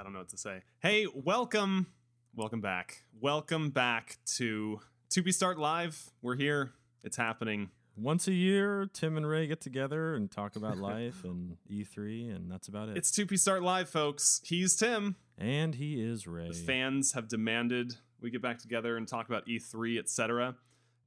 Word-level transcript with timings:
I 0.00 0.02
don't 0.02 0.14
know 0.14 0.20
what 0.20 0.30
to 0.30 0.38
say. 0.38 0.62
Hey, 0.78 1.06
welcome, 1.12 1.86
welcome 2.34 2.62
back, 2.62 3.02
welcome 3.20 3.68
back 3.68 4.16
to 4.36 4.80
2P 5.10 5.34
Start 5.34 5.58
Live. 5.58 6.10
We're 6.22 6.36
here. 6.36 6.72
It's 7.04 7.18
happening. 7.18 7.68
Once 7.98 8.26
a 8.26 8.32
year, 8.32 8.88
Tim 8.94 9.18
and 9.18 9.28
Ray 9.28 9.46
get 9.46 9.60
together 9.60 10.14
and 10.14 10.30
talk 10.30 10.56
about 10.56 10.78
life 10.78 11.22
and 11.24 11.58
E3, 11.70 12.34
and 12.34 12.50
that's 12.50 12.66
about 12.68 12.88
it. 12.88 12.96
It's 12.96 13.10
2P 13.10 13.38
Start 13.38 13.62
Live, 13.62 13.90
folks. 13.90 14.40
He's 14.42 14.74
Tim. 14.74 15.16
and 15.36 15.74
he 15.74 16.00
is 16.02 16.26
Ray. 16.26 16.48
The 16.48 16.54
fans 16.54 17.12
have 17.12 17.28
demanded 17.28 17.96
we 18.22 18.30
get 18.30 18.40
back 18.40 18.58
together 18.58 18.96
and 18.96 19.06
talk 19.06 19.28
about 19.28 19.46
E3, 19.48 19.98
etc. 19.98 20.54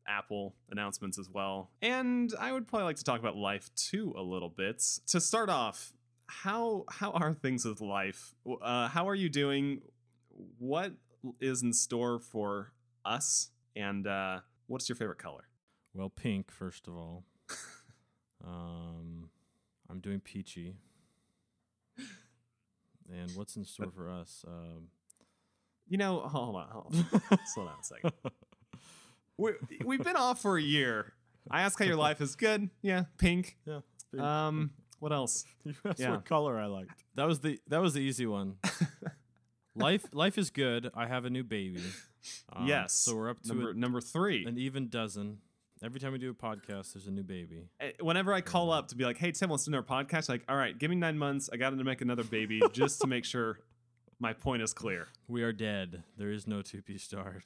Apple 0.07 0.53
announcements 0.69 1.17
as 1.17 1.31
well. 1.31 1.71
And 1.81 2.31
I 2.39 2.51
would 2.51 2.67
probably 2.67 2.85
like 2.85 2.97
to 2.97 3.03
talk 3.03 3.19
about 3.19 3.37
life 3.37 3.71
too 3.75 4.13
a 4.15 4.21
little 4.21 4.49
bit. 4.49 4.83
To 5.07 5.19
start 5.19 5.49
off, 5.49 5.93
how 6.27 6.85
how 6.89 7.11
are 7.11 7.33
things 7.33 7.65
with 7.65 7.81
life? 7.81 8.33
Uh, 8.61 8.87
how 8.87 9.07
are 9.07 9.15
you 9.15 9.29
doing? 9.29 9.81
What 10.57 10.93
is 11.39 11.61
in 11.63 11.73
store 11.73 12.19
for 12.19 12.71
us? 13.05 13.49
And 13.75 14.07
uh, 14.07 14.39
what's 14.67 14.87
your 14.89 14.95
favorite 14.95 15.19
color? 15.19 15.43
Well, 15.93 16.09
pink, 16.09 16.51
first 16.51 16.87
of 16.87 16.95
all. 16.95 17.23
um, 18.45 19.29
I'm 19.89 19.99
doing 19.99 20.19
peachy. 20.19 20.75
And 23.11 23.31
what's 23.35 23.55
in 23.55 23.65
store 23.65 23.91
for 23.91 24.09
us? 24.09 24.43
Um, 24.47 24.87
You 25.87 25.97
know, 25.97 26.19
hold 26.21 26.55
on, 26.55 26.67
hold 26.69 26.95
on. 26.95 27.39
slow 27.53 27.65
down 27.65 27.75
a 27.79 27.83
second. 27.83 28.11
We 29.37 29.51
we've 29.83 30.03
been 30.03 30.15
off 30.15 30.41
for 30.41 30.57
a 30.57 30.61
year. 30.61 31.13
I 31.51 31.61
ask 31.61 31.77
how 31.77 31.85
your 31.85 31.95
life 32.07 32.21
is. 32.21 32.35
Good. 32.35 32.69
Yeah, 32.81 33.03
pink. 33.17 33.57
yeah. 33.65 33.79
pink. 34.11 34.23
Um, 34.23 34.71
what 35.03 35.11
else? 35.11 35.43
you 35.65 35.75
asked 35.85 35.99
yeah. 35.99 36.11
what 36.11 36.23
color 36.23 36.57
I 36.57 36.67
liked. 36.67 37.03
That 37.15 37.27
was 37.27 37.41
the 37.41 37.59
that 37.67 37.81
was 37.81 37.93
the 37.93 37.99
easy 37.99 38.25
one. 38.25 38.55
life 39.75 40.05
life 40.13 40.37
is 40.37 40.49
good. 40.49 40.89
I 40.95 41.07
have 41.07 41.25
a 41.25 41.29
new 41.29 41.43
baby. 41.43 41.83
Um, 42.55 42.67
yes. 42.67 42.93
So 42.93 43.17
we're 43.17 43.29
up 43.29 43.41
to 43.41 43.49
number 43.49 43.71
a- 43.71 43.73
number 43.73 43.99
three. 43.99 44.45
an 44.45 44.57
even 44.57 44.87
dozen. 44.87 45.39
Every 45.83 45.99
time 45.99 46.13
we 46.13 46.19
do 46.19 46.29
a 46.29 46.33
podcast, 46.33 46.93
there's 46.93 47.05
a 47.05 47.11
new 47.11 47.21
baby. 47.21 47.67
Uh, 47.81 47.87
Whenever 47.99 48.33
I 48.33 48.39
call 48.39 48.71
up 48.71 48.87
to 48.87 48.95
be 48.95 49.03
like, 49.03 49.17
"Hey 49.17 49.33
Tim, 49.33 49.49
let's 49.49 49.65
do 49.65 49.75
our 49.75 49.83
podcast," 49.83 50.29
like, 50.29 50.45
"All 50.47 50.55
right, 50.55 50.77
give 50.79 50.89
me 50.89 50.95
nine 50.95 51.17
months. 51.17 51.49
I 51.51 51.57
got 51.57 51.71
to 51.71 51.83
make 51.83 51.99
another 51.99 52.23
baby 52.23 52.61
just 52.71 53.01
to 53.01 53.07
make 53.07 53.25
sure 53.25 53.59
my 54.21 54.31
point 54.31 54.61
is 54.61 54.71
clear." 54.73 55.09
We 55.27 55.43
are 55.43 55.51
dead. 55.51 56.03
There 56.17 56.31
is 56.31 56.47
no 56.47 56.59
2P 56.59 56.97
start. 57.01 57.43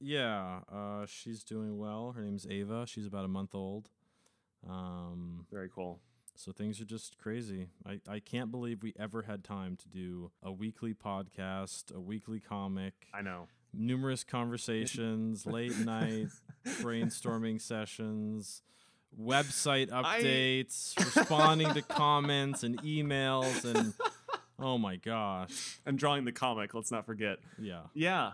yeah, 0.00 0.62
uh, 0.68 1.06
she's 1.06 1.44
doing 1.44 1.78
well. 1.78 2.10
Her 2.16 2.22
name's 2.22 2.44
Ava. 2.50 2.88
She's 2.88 3.06
about 3.06 3.24
a 3.24 3.28
month 3.28 3.54
old. 3.54 3.88
Um, 4.68 5.46
Very 5.50 5.68
cool. 5.74 6.00
so 6.36 6.52
things 6.52 6.80
are 6.80 6.84
just 6.84 7.18
crazy. 7.18 7.68
I, 7.86 8.00
I 8.08 8.20
can't 8.20 8.50
believe 8.50 8.82
we 8.82 8.94
ever 8.98 9.22
had 9.22 9.44
time 9.44 9.76
to 9.76 9.88
do 9.88 10.30
a 10.42 10.52
weekly 10.52 10.94
podcast, 10.94 11.94
a 11.94 12.00
weekly 12.00 12.40
comic, 12.40 12.94
I 13.12 13.22
know. 13.22 13.48
numerous 13.74 14.24
conversations, 14.24 15.46
late 15.46 15.76
night 15.78 16.28
brainstorming 16.80 17.60
sessions, 17.60 18.62
website 19.20 19.92
I- 19.92 20.20
updates, 20.22 20.96
responding 20.98 21.72
to 21.74 21.82
comments 21.82 22.62
and 22.62 22.80
emails, 22.82 23.64
and 23.64 23.92
oh 24.58 24.78
my 24.78 24.96
gosh, 24.96 25.78
And 25.84 25.98
drawing 25.98 26.24
the 26.24 26.32
comic. 26.32 26.72
Let's 26.74 26.90
not 26.90 27.04
forget. 27.06 27.38
yeah. 27.60 27.82
Yeah. 27.94 28.32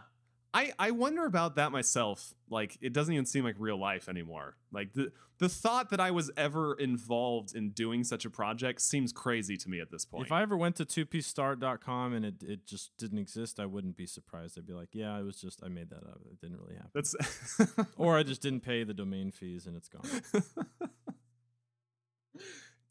I, 0.55 0.73
I 0.79 0.91
wonder 0.93 1.27
about 1.27 1.57
that 1.57 1.73
myself. 1.73 2.35
Like, 2.49 2.79
it 2.81 2.93
doesn't 2.93 3.13
even 3.13 3.27
seem 3.27 3.45
like 3.45 3.57
real 3.59 3.79
life 3.79 4.09
anymore. 4.09 4.57
Like, 4.73 4.95
the, 4.95 5.13
the 5.39 5.49
thought 5.49 5.91
that 5.91 6.01
I 6.01 6.11
was 6.11 6.31
ever 6.37 6.75
involved 6.75 7.55
in 7.55 7.71
doing 7.71 8.03
such 8.03 8.25
a 8.25 8.31
project 8.31 8.81
seems 8.81 9.13
crazy 9.13 9.57
to 9.57 9.69
me 9.69 9.81
at 9.81 9.91
this 9.91 10.05
point. 10.05 10.27
If 10.27 10.33
I 10.33 10.43
ever 10.43 10.57
went 10.57 10.77
to 10.77 10.85
2pstart.com 10.85 12.13
and 12.15 12.25
it, 12.25 12.43
it 12.43 12.67
just 12.67 12.97
didn't 12.97 13.19
exist, 13.19 13.61
I 13.61 13.67
wouldn't 13.67 13.97
be 13.97 14.07
surprised. 14.07 14.59
I'd 14.59 14.67
be 14.67 14.73
like, 14.73 14.89
yeah, 14.93 15.19
it 15.19 15.25
was 15.25 15.41
just, 15.41 15.63
I 15.65 15.69
made 15.69 15.91
that 15.91 16.05
up. 16.05 16.21
It 16.31 16.41
didn't 16.41 16.59
really 16.59 16.75
happen. 16.75 16.91
That's 16.95 17.15
Or 17.97 18.17
I 18.17 18.23
just 18.23 18.43
didn't 18.43 18.61
pay 18.61 18.85
the 18.85 18.95
domain 18.95 19.31
fees 19.31 19.67
and 19.67 19.77
it's 19.77 19.89
gone. 19.89 20.09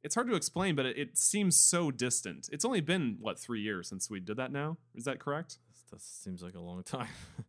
it's 0.03 0.15
hard 0.15 0.29
to 0.29 0.35
explain, 0.35 0.75
but 0.75 0.85
it, 0.85 0.97
it 0.97 1.17
seems 1.17 1.59
so 1.59 1.91
distant. 1.91 2.47
It's 2.51 2.63
only 2.63 2.81
been 2.81 3.17
what 3.19 3.39
three 3.39 3.61
years 3.61 3.89
since 3.89 4.09
we 4.09 4.19
did 4.21 4.37
that. 4.37 4.51
Now 4.51 4.77
is 4.95 5.03
that 5.03 5.19
correct? 5.19 5.57
That 5.91 6.01
seems 6.01 6.41
like 6.41 6.55
a 6.55 6.61
long 6.61 6.83
time. 6.83 7.07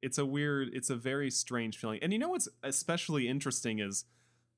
It's 0.00 0.18
a 0.18 0.24
weird, 0.24 0.70
it's 0.74 0.90
a 0.90 0.94
very 0.94 1.30
strange 1.30 1.76
feeling. 1.76 1.98
And 2.02 2.12
you 2.12 2.20
know 2.20 2.28
what's 2.28 2.48
especially 2.62 3.26
interesting 3.26 3.80
is 3.80 4.04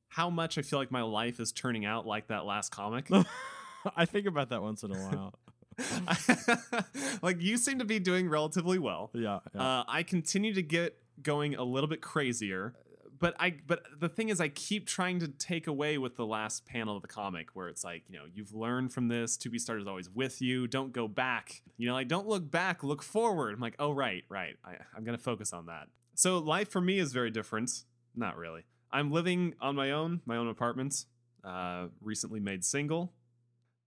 how 0.08 0.28
much 0.28 0.58
I 0.58 0.62
feel 0.62 0.78
like 0.78 0.90
my 0.90 1.02
life 1.02 1.40
is 1.40 1.50
turning 1.52 1.86
out 1.86 2.06
like 2.06 2.26
that 2.28 2.44
last 2.44 2.70
comic. 2.70 3.08
I 3.96 4.04
think 4.04 4.26
about 4.26 4.50
that 4.50 4.60
once 4.60 4.82
in 4.82 4.94
a 4.94 4.98
while. 4.98 5.34
like 7.22 7.40
you 7.40 7.56
seem 7.56 7.78
to 7.78 7.86
be 7.86 7.98
doing 7.98 8.28
relatively 8.28 8.78
well. 8.78 9.10
Yeah. 9.14 9.38
yeah. 9.54 9.62
Uh, 9.62 9.84
I 9.88 10.02
continue 10.02 10.52
to 10.52 10.62
get 10.62 10.98
going 11.22 11.54
a 11.54 11.64
little 11.64 11.88
bit 11.88 12.02
crazier, 12.02 12.74
but 13.20 13.36
I 13.38 13.54
but 13.66 13.82
the 14.00 14.08
thing 14.08 14.30
is, 14.30 14.40
I 14.40 14.48
keep 14.48 14.86
trying 14.86 15.20
to 15.20 15.28
take 15.28 15.66
away 15.66 15.98
with 15.98 16.16
the 16.16 16.26
last 16.26 16.66
panel 16.66 16.96
of 16.96 17.02
the 17.02 17.08
comic 17.08 17.50
where 17.54 17.68
it's 17.68 17.84
like, 17.84 18.04
you 18.08 18.18
know, 18.18 18.24
you've 18.32 18.54
learned 18.54 18.92
from 18.92 19.08
this. 19.08 19.36
To 19.38 19.50
be 19.50 19.58
started 19.58 19.82
is 19.82 19.88
always 19.88 20.10
with 20.10 20.40
you. 20.40 20.66
Don't 20.66 20.92
go 20.92 21.06
back. 21.06 21.62
You 21.76 21.86
know, 21.86 21.94
like 21.94 22.08
don't 22.08 22.26
look 22.26 22.50
back, 22.50 22.82
look 22.82 23.02
forward. 23.02 23.54
I'm 23.54 23.60
like, 23.60 23.76
oh 23.78 23.92
right, 23.92 24.24
right. 24.28 24.56
I, 24.64 24.76
I'm 24.96 25.04
gonna 25.04 25.18
focus 25.18 25.52
on 25.52 25.66
that. 25.66 25.88
So 26.14 26.38
life 26.38 26.68
for 26.70 26.80
me 26.80 26.98
is 26.98 27.12
very 27.12 27.30
different. 27.30 27.84
Not 28.16 28.36
really. 28.36 28.64
I'm 28.90 29.12
living 29.12 29.54
on 29.60 29.76
my 29.76 29.92
own, 29.92 30.20
my 30.26 30.36
own 30.36 30.48
apartment. 30.48 31.04
Uh, 31.44 31.86
recently 32.00 32.40
made 32.40 32.64
single. 32.64 33.12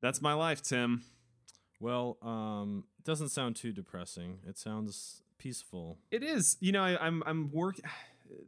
That's 0.02 0.22
my 0.22 0.34
life, 0.34 0.62
Tim. 0.62 1.04
well, 1.80 2.18
um, 2.22 2.86
it 3.00 3.06
doesn't 3.06 3.30
sound 3.30 3.56
too 3.56 3.72
depressing. 3.72 4.40
It 4.48 4.58
sounds 4.58 5.22
peaceful. 5.38 5.98
It 6.12 6.24
is. 6.24 6.58
You 6.60 6.72
know, 6.72 6.84
I, 6.84 6.98
I'm 7.06 7.22
I'm 7.26 7.52
work. 7.52 7.76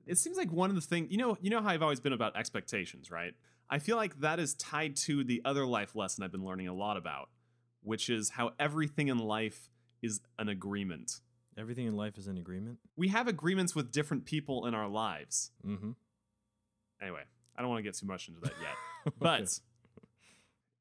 It 0.05 0.17
seems 0.17 0.37
like 0.37 0.51
one 0.51 0.69
of 0.69 0.75
the 0.75 0.81
things. 0.81 1.11
You 1.11 1.17
know, 1.17 1.37
you 1.41 1.49
know 1.49 1.61
how 1.61 1.69
I've 1.69 1.81
always 1.81 1.99
been 1.99 2.13
about 2.13 2.35
expectations, 2.35 3.11
right? 3.11 3.33
I 3.69 3.79
feel 3.79 3.97
like 3.97 4.19
that 4.19 4.39
is 4.39 4.53
tied 4.55 4.95
to 4.97 5.23
the 5.23 5.41
other 5.43 5.65
life 5.65 5.95
lesson 5.95 6.23
I've 6.23 6.31
been 6.31 6.45
learning 6.45 6.67
a 6.67 6.73
lot 6.73 6.97
about, 6.97 7.29
which 7.81 8.09
is 8.09 8.29
how 8.29 8.51
everything 8.59 9.07
in 9.07 9.17
life 9.17 9.69
is 10.01 10.21
an 10.37 10.49
agreement. 10.49 11.21
Everything 11.57 11.87
in 11.87 11.95
life 11.95 12.17
is 12.17 12.27
an 12.27 12.37
agreement. 12.37 12.79
We 12.95 13.07
have 13.09 13.27
agreements 13.27 13.73
with 13.73 13.91
different 13.91 14.25
people 14.25 14.65
in 14.65 14.75
our 14.75 14.87
lives. 14.87 15.51
Mm-hmm. 15.65 15.91
Anyway, 17.01 17.23
I 17.55 17.61
don't 17.61 17.69
want 17.69 17.79
to 17.79 17.83
get 17.83 17.95
too 17.95 18.05
much 18.05 18.27
into 18.27 18.41
that 18.41 18.53
yet. 18.61 19.13
But 19.19 19.59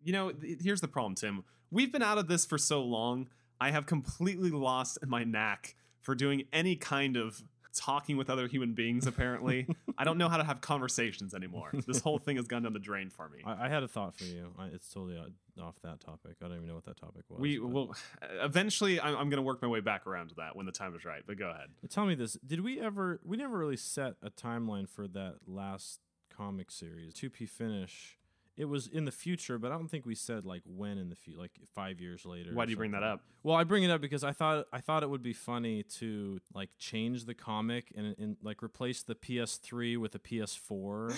you 0.03 0.13
know, 0.13 0.33
th- 0.33 0.61
here's 0.63 0.81
the 0.81 0.89
problem, 0.89 1.15
Tim. 1.15 1.45
We've 1.71 1.93
been 1.93 2.03
out 2.03 2.19
of 2.19 2.27
this 2.27 2.47
for 2.47 2.57
so 2.57 2.83
long. 2.83 3.29
I 3.61 3.71
have 3.71 3.87
completely 3.87 4.51
lost 4.51 4.99
my 5.07 5.25
knack 5.25 5.75
for 6.01 6.15
doing 6.15 6.45
any 6.53 6.77
kind 6.77 7.17
of 7.17 7.43
talking 7.75 8.17
with 8.17 8.31
other 8.31 8.47
human 8.49 8.75
beings. 8.75 9.07
Apparently, 9.07 9.67
I 9.99 10.05
don't 10.05 10.19
know 10.19 10.29
how 10.29 10.37
to 10.37 10.45
have 10.45 10.61
conversations 10.61 11.35
anymore. 11.35 11.71
This 11.87 12.01
whole 12.01 12.19
thing 12.19 12.37
has 12.37 12.47
gone 12.47 12.63
down 12.63 12.73
the 12.73 12.79
drain 12.79 13.11
for 13.11 13.29
me. 13.29 13.41
I, 13.45 13.67
I 13.67 13.69
had 13.69 13.83
a 13.83 13.89
thought 13.89 14.15
for 14.17 14.25
you. 14.25 14.53
I, 14.59 14.67
it's 14.67 14.89
totally 14.89 15.19
uh, 15.19 15.63
off 15.63 15.75
that 15.83 16.01
topic. 16.01 16.37
I 16.43 16.47
don't 16.49 16.57
even 16.57 16.69
know 16.69 16.75
what 16.75 16.85
that 16.87 16.97
topic 16.97 17.25
was. 17.29 17.41
we 17.41 17.59
but- 17.59 17.69
will 17.69 17.95
eventually. 18.41 19.01
I'm, 19.01 19.17
I'm 19.17 19.29
going 19.31 19.37
to 19.37 19.43
work 19.43 19.61
my 19.63 19.69
way 19.69 19.81
back 19.81 20.07
around 20.07 20.29
to 20.29 20.35
that 20.37 20.57
when 20.57 20.67
the 20.67 20.73
time 20.73 20.95
is 20.95 21.05
right. 21.05 21.23
But 21.27 21.39
go 21.39 21.51
ahead. 21.51 21.69
Tell 21.91 22.07
me 22.07 22.15
this: 22.15 22.35
Did 22.47 22.63
we 22.63 22.81
ever? 22.81 23.21
We 23.25 23.37
never 23.37 23.57
really 23.59 23.77
set 23.77 24.15
a 24.23 24.31
timeline 24.31 24.89
for 24.89 25.07
that 25.09 25.37
last 25.47 26.01
comic 26.35 26.71
series. 26.71 27.15
Two 27.15 27.31
P 27.31 27.47
finish. 27.47 28.19
It 28.57 28.67
was 28.67 28.87
in 28.87 29.05
the 29.05 29.11
future, 29.11 29.59
but 29.59 29.73
I 29.73 29.75
don't 29.75 29.89
think 29.89 30.07
we 30.07 30.15
said 30.15 30.45
like 30.47 30.63
when 30.65 30.97
in 30.99 31.09
the 31.09 31.17
future, 31.17 31.41
like 31.41 31.51
five 31.75 32.01
years 32.01 32.25
later. 32.25 32.51
Why 32.53 32.65
do 32.67 32.71
you 32.71 32.77
bring 32.77 32.93
that 32.93 33.03
up? 33.03 33.21
Well, 33.43 33.57
I 33.57 33.65
bring 33.65 33.83
it 33.83 33.91
up 33.91 34.01
because 34.01 34.23
I 34.23 34.31
thought 34.33 34.67
I 34.73 34.81
thought 34.81 35.03
it 35.03 35.11
would 35.11 35.23
be 35.23 35.33
funny 35.33 35.83
to 35.99 36.41
like 36.55 36.71
change 36.79 37.25
the 37.25 37.35
comic 37.35 37.93
and, 37.97 38.15
and 38.19 38.37
like 38.43 38.63
replace 38.63 39.03
the 39.03 39.17
PS3 39.17 39.99
with 39.99 40.15
a 40.15 40.21
PS4, 40.21 41.15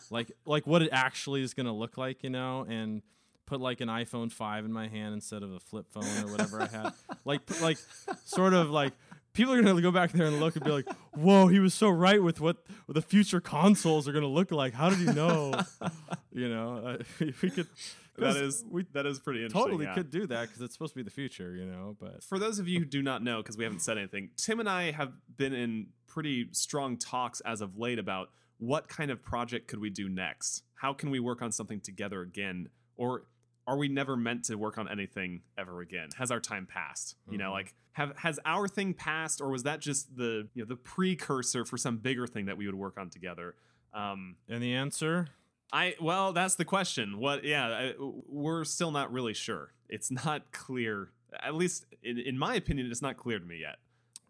like 0.10 0.32
like 0.46 0.66
what 0.66 0.82
it 0.82 0.90
actually 0.92 1.42
is 1.42 1.54
going 1.54 1.66
to 1.66 1.72
look 1.72 1.96
like, 1.96 2.24
you 2.24 2.30
know, 2.30 2.66
and 2.68 3.02
put 3.46 3.60
like 3.60 3.80
an 3.80 3.88
iPhone 3.88 4.32
5 4.32 4.64
in 4.64 4.72
my 4.72 4.88
hand 4.88 5.14
instead 5.14 5.42
of 5.42 5.52
a 5.52 5.60
flip 5.60 5.86
phone 5.92 6.24
or 6.24 6.30
whatever 6.30 6.60
I 6.62 6.66
had. 6.66 6.92
Like 7.26 7.40
like 7.62 7.78
sort 8.26 8.52
of 8.52 8.68
like 8.68 8.92
people 9.34 9.52
are 9.52 9.60
going 9.60 9.76
to 9.76 9.82
go 9.82 9.90
back 9.90 10.12
there 10.12 10.26
and 10.26 10.40
look 10.40 10.56
and 10.56 10.64
be 10.64 10.70
like, 10.70 10.88
"Whoa, 11.12 11.48
he 11.48 11.58
was 11.58 11.74
so 11.74 11.90
right 11.90 12.22
with 12.22 12.40
what, 12.40 12.56
the 12.88 13.02
future 13.02 13.40
consoles 13.40 14.08
are 14.08 14.12
going 14.12 14.22
to 14.22 14.28
look 14.28 14.50
like. 14.50 14.72
How 14.72 14.88
did 14.88 14.98
he 15.00 15.12
know?" 15.12 15.52
you 16.32 16.48
know, 16.48 16.78
uh, 16.78 17.04
we 17.42 17.50
could 17.50 17.68
That 18.16 18.36
is 18.36 18.64
we 18.70 18.86
that 18.92 19.06
is 19.06 19.18
pretty 19.18 19.40
interesting. 19.40 19.62
totally 19.62 19.84
yeah. 19.84 19.94
could 19.94 20.10
do 20.10 20.26
that 20.28 20.48
because 20.48 20.62
it's 20.62 20.72
supposed 20.72 20.92
to 20.92 20.96
be 20.96 21.02
the 21.02 21.10
future, 21.10 21.54
you 21.54 21.66
know. 21.66 21.96
But 22.00 22.22
For 22.22 22.38
those 22.38 22.58
of 22.58 22.68
you 22.68 22.78
who 22.78 22.84
do 22.84 23.02
not 23.02 23.22
know, 23.22 23.38
because 23.38 23.58
we 23.58 23.64
haven't 23.64 23.80
said 23.80 23.98
anything, 23.98 24.30
Tim 24.36 24.60
and 24.60 24.68
I 24.68 24.92
have 24.92 25.12
been 25.36 25.52
in 25.52 25.88
pretty 26.06 26.48
strong 26.52 26.96
talks 26.96 27.40
as 27.40 27.60
of 27.60 27.76
late 27.76 27.98
about 27.98 28.30
what 28.58 28.88
kind 28.88 29.10
of 29.10 29.22
project 29.22 29.66
could 29.66 29.80
we 29.80 29.90
do 29.90 30.08
next? 30.08 30.62
How 30.76 30.92
can 30.92 31.10
we 31.10 31.18
work 31.18 31.42
on 31.42 31.50
something 31.50 31.80
together 31.80 32.22
again? 32.22 32.68
Or 32.96 33.24
are 33.66 33.76
we 33.76 33.88
never 33.88 34.16
meant 34.16 34.44
to 34.44 34.56
work 34.56 34.76
on 34.78 34.88
anything 34.88 35.42
ever 35.56 35.80
again? 35.80 36.08
Has 36.18 36.30
our 36.30 36.40
time 36.40 36.66
passed? 36.66 37.16
You 37.30 37.38
know, 37.38 37.50
Mhm. 37.50 37.52
like 37.52 37.74
have 37.92 38.16
has 38.18 38.38
our 38.44 38.68
thing 38.68 38.92
passed, 38.94 39.40
or 39.40 39.48
was 39.50 39.62
that 39.62 39.80
just 39.80 40.16
the 40.16 40.48
you 40.54 40.62
know 40.62 40.68
the 40.68 40.76
precursor 40.76 41.64
for 41.64 41.76
some 41.78 41.98
bigger 41.98 42.26
thing 42.26 42.46
that 42.46 42.56
we 42.56 42.66
would 42.66 42.74
work 42.74 42.98
on 42.98 43.08
together? 43.10 43.54
Um, 43.92 44.36
and 44.48 44.62
the 44.62 44.74
answer, 44.74 45.28
I 45.72 45.94
well, 46.00 46.32
that's 46.32 46.56
the 46.56 46.64
question. 46.64 47.18
What? 47.18 47.44
Yeah, 47.44 47.66
I, 47.68 47.94
we're 47.98 48.64
still 48.64 48.90
not 48.90 49.12
really 49.12 49.34
sure. 49.34 49.72
It's 49.88 50.10
not 50.10 50.50
clear. 50.52 51.10
At 51.42 51.54
least 51.54 51.86
in, 52.02 52.18
in 52.18 52.36
my 52.38 52.54
opinion, 52.54 52.90
it's 52.90 53.02
not 53.02 53.16
clear 53.16 53.38
to 53.38 53.44
me 53.44 53.58
yet. 53.60 53.78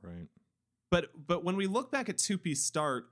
Right. 0.02 0.28
But 0.90 1.26
but 1.26 1.42
when 1.42 1.56
we 1.56 1.66
look 1.66 1.90
back 1.90 2.08
at 2.08 2.18
2P 2.18 2.54
Start, 2.56 3.10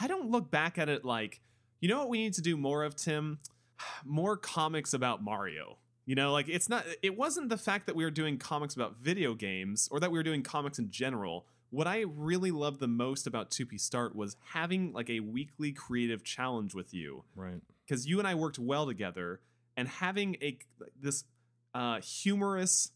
I 0.00 0.06
don't 0.06 0.30
look 0.30 0.50
back 0.50 0.78
at 0.78 0.88
it 0.88 1.04
like, 1.04 1.40
you 1.80 1.88
know 1.88 1.98
what 1.98 2.08
we 2.08 2.18
need 2.18 2.32
to 2.34 2.42
do 2.42 2.56
more 2.56 2.82
of, 2.84 2.96
Tim? 2.96 3.40
More 4.04 4.36
comics 4.36 4.92
about 4.94 5.22
Mario. 5.22 5.78
You 6.04 6.14
know, 6.16 6.32
like 6.32 6.48
it's 6.48 6.68
not 6.68 6.84
it 7.02 7.16
wasn't 7.16 7.48
the 7.48 7.56
fact 7.56 7.86
that 7.86 7.94
we 7.96 8.04
were 8.04 8.10
doing 8.10 8.36
comics 8.38 8.74
about 8.74 8.96
video 8.96 9.34
games 9.34 9.88
or 9.92 10.00
that 10.00 10.10
we 10.10 10.18
were 10.18 10.24
doing 10.24 10.42
comics 10.42 10.78
in 10.78 10.90
general. 10.90 11.46
What 11.70 11.86
I 11.86 12.04
really 12.06 12.50
loved 12.50 12.80
the 12.80 12.88
most 12.88 13.26
about 13.26 13.50
2P 13.50 13.80
Start 13.80 14.14
was 14.14 14.36
having 14.52 14.92
like 14.92 15.08
a 15.08 15.20
weekly 15.20 15.72
creative 15.72 16.22
challenge 16.24 16.74
with 16.74 16.92
you 16.92 17.24
Right. 17.34 17.60
because 17.86 18.06
you 18.06 18.18
and 18.18 18.28
I 18.28 18.34
worked 18.34 18.58
well 18.58 18.84
together 18.86 19.40
and 19.76 19.88
having 19.88 20.36
a 20.42 20.58
this 21.00 21.24
uh, 21.74 22.00
humorous 22.00 22.90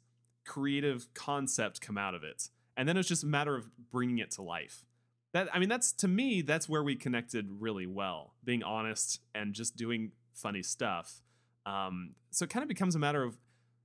creative 0.44 1.12
concept 1.14 1.80
come 1.80 1.96
out 1.98 2.14
of 2.14 2.22
it 2.22 2.50
and 2.76 2.88
then 2.88 2.96
it's 2.96 3.08
just 3.08 3.24
a 3.24 3.26
matter 3.26 3.56
of 3.56 3.68
bringing 3.90 4.18
it 4.18 4.30
to 4.30 4.42
life 4.42 4.84
that 5.32 5.48
i 5.52 5.58
mean 5.58 5.68
that's 5.68 5.90
to 5.92 6.06
me 6.06 6.40
that's 6.40 6.68
where 6.68 6.84
we 6.84 6.94
connected 6.94 7.48
really 7.58 7.86
well 7.86 8.34
being 8.44 8.62
honest 8.62 9.18
and 9.34 9.54
just 9.54 9.74
doing 9.76 10.12
funny 10.36 10.62
stuff. 10.62 11.22
Um, 11.64 12.14
so 12.30 12.44
it 12.44 12.50
kind 12.50 12.62
of 12.62 12.68
becomes 12.68 12.94
a 12.94 12.98
matter 12.98 13.22
of 13.22 13.38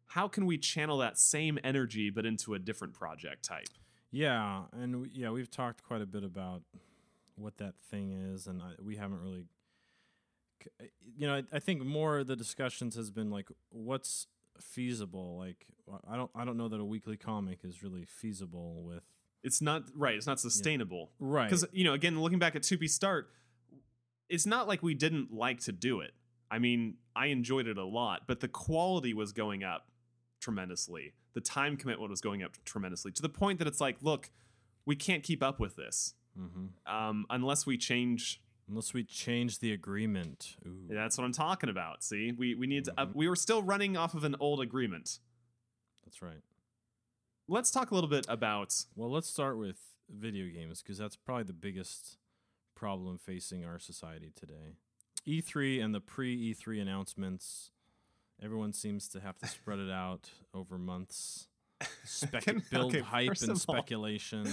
how 0.07 0.27
can 0.27 0.45
we 0.45 0.57
channel 0.57 0.97
that 0.99 1.17
same 1.17 1.57
energy 1.63 2.09
but 2.09 2.25
into 2.25 2.53
a 2.53 2.59
different 2.59 2.93
project 2.93 3.43
type? 3.43 3.69
Yeah, 4.11 4.63
and 4.73 5.01
we, 5.01 5.09
yeah, 5.13 5.29
we've 5.31 5.49
talked 5.49 5.83
quite 5.83 6.01
a 6.01 6.05
bit 6.05 6.23
about 6.23 6.63
what 7.35 7.57
that 7.57 7.75
thing 7.89 8.11
is, 8.11 8.45
and 8.45 8.61
I, 8.61 8.73
we 8.83 8.97
haven't 8.97 9.21
really, 9.21 9.45
you 11.17 11.27
know, 11.27 11.35
I, 11.35 11.43
I 11.53 11.59
think 11.59 11.83
more 11.85 12.19
of 12.19 12.27
the 12.27 12.35
discussions 12.35 12.95
has 12.97 13.09
been 13.09 13.31
like, 13.31 13.47
what's 13.69 14.27
feasible? 14.59 15.37
Like, 15.37 15.65
I 16.09 16.17
don't, 16.17 16.29
I 16.35 16.43
don't 16.43 16.57
know 16.57 16.67
that 16.67 16.79
a 16.79 16.85
weekly 16.85 17.15
comic 17.15 17.59
is 17.63 17.81
really 17.81 18.05
feasible 18.05 18.83
with 18.83 19.03
it's 19.43 19.61
not 19.61 19.83
right 19.95 20.15
it's 20.15 20.27
not 20.27 20.39
sustainable. 20.39 21.11
Right. 21.19 21.49
Because 21.49 21.65
you 21.71 21.83
know 21.83 21.93
again 21.93 22.21
looking 22.21 22.39
back 22.39 22.55
at 22.55 22.61
2p 22.61 22.89
start 22.89 23.29
it's 24.29 24.45
not 24.45 24.67
like 24.67 24.81
we 24.81 24.93
didn't 24.93 25.33
like 25.33 25.61
to 25.61 25.71
do 25.71 26.01
it 26.01 26.11
i 26.51 26.59
mean 26.59 26.95
i 27.15 27.27
enjoyed 27.27 27.67
it 27.67 27.77
a 27.77 27.83
lot 27.85 28.21
but 28.27 28.39
the 28.41 28.47
quality 28.47 29.13
was 29.13 29.31
going 29.31 29.63
up 29.63 29.87
tremendously 30.39 31.13
the 31.33 31.41
time 31.41 31.75
commitment 31.77 32.09
was 32.09 32.21
going 32.21 32.43
up 32.43 32.51
tremendously 32.65 33.11
to 33.11 33.21
the 33.21 33.29
point 33.29 33.57
that 33.59 33.67
it's 33.67 33.81
like 33.81 33.97
look 34.01 34.29
we 34.85 34.95
can't 34.95 35.23
keep 35.23 35.41
up 35.41 35.59
with 35.59 35.75
this 35.75 36.13
hmm 36.37 36.67
um, 36.85 37.25
unless 37.29 37.65
we 37.65 37.77
change 37.77 38.41
unless 38.69 38.93
we 38.93 39.03
change 39.03 39.59
the 39.59 39.73
agreement. 39.73 40.55
Ooh. 40.65 40.87
that's 40.89 41.17
what 41.17 41.23
i'm 41.25 41.33
talking 41.33 41.69
about 41.69 42.03
see 42.03 42.31
we, 42.31 42.53
we 42.55 42.67
need 42.67 42.85
to 42.85 42.93
up, 42.99 43.09
Mhm. 43.09 43.15
we 43.15 43.27
were 43.29 43.35
still 43.35 43.61
running 43.63 43.97
off 43.97 44.13
of 44.13 44.23
an 44.23 44.35
old 44.39 44.61
agreement 44.61 45.19
That's 46.05 46.21
right. 46.21 46.41
let's 47.47 47.69
talk 47.71 47.91
a 47.91 47.95
little 47.95 48.09
bit 48.09 48.25
about 48.29 48.73
Well, 48.95 49.11
let's 49.11 49.29
start 49.29 49.57
with 49.57 49.77
video 50.09 50.47
games 50.53 50.81
because 50.81 50.97
that's 50.97 51.15
probably 51.15 51.43
the 51.45 51.53
biggest 51.53 52.17
problem 52.75 53.17
facing 53.17 53.63
our 53.63 53.79
society 53.79 54.31
today. 54.35 54.75
E3 55.27 55.83
and 55.83 55.93
the 55.93 55.99
pre 56.01 56.53
E3 56.53 56.81
announcements, 56.81 57.71
everyone 58.41 58.73
seems 58.73 59.07
to 59.09 59.19
have 59.19 59.37
to 59.39 59.47
spread 59.47 59.79
it 59.79 59.91
out 59.91 60.29
over 60.53 60.77
months. 60.77 61.47
Spec- 62.05 62.43
Can- 62.45 62.63
build 62.71 62.95
okay, 62.95 63.03
hype 63.03 63.33
and 63.41 63.59
speculation. 63.59 64.47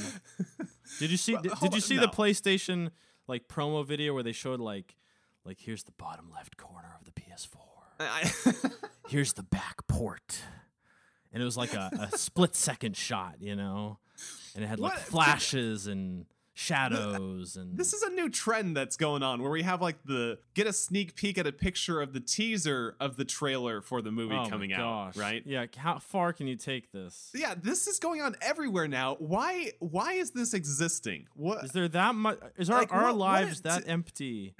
Did 0.98 1.10
you 1.10 1.16
see? 1.16 1.34
Well, 1.34 1.42
did, 1.42 1.52
did 1.52 1.72
you 1.72 1.76
on, 1.76 1.80
see 1.80 1.96
no. 1.96 2.02
the 2.02 2.08
PlayStation 2.08 2.90
like 3.26 3.46
promo 3.48 3.86
video 3.86 4.14
where 4.14 4.22
they 4.22 4.32
showed 4.32 4.60
like, 4.60 4.96
like 5.44 5.58
here's 5.60 5.82
the 5.84 5.92
bottom 5.92 6.30
left 6.34 6.56
corner 6.56 6.96
of 6.98 7.04
the 7.04 7.12
PS4. 7.12 7.56
I, 8.00 8.30
Here's 9.08 9.32
the 9.32 9.42
back 9.42 9.86
port, 9.86 10.40
and 11.32 11.42
it 11.42 11.44
was 11.44 11.56
like 11.56 11.74
a, 11.74 11.90
a 12.12 12.16
split 12.16 12.54
second 12.54 12.96
shot, 12.96 13.36
you 13.40 13.56
know, 13.56 13.98
and 14.54 14.62
it 14.62 14.66
had 14.68 14.78
like 14.78 14.92
What- 14.92 15.00
flashes 15.02 15.86
and 15.86 16.26
Uh, 16.58 16.60
shadows 16.60 17.56
and 17.56 17.78
This 17.78 17.92
is 17.92 18.02
a 18.02 18.10
new 18.10 18.28
trend 18.28 18.76
that's 18.76 18.96
going 18.96 19.22
on 19.22 19.40
where 19.40 19.50
we 19.50 19.62
have 19.62 19.80
like 19.80 20.02
the 20.04 20.38
get 20.54 20.66
a 20.66 20.72
sneak 20.72 21.14
peek 21.14 21.38
at 21.38 21.46
a 21.46 21.52
picture 21.52 22.00
of 22.00 22.12
the 22.12 22.20
teaser 22.20 22.96
of 22.98 23.16
the 23.16 23.24
trailer 23.24 23.80
for 23.80 24.02
the 24.02 24.10
movie 24.10 24.34
oh 24.34 24.48
coming 24.48 24.72
out, 24.72 25.14
gosh. 25.14 25.16
right? 25.16 25.42
Yeah, 25.46 25.66
how 25.76 25.98
far 26.00 26.32
can 26.32 26.48
you 26.48 26.56
take 26.56 26.90
this? 26.90 27.30
Yeah, 27.32 27.54
this 27.56 27.86
is 27.86 28.00
going 28.00 28.22
on 28.22 28.34
everywhere 28.42 28.88
now. 28.88 29.14
Why 29.20 29.70
why 29.78 30.14
is 30.14 30.32
this 30.32 30.52
existing? 30.52 31.26
What 31.34 31.64
Is 31.64 31.70
there 31.70 31.86
that 31.88 32.14
much? 32.16 32.40
Is 32.56 32.68
our 32.70 32.80
Like, 32.80 32.92
our 32.92 33.02
what- 33.04 33.16
what 33.16 33.18
lives 33.18 33.52
is- 33.52 33.60
that 33.62 33.84
empty 33.88 34.54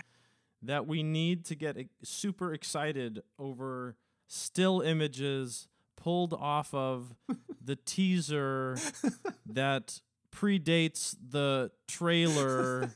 that 0.62 0.86
we 0.86 1.02
need 1.02 1.44
to 1.46 1.54
get 1.56 1.76
super 2.04 2.52
excited 2.54 3.22
over 3.40 3.96
still 4.28 4.80
images 4.82 5.66
pulled 5.96 6.32
off 6.32 6.72
of 6.74 7.16
the 7.64 7.74
teaser 7.74 8.76
that 9.46 10.00
predates 10.32 11.14
the 11.30 11.70
trailer 11.86 12.90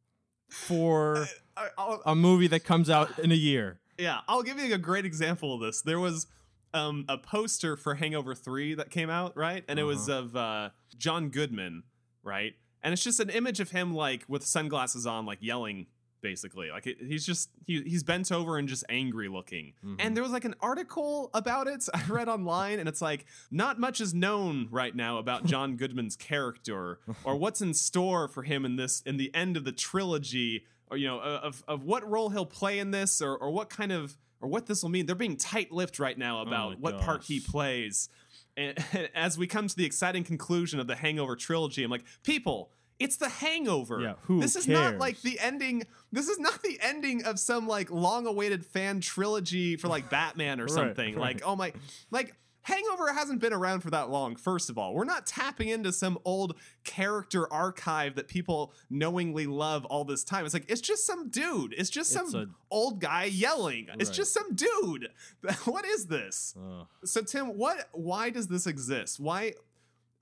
for 0.50 1.26
I- 1.56 1.98
a 2.06 2.14
movie 2.14 2.46
that 2.48 2.64
comes 2.64 2.88
out 2.90 3.18
in 3.18 3.32
a 3.32 3.36
year? 3.36 3.80
yeah, 3.98 4.20
I'll 4.26 4.42
give 4.42 4.58
you 4.58 4.74
a 4.74 4.78
great 4.78 5.04
example 5.04 5.54
of 5.54 5.60
this. 5.60 5.80
There 5.82 6.00
was 6.00 6.26
um, 6.72 7.04
a 7.08 7.16
poster 7.16 7.76
for 7.76 7.94
Hangover 7.94 8.34
3 8.34 8.74
that 8.74 8.90
came 8.90 9.08
out, 9.08 9.36
right? 9.36 9.64
And 9.68 9.78
it 9.78 9.84
was 9.84 10.08
of 10.08 10.34
uh, 10.34 10.70
John 10.98 11.28
Goodman, 11.28 11.84
right? 12.24 12.54
And 12.82 12.92
it's 12.92 13.04
just 13.04 13.20
an 13.20 13.30
image 13.30 13.60
of 13.60 13.70
him 13.70 13.94
like 13.94 14.24
with 14.26 14.44
sunglasses 14.44 15.06
on, 15.06 15.26
like 15.26 15.38
yelling 15.40 15.86
basically. 16.24 16.70
Like 16.70 16.88
it, 16.88 16.96
he's 16.98 17.24
just 17.24 17.50
he, 17.66 17.82
he's 17.82 18.02
bent 18.02 18.32
over 18.32 18.56
and 18.56 18.66
just 18.66 18.82
angry 18.88 19.28
looking. 19.28 19.74
Mhm. 19.84 19.96
And 20.00 20.16
there 20.16 20.24
was 20.24 20.32
like 20.32 20.46
an 20.46 20.54
article 20.60 21.30
about 21.34 21.68
it 21.68 21.86
I 21.94 22.02
read 22.08 22.28
online 22.28 22.80
and 22.80 22.88
it's 22.88 23.02
like 23.02 23.26
not 23.52 23.78
much 23.78 24.00
is 24.00 24.12
known 24.12 24.68
right 24.72 24.96
now 24.96 25.18
about 25.18 25.44
John 25.52 25.76
Goodman's 25.76 26.16
character 26.16 26.98
or 27.22 27.36
what's 27.36 27.60
in 27.60 27.74
store 27.74 28.26
for 28.26 28.42
him 28.42 28.64
in 28.64 28.76
this 28.76 29.02
in 29.02 29.18
the 29.18 29.32
end 29.34 29.56
of 29.56 29.64
the 29.64 29.72
trilogy 29.72 30.64
or 30.90 30.96
you 30.96 31.06
know 31.06 31.20
of 31.20 31.62
of 31.68 31.84
what 31.84 32.08
role 32.10 32.30
he'll 32.30 32.46
play 32.46 32.78
in 32.78 32.90
this 32.90 33.20
or 33.20 33.36
or 33.36 33.50
what 33.50 33.68
kind 33.68 33.92
of 33.92 34.16
or 34.40 34.48
what 34.48 34.66
this 34.66 34.82
will 34.82 34.90
mean. 34.90 35.06
They're 35.06 35.14
being 35.14 35.36
tight-lipped 35.36 35.98
right 35.98 36.18
now 36.18 36.40
about 36.42 36.72
my 36.72 36.76
what 36.78 37.00
part 37.00 37.24
he 37.24 37.38
gosh. 37.38 37.48
plays. 37.50 38.08
And 38.56 38.78
as 39.14 39.36
we 39.38 39.46
come 39.46 39.68
to 39.68 39.76
the 39.76 39.84
exciting 39.84 40.24
conclusion 40.24 40.80
of 40.80 40.86
the 40.86 40.96
Hangover 40.96 41.36
trilogy, 41.36 41.82
I'm 41.82 41.90
like, 41.90 42.04
people, 42.22 42.70
it's 43.04 43.16
the 43.16 43.28
Hangover. 43.28 44.00
Yeah, 44.00 44.14
who 44.22 44.40
this 44.40 44.56
is 44.56 44.66
not 44.66 44.98
like 44.98 45.20
the 45.22 45.38
ending. 45.38 45.84
This 46.12 46.28
is 46.28 46.38
not 46.38 46.62
the 46.62 46.78
ending 46.82 47.24
of 47.24 47.38
some 47.38 47.66
like 47.68 47.90
long-awaited 47.90 48.64
fan 48.64 49.00
trilogy 49.00 49.76
for 49.76 49.88
like 49.88 50.10
Batman 50.10 50.60
or 50.60 50.64
Right, 50.66 50.70
something. 50.72 51.14
right. 51.16 51.20
Like, 51.36 51.42
oh 51.44 51.56
my, 51.56 51.72
like 52.10 52.34
Hangover 52.62 53.12
hasn't 53.12 53.40
been 53.42 53.52
around 53.52 53.80
for 53.80 53.90
that 53.90 54.08
long. 54.08 54.36
First 54.36 54.70
of 54.70 54.78
all, 54.78 54.94
we're 54.94 55.04
not 55.04 55.26
tapping 55.26 55.68
into 55.68 55.92
some 55.92 56.16
old 56.24 56.56
character 56.82 57.52
archive 57.52 58.14
that 58.14 58.26
people 58.26 58.72
knowingly 58.88 59.46
love 59.46 59.84
all 59.84 60.04
this 60.06 60.24
time. 60.24 60.46
It's 60.46 60.54
like 60.54 60.64
it's 60.68 60.80
just 60.80 61.04
some 61.06 61.28
dude. 61.28 61.74
It's 61.76 61.90
just 61.90 62.10
some 62.10 62.24
It's 62.26 62.34
a- 62.34 62.46
old 62.70 63.00
guy 63.00 63.24
yelling. 63.24 63.88
It's 63.98 64.08
just 64.08 64.32
some 64.32 64.54
dude. 64.54 65.08
what 65.66 65.84
is 65.84 66.06
this? 66.06 66.54
Ugh. 66.58 66.86
So 67.04 67.20
Tim, 67.20 67.48
what? 67.58 67.88
Why 67.92 68.30
does 68.30 68.48
this 68.48 68.66
exist? 68.66 69.20
Why? 69.20 69.52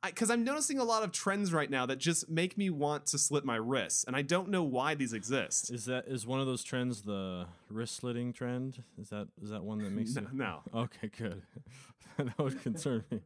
Because 0.04 0.30
I'm 0.30 0.42
noticing 0.42 0.78
a 0.78 0.84
lot 0.84 1.04
of 1.04 1.12
trends 1.12 1.52
right 1.52 1.70
now 1.70 1.86
that 1.86 1.98
just 1.98 2.28
make 2.28 2.58
me 2.58 2.70
want 2.70 3.06
to 3.06 3.18
slit 3.18 3.44
my 3.44 3.56
wrists, 3.56 4.04
and 4.04 4.16
I 4.16 4.22
don't 4.22 4.48
know 4.48 4.64
why 4.64 4.94
these 4.94 5.12
exist. 5.12 5.70
Is 5.70 5.84
that 5.84 6.08
is 6.08 6.26
one 6.26 6.40
of 6.40 6.46
those 6.46 6.64
trends 6.64 7.02
the 7.02 7.46
wrist 7.70 7.96
slitting 7.96 8.32
trend? 8.32 8.82
Is 9.00 9.10
that 9.10 9.28
is 9.42 9.50
that 9.50 9.62
one 9.62 9.78
that 9.78 9.92
makes 9.92 10.14
No, 10.14 10.22
you 10.22 10.28
no. 10.32 10.60
Okay, 10.74 11.10
good. 11.16 11.42
that 12.18 12.38
would 12.38 12.60
concern 12.62 13.04
me. 13.10 13.20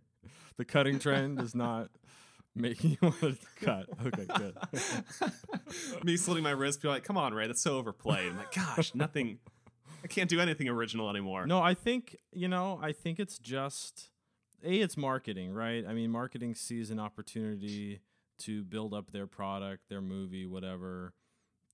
The 0.59 0.65
cutting 0.65 0.99
trend 0.99 1.41
is 1.41 1.55
not 1.55 1.89
making 2.55 2.91
you 2.93 2.99
want 3.03 3.21
to 3.21 3.37
cut. 3.57 3.87
Okay, 4.07 4.27
good. 4.37 4.57
me 6.05 6.17
slitting 6.17 6.43
my 6.43 6.51
wrist, 6.51 6.83
be 6.83 6.89
like, 6.89 7.05
"Come 7.05 7.17
on, 7.17 7.35
Ray, 7.35 7.47
that's 7.47 7.63
so 7.63 7.77
overplayed." 7.77 8.33
I'm 8.33 8.37
like, 8.39 8.55
"Gosh, 8.55 8.95
nothing. 8.95 9.39
I 10.05 10.09
can't 10.09 10.29
do 10.29 10.41
anything 10.41 10.69
original 10.69 11.09
anymore." 11.09 11.47
No, 11.47 11.61
I 11.63 11.75
think 11.75 12.17
you 12.33 12.49
know. 12.49 12.79
I 12.83 12.93
think 12.93 13.19
it's 13.19 13.39
just 13.39 14.11
a. 14.67 14.81
It's 14.81 14.97
marketing, 14.97 15.53
right? 15.53 15.85
I 15.87 15.93
mean, 15.95 16.11
marketing 16.11 16.55
sees 16.55 16.91
an 16.91 16.99
opportunity 17.01 18.01
to 18.41 18.63
build 18.65 18.93
up 18.93 19.13
their 19.13 19.27
product, 19.27 19.89
their 19.89 20.01
movie, 20.03 20.47
whatever. 20.47 21.15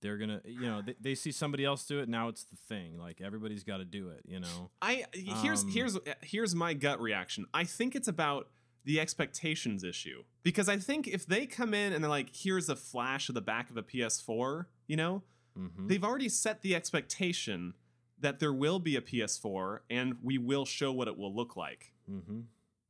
They're 0.01 0.17
gonna, 0.17 0.41
you 0.45 0.61
know, 0.61 0.81
they, 0.85 0.95
they 0.99 1.15
see 1.15 1.31
somebody 1.31 1.63
else 1.63 1.85
do 1.85 1.99
it. 1.99 2.09
Now 2.09 2.27
it's 2.27 2.43
the 2.43 2.57
thing. 2.57 2.97
Like 2.99 3.21
everybody's 3.21 3.63
got 3.63 3.77
to 3.77 3.85
do 3.85 4.09
it. 4.09 4.21
You 4.25 4.39
know. 4.41 4.69
I 4.81 5.05
here's 5.13 5.63
Um, 5.63 5.71
here's 5.71 5.97
here's 6.21 6.53
my 6.55 6.73
gut 6.73 6.99
reaction. 7.01 7.45
I 7.53 7.63
think 7.63 7.95
it's 7.95 8.07
about 8.09 8.49
the 8.85 8.99
expectations 8.99 9.81
issue 9.85 10.23
because 10.43 10.67
I 10.67 10.75
think 10.77 11.07
if 11.07 11.25
they 11.25 11.45
come 11.45 11.73
in 11.73 11.93
and 11.93 12.03
they're 12.03 12.09
like, 12.11 12.35
"Here's 12.35 12.67
a 12.67 12.75
flash 12.75 13.29
of 13.29 13.35
the 13.35 13.41
back 13.41 13.69
of 13.69 13.77
a 13.77 13.83
PS4," 13.83 14.65
you 14.87 14.97
know, 14.97 15.23
Mm-hmm. 15.57 15.87
they've 15.87 16.03
already 16.03 16.29
set 16.29 16.63
the 16.63 16.73
expectation 16.75 17.75
that 18.19 18.39
there 18.39 18.51
will 18.51 18.79
be 18.79 18.95
a 18.95 19.01
PS4 19.01 19.79
and 19.89 20.15
we 20.23 20.37
will 20.39 20.65
show 20.65 20.91
what 20.91 21.07
it 21.07 21.15
will 21.17 21.33
look 21.33 21.55
like. 21.55 21.93
Mm-hmm. 22.11 22.39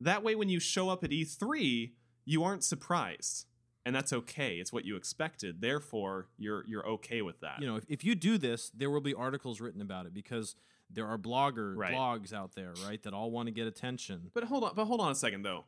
That 0.04 0.24
way, 0.24 0.36
when 0.36 0.50
you 0.50 0.60
show 0.60 0.90
up 0.90 1.04
at 1.04 1.10
E3, 1.12 1.92
you 2.26 2.44
aren't 2.44 2.64
surprised. 2.64 3.46
and 3.86 3.94
that's 3.94 4.14
okay. 4.14 4.56
It's 4.62 4.72
what 4.72 4.86
you 4.86 4.96
expected. 4.96 5.60
Therefore, 5.60 6.28
you're 6.38 6.64
you're 6.68 6.88
okay 6.88 7.22
with 7.22 7.40
that. 7.42 7.60
You 7.60 7.68
know, 7.68 7.76
if, 7.76 7.84
if 7.90 8.04
you 8.06 8.16
do 8.16 8.38
this, 8.38 8.70
there 8.70 8.90
will 8.90 9.02
be 9.02 9.14
articles 9.14 9.60
written 9.60 9.82
about 9.82 10.06
it 10.06 10.14
because 10.14 10.56
there 10.90 11.06
are 11.08 11.18
blogger 11.18 11.76
Right. 11.76 11.94
blogs 11.94 12.32
out 12.34 12.56
there, 12.56 12.74
right, 12.88 13.02
that 13.04 13.14
all 13.14 13.30
want 13.32 13.48
to 13.48 13.52
get 13.52 13.68
attention. 13.68 14.30
But 14.34 14.46
hold 14.46 14.64
on, 14.64 14.72
but 14.76 14.86
hold 14.86 15.02
on 15.02 15.12
a 15.12 15.16
second 15.16 15.42
though. 15.44 15.66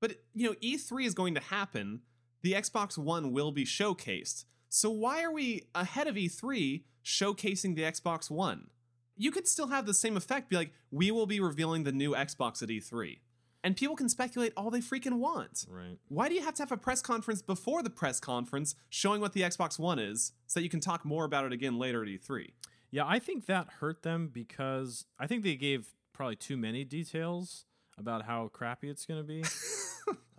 But 0.00 0.16
you 0.34 0.46
know, 0.50 0.54
E3 0.62 1.06
is 1.06 1.14
going 1.14 1.34
to 1.34 1.40
happen. 1.40 2.00
The 2.42 2.52
Xbox 2.52 2.98
One 2.98 3.32
will 3.32 3.52
be 3.52 3.64
showcased. 3.64 4.44
So 4.68 4.90
why 4.90 5.22
are 5.22 5.32
we 5.32 5.62
ahead 5.74 6.06
of 6.08 6.16
E3 6.16 6.82
showcasing 7.04 7.74
the 7.74 7.82
Xbox 7.82 8.30
One? 8.30 8.68
You 9.16 9.30
could 9.30 9.48
still 9.48 9.68
have 9.68 9.86
the 9.86 9.94
same 9.94 10.16
effect. 10.18 10.50
Be 10.50 10.56
like, 10.56 10.72
we 10.90 11.10
will 11.10 11.24
be 11.26 11.40
revealing 11.40 11.84
the 11.84 11.92
new 11.92 12.10
Xbox 12.12 12.62
at 12.62 12.68
E3, 12.68 13.18
and 13.66 13.76
people 13.76 13.96
can 13.96 14.08
speculate 14.08 14.52
all 14.56 14.70
they 14.70 14.78
freaking 14.78 15.14
want. 15.18 15.66
Right. 15.68 15.98
Why 16.06 16.28
do 16.28 16.36
you 16.36 16.42
have 16.42 16.54
to 16.54 16.62
have 16.62 16.70
a 16.70 16.76
press 16.76 17.02
conference 17.02 17.42
before 17.42 17.82
the 17.82 17.90
press 17.90 18.20
conference 18.20 18.76
showing 18.88 19.20
what 19.20 19.32
the 19.32 19.40
Xbox 19.40 19.76
One 19.76 19.98
is, 19.98 20.30
so 20.46 20.60
that 20.60 20.64
you 20.64 20.70
can 20.70 20.78
talk 20.78 21.04
more 21.04 21.24
about 21.24 21.44
it 21.44 21.52
again 21.52 21.76
later 21.76 22.00
at 22.00 22.08
E 22.08 22.16
E3? 22.16 22.50
Yeah, 22.92 23.02
I 23.04 23.18
think 23.18 23.46
that 23.46 23.66
hurt 23.80 24.02
them 24.04 24.30
because 24.32 25.06
I 25.18 25.26
think 25.26 25.42
they 25.42 25.56
gave 25.56 25.88
probably 26.12 26.36
too 26.36 26.56
many 26.56 26.84
details 26.84 27.64
about 27.98 28.22
how 28.22 28.46
crappy 28.52 28.88
it's 28.88 29.04
going 29.04 29.20
to 29.20 29.26
be. 29.26 29.42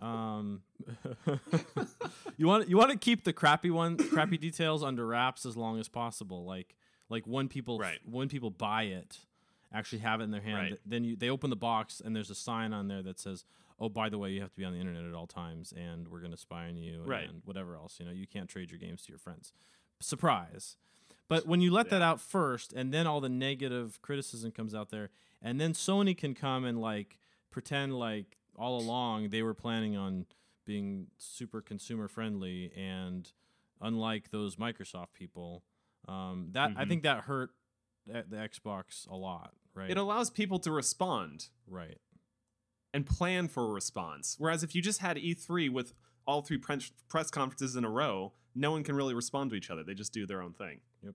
um, 0.00 0.62
you 2.38 2.46
want 2.46 2.66
you 2.70 2.78
want 2.78 2.90
to 2.90 2.96
keep 2.96 3.24
the 3.24 3.34
crappy 3.34 3.70
one, 3.70 3.98
crappy 3.98 4.38
details 4.38 4.82
under 4.82 5.06
wraps 5.06 5.44
as 5.44 5.54
long 5.54 5.78
as 5.78 5.86
possible. 5.86 6.46
Like 6.46 6.76
like 7.10 7.26
when 7.26 7.48
people 7.48 7.78
Right. 7.78 7.98
when 8.04 8.28
people 8.30 8.48
buy 8.50 8.84
it, 8.84 9.18
actually 9.72 9.98
have 10.00 10.20
it 10.20 10.24
in 10.24 10.30
their 10.30 10.40
hand. 10.40 10.70
Right. 10.72 10.80
Then 10.86 11.04
you 11.04 11.16
they 11.16 11.28
open 11.30 11.50
the 11.50 11.56
box 11.56 12.00
and 12.04 12.14
there's 12.16 12.30
a 12.30 12.34
sign 12.34 12.72
on 12.72 12.88
there 12.88 13.02
that 13.02 13.18
says, 13.20 13.44
"Oh, 13.78 13.88
by 13.88 14.08
the 14.08 14.18
way, 14.18 14.30
you 14.32 14.40
have 14.40 14.50
to 14.50 14.56
be 14.56 14.64
on 14.64 14.72
the 14.72 14.78
internet 14.80 15.04
at 15.04 15.14
all 15.14 15.26
times, 15.26 15.72
and 15.72 16.08
we're 16.08 16.20
going 16.20 16.32
to 16.32 16.36
spy 16.38 16.68
on 16.68 16.76
you 16.76 17.02
Right. 17.04 17.28
and 17.28 17.42
whatever 17.44 17.76
else. 17.76 18.00
You 18.00 18.06
know, 18.06 18.12
you 18.12 18.26
can't 18.26 18.48
trade 18.48 18.70
your 18.70 18.78
games 18.78 19.02
to 19.02 19.08
your 19.10 19.18
friends." 19.18 19.52
Surprise. 20.00 20.76
But 21.28 21.46
when 21.46 21.60
you 21.60 21.70
let 21.70 21.90
that 21.90 22.00
out 22.00 22.20
first, 22.20 22.72
and 22.72 22.92
then 22.94 23.06
all 23.06 23.20
the 23.20 23.28
negative 23.28 24.00
criticism 24.00 24.50
comes 24.50 24.74
out 24.74 24.88
there, 24.90 25.10
and 25.42 25.60
then 25.60 25.72
Sony 25.74 26.16
can 26.16 26.34
come 26.34 26.64
and 26.64 26.80
like 26.80 27.18
pretend 27.50 27.98
like 27.98 28.38
all 28.56 28.78
along 28.80 29.28
they 29.28 29.42
were 29.42 29.54
planning 29.54 29.96
on 29.96 30.26
being 30.64 31.08
super 31.18 31.60
consumer 31.60 32.08
friendly, 32.08 32.72
and 32.74 33.32
unlike 33.80 34.30
those 34.30 34.56
Microsoft 34.56 35.12
people, 35.12 35.62
um, 36.06 36.48
that 36.52 36.72
I 36.76 36.84
Mhm. 36.84 36.88
think 36.88 37.02
that 37.02 37.24
hurt 37.24 37.50
the 38.06 38.24
Xbox 38.36 39.06
a 39.08 39.14
lot, 39.14 39.54
right? 39.78 39.90
It 39.90 39.96
allows 39.96 40.30
people 40.30 40.58
to 40.60 40.70
respond 40.70 41.48
right. 41.68 41.98
and 42.92 43.06
plan 43.06 43.48
for 43.48 43.64
a 43.64 43.68
response. 43.68 44.36
Whereas 44.38 44.62
if 44.62 44.74
you 44.74 44.82
just 44.82 45.00
had 45.00 45.16
E3 45.16 45.70
with 45.70 45.94
all 46.26 46.42
three 46.42 46.58
press, 46.58 46.90
press 47.08 47.30
conferences 47.30 47.76
in 47.76 47.84
a 47.84 47.90
row, 47.90 48.32
no 48.54 48.72
one 48.72 48.82
can 48.82 48.96
really 48.96 49.14
respond 49.14 49.50
to 49.50 49.56
each 49.56 49.70
other. 49.70 49.82
They 49.82 49.94
just 49.94 50.12
do 50.12 50.26
their 50.26 50.42
own 50.42 50.52
thing. 50.52 50.80
Yep. 51.02 51.14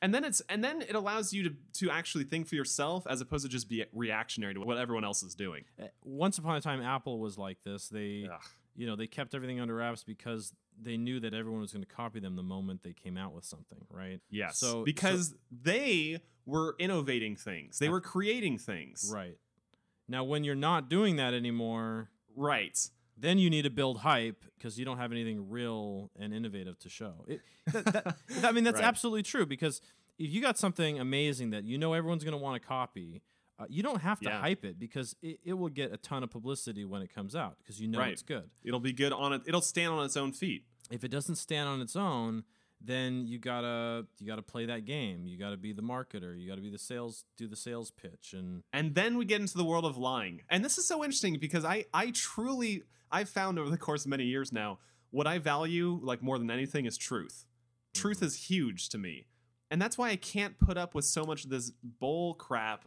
And 0.00 0.12
then 0.14 0.24
it's 0.24 0.40
and 0.48 0.64
then 0.64 0.82
it 0.82 0.96
allows 0.96 1.32
you 1.32 1.44
to 1.44 1.54
to 1.74 1.90
actually 1.90 2.24
think 2.24 2.48
for 2.48 2.56
yourself 2.56 3.06
as 3.08 3.20
opposed 3.20 3.44
to 3.44 3.48
just 3.48 3.68
be 3.68 3.84
reactionary 3.92 4.54
to 4.54 4.60
what 4.60 4.76
everyone 4.76 5.04
else 5.04 5.22
is 5.22 5.34
doing. 5.34 5.64
Uh, 5.80 5.86
Once 6.04 6.38
upon 6.38 6.56
a 6.56 6.60
time, 6.60 6.82
Apple 6.82 7.20
was 7.20 7.38
like 7.38 7.58
this. 7.64 7.88
They, 7.88 8.26
Ugh. 8.32 8.40
You 8.74 8.86
know, 8.86 8.96
they 8.96 9.06
kept 9.06 9.34
everything 9.34 9.60
under 9.60 9.74
wraps 9.74 10.02
because 10.04 10.52
they 10.80 10.96
knew 10.96 11.20
that 11.20 11.34
everyone 11.34 11.60
was 11.60 11.72
going 11.72 11.84
to 11.84 11.88
copy 11.94 12.18
them 12.20 12.36
the 12.36 12.42
moment 12.42 12.82
they 12.82 12.92
came 12.94 13.16
out 13.18 13.34
with 13.34 13.44
something, 13.44 13.84
right? 13.90 14.20
Yes. 14.30 14.58
So- 14.58 14.84
because 14.84 15.34
they 15.50 16.20
were 16.46 16.74
innovating 16.78 17.36
things. 17.36 17.78
They 17.78 17.88
were 17.88 18.00
creating 18.00 18.58
things. 18.58 19.10
Right. 19.14 19.36
Now, 20.08 20.24
when 20.24 20.42
you're 20.44 20.54
not 20.54 20.88
doing 20.88 21.16
that 21.16 21.34
anymore, 21.34 22.10
Right. 22.34 22.78
then 23.16 23.38
you 23.38 23.48
need 23.50 23.62
to 23.62 23.70
build 23.70 23.98
hype 23.98 24.42
because 24.58 24.78
you 24.78 24.84
don't 24.84 24.98
have 24.98 25.12
anything 25.12 25.48
real 25.50 26.10
and 26.18 26.34
innovative 26.34 26.78
to 26.80 26.88
show. 26.88 27.24
It, 27.28 27.40
that, 27.72 27.84
that- 27.84 28.44
I 28.44 28.52
mean, 28.52 28.64
that's 28.64 28.76
Right. 28.80 28.84
absolutely 28.84 29.22
true 29.22 29.46
because 29.46 29.80
if 30.18 30.30
you 30.32 30.40
got 30.40 30.58
something 30.58 30.98
amazing 30.98 31.50
that 31.50 31.64
you 31.64 31.78
know 31.78 31.92
everyone's 31.92 32.24
going 32.24 32.36
to 32.36 32.42
want 32.42 32.60
to 32.60 32.66
copy, 32.66 33.22
uh, 33.62 33.66
you 33.68 33.82
don't 33.82 34.00
have 34.02 34.20
to 34.20 34.28
Yeah. 34.28 34.40
hype 34.40 34.64
it 34.64 34.78
because 34.78 35.14
it, 35.22 35.40
it 35.44 35.52
will 35.54 35.68
get 35.68 35.92
a 35.92 35.96
ton 35.96 36.22
of 36.22 36.30
publicity 36.30 36.84
when 36.84 37.02
it 37.02 37.12
comes 37.14 37.34
out 37.36 37.56
because 37.58 37.80
you 37.80 37.88
know 37.88 37.98
Right. 37.98 38.12
it's 38.12 38.22
good. 38.22 38.50
It'll 38.64 38.80
be 38.80 38.92
good 38.92 39.12
on 39.12 39.32
it. 39.32 39.42
It'll 39.46 39.60
stand 39.62 39.92
on 39.92 40.04
its 40.04 40.16
own 40.16 40.32
feet. 40.32 40.64
If 40.90 41.04
it 41.04 41.08
doesn't 41.08 41.36
stand 41.36 41.68
on 41.68 41.80
its 41.80 41.96
own, 41.96 42.44
then 42.80 43.26
you 43.26 43.38
gotta 43.38 44.06
you 44.18 44.26
gotta 44.26 44.42
play 44.42 44.66
that 44.66 44.84
game. 44.84 45.26
You 45.26 45.38
gotta 45.38 45.56
be 45.56 45.72
the 45.72 45.82
marketer. 45.82 46.38
You 46.38 46.48
gotta 46.48 46.60
be 46.62 46.70
the 46.70 46.78
sales, 46.78 47.24
do 47.36 47.46
the 47.46 47.56
sales 47.56 47.90
pitch, 47.92 48.34
and 48.34 48.62
And 48.72 48.94
then 48.94 49.16
we 49.16 49.24
get 49.24 49.40
into 49.40 49.56
the 49.56 49.64
world 49.64 49.84
of 49.84 49.96
lying. 49.96 50.42
And 50.48 50.64
this 50.64 50.78
is 50.78 50.84
so 50.86 51.04
interesting 51.04 51.38
because 51.38 51.64
I 51.64 51.84
I 51.94 52.10
truly 52.10 52.82
I've 53.10 53.28
found 53.28 53.58
over 53.58 53.70
the 53.70 53.78
course 53.78 54.04
of 54.04 54.10
many 54.10 54.24
years 54.24 54.52
now 54.52 54.78
what 55.10 55.26
I 55.26 55.38
value 55.38 56.00
like 56.02 56.22
more 56.22 56.38
than 56.38 56.50
anything 56.50 56.86
is 56.86 56.96
truth. 56.98 57.46
Truth 57.94 58.20
Mhm. 58.20 58.26
is 58.26 58.34
huge 58.50 58.88
to 58.88 58.98
me. 58.98 59.26
And 59.70 59.80
that's 59.80 59.96
why 59.96 60.10
I 60.10 60.16
can't 60.16 60.58
put 60.58 60.76
up 60.76 60.94
with 60.94 61.04
so 61.04 61.24
much 61.24 61.44
of 61.44 61.50
this 61.50 61.70
bull 61.82 62.34
crap 62.34 62.86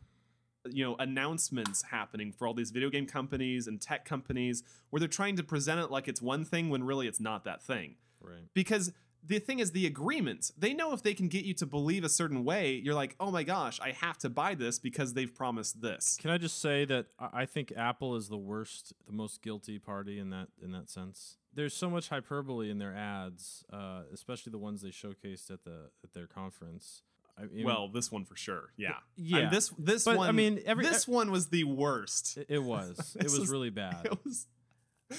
you 0.71 0.83
know 0.83 0.95
announcements 0.99 1.83
happening 1.83 2.31
for 2.31 2.47
all 2.47 2.53
these 2.53 2.71
video 2.71 2.89
game 2.89 3.05
companies 3.05 3.67
and 3.67 3.81
tech 3.81 4.05
companies 4.05 4.63
where 4.89 4.99
they're 4.99 5.07
trying 5.07 5.35
to 5.35 5.43
present 5.43 5.79
it 5.79 5.91
like 5.91 6.07
it's 6.07 6.21
one 6.21 6.45
thing 6.45 6.69
when 6.69 6.83
really 6.83 7.07
it's 7.07 7.19
not 7.19 7.43
that 7.43 7.61
thing 7.61 7.95
right. 8.21 8.43
because 8.53 8.91
the 9.27 9.39
thing 9.39 9.57
is 9.57 9.71
the 9.71 9.87
agreements. 9.87 10.53
They 10.55 10.71
know 10.73 10.93
if 10.93 11.01
they 11.01 11.15
can 11.15 11.29
get 11.29 11.45
you 11.45 11.55
to 11.55 11.65
believe 11.65 12.03
a 12.03 12.09
certain 12.09 12.43
way 12.43 12.81
you're 12.83 12.95
like 12.95 13.15
oh 13.19 13.31
my 13.31 13.43
gosh 13.43 13.79
i 13.81 13.91
have 13.91 14.17
to 14.19 14.29
buy 14.29 14.55
this 14.55 14.79
because 14.79 15.13
they've 15.13 15.33
promised 15.33 15.81
this 15.81 16.17
Can 16.19 16.29
I 16.31 16.37
just 16.37 16.61
say 16.61 16.85
that 16.85 17.07
I 17.19 17.45
think 17.45 17.73
Apple 17.75 18.15
is 18.15 18.29
the 18.29 18.37
worst, 18.37 18.93
the 19.05 19.13
most 19.13 19.41
guilty 19.41 19.79
party 19.79 20.19
in 20.19 20.29
that 20.31 20.47
in 20.61 20.71
that 20.71 20.89
sense. 20.89 21.37
There's 21.53 21.73
so 21.73 21.89
much 21.89 22.09
hyperbole 22.09 22.69
in 22.69 22.79
their 22.79 22.93
ads, 22.93 23.63
uh, 23.71 24.01
especially 24.13 24.51
the 24.51 24.57
ones 24.57 24.81
they 24.81 24.89
showcased 24.89 25.49
at 25.51 25.63
the 25.63 25.89
at 26.03 26.13
their 26.13 26.27
conference. 26.27 27.03
I 27.37 27.45
mean, 27.45 27.65
well 27.65 27.89
this 27.89 28.11
one 28.11 28.23
for 28.25 28.35
sure 28.35 28.69
yeah 28.77 28.95
yeah, 29.17 29.37
And 29.39 29.51
this 29.51 29.69
this 29.77 30.05
But, 30.05 30.19
I 30.19 30.31
mean, 30.31 30.61
every- 30.65 30.85
this 30.85 31.07
one 31.07 31.31
was 31.31 31.47
the 31.47 31.63
worst 31.65 32.37
it, 32.37 32.45
it 32.49 32.63
was 32.63 33.15
it 33.19 33.23
was 33.23 33.39
was- 33.39 33.49
really 33.49 33.69
bad. 33.85 34.05
it 34.05 34.17
was 34.23 34.47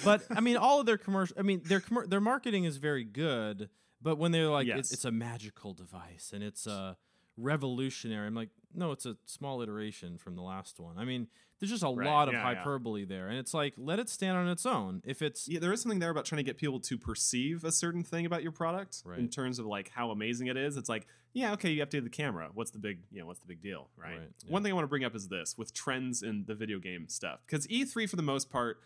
but 0.05 0.23
I 0.31 0.41
mean, 0.41 0.57
all 0.57 0.81
of 0.81 0.87
their 0.87 0.99
commercial. 0.99 1.37
I 1.39 1.43
mean, 1.43 1.61
their 1.65 1.79
commer- 1.81 2.11
their 2.11 2.21
marketing 2.21 2.65
is 2.65 2.77
very 2.79 3.05
good. 3.05 3.69
But 4.03 4.19
when 4.19 4.33
they're 4.33 4.49
like, 4.49 4.67
Yes. 4.67 4.79
it's, 4.81 4.93
it's 4.95 5.05
a 5.05 5.13
magical 5.13 5.75
device 5.75 6.33
and 6.35 6.43
it's 6.43 6.67
a 6.67 6.97
revolutionary, 7.37 8.27
I'm 8.27 8.35
like, 8.35 8.51
no, 8.75 8.93
it's 8.93 9.07
a 9.07 9.17
small 9.27 9.63
iteration 9.63 10.19
from 10.19 10.35
the 10.35 10.43
last 10.43 10.81
one. 10.81 10.99
I 10.99 11.05
mean, 11.05 11.29
there's 11.59 11.71
just 11.71 11.83
a 11.83 11.89
Right, 11.89 12.07
lot 12.07 12.29
of 12.29 12.35
yeah, 12.35 12.41
yeah. 12.51 12.55
hyperbole 12.57 13.05
there, 13.05 13.29
and 13.29 13.39
it's 13.39 13.55
like, 13.55 13.75
let 13.79 13.99
it 13.99 14.09
stand 14.09 14.37
on 14.37 14.49
its 14.49 14.67
own. 14.67 15.03
If 15.05 15.23
it's 15.23 15.49
yeah 15.49 15.59
there 15.59 15.73
is 15.73 15.81
something 15.81 15.99
there 16.01 16.11
about 16.11 16.25
trying 16.25 16.39
to 16.39 16.43
get 16.43 16.59
people 16.59 16.81
to 16.81 16.99
perceive 16.99 17.65
a 17.65 17.73
certain 17.73 18.03
thing 18.05 18.27
about 18.27 18.43
your 18.43 18.53
product 18.53 19.03
in 19.19 19.29
terms 19.29 19.59
of 19.59 19.67
like 19.67 19.91
how 19.95 20.11
amazing 20.11 20.49
it 20.49 20.57
is. 20.57 20.77
It's 20.77 20.89
like 20.89 21.07
yeah 21.33 21.53
okay 21.53 21.71
you 21.71 21.85
updated 21.85 22.05
the 22.05 22.11
camera. 22.11 22.51
What's 22.53 22.71
the 22.71 22.79
big 22.79 23.01
you 23.11 23.21
know 23.21 23.27
what's 23.27 23.41
the 23.41 23.47
big 23.47 23.63
deal 23.63 23.89
right, 23.97 24.19
Right, 24.19 24.29
yeah. 24.45 24.51
one 24.53 24.63
thing 24.63 24.73
i 24.73 24.75
want 24.75 24.85
to 24.85 24.89
bring 24.89 25.05
up 25.05 25.15
is 25.15 25.29
this 25.29 25.57
with 25.59 25.73
trends 25.75 26.23
in 26.23 26.45
the 26.47 26.55
video 26.55 26.79
game 26.79 27.09
stuff 27.09 27.41
because 27.47 27.67
e3 27.67 28.09
for 28.09 28.17
the 28.17 28.23
most 28.23 28.51
part 28.51 28.81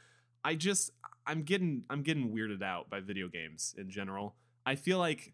i 0.44 0.54
just 0.56 0.90
i'm 1.26 1.42
getting 1.42 1.84
i'm 1.90 2.02
getting 2.02 2.30
weirded 2.34 2.62
out 2.62 2.90
by 2.90 2.98
video 3.00 3.28
games 3.28 3.74
in 3.78 3.88
general. 3.90 4.34
I 4.66 4.74
feel 4.74 4.98
like 4.98 5.32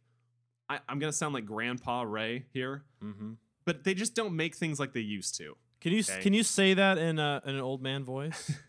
I, 0.68 0.80
i'm 0.88 0.98
gonna 0.98 1.12
sound 1.12 1.32
like 1.34 1.46
grandpa 1.46 2.02
ray 2.02 2.44
here 2.52 2.84
hmm 3.00 3.32
but 3.64 3.82
they 3.84 3.94
just 3.94 4.14
don't 4.14 4.34
make 4.36 4.54
things 4.54 4.78
like 4.78 4.92
they 4.92 5.00
used 5.00 5.36
to 5.38 5.56
Can 5.80 5.92
you 5.92 6.00
Okay. 6.00 6.20
can 6.22 6.32
you 6.34 6.42
say 6.42 6.74
that 6.74 6.98
in, 6.98 7.18
a, 7.18 7.42
in 7.44 7.54
an 7.54 7.60
old 7.60 7.82
man 7.82 8.04
voice? 8.04 8.52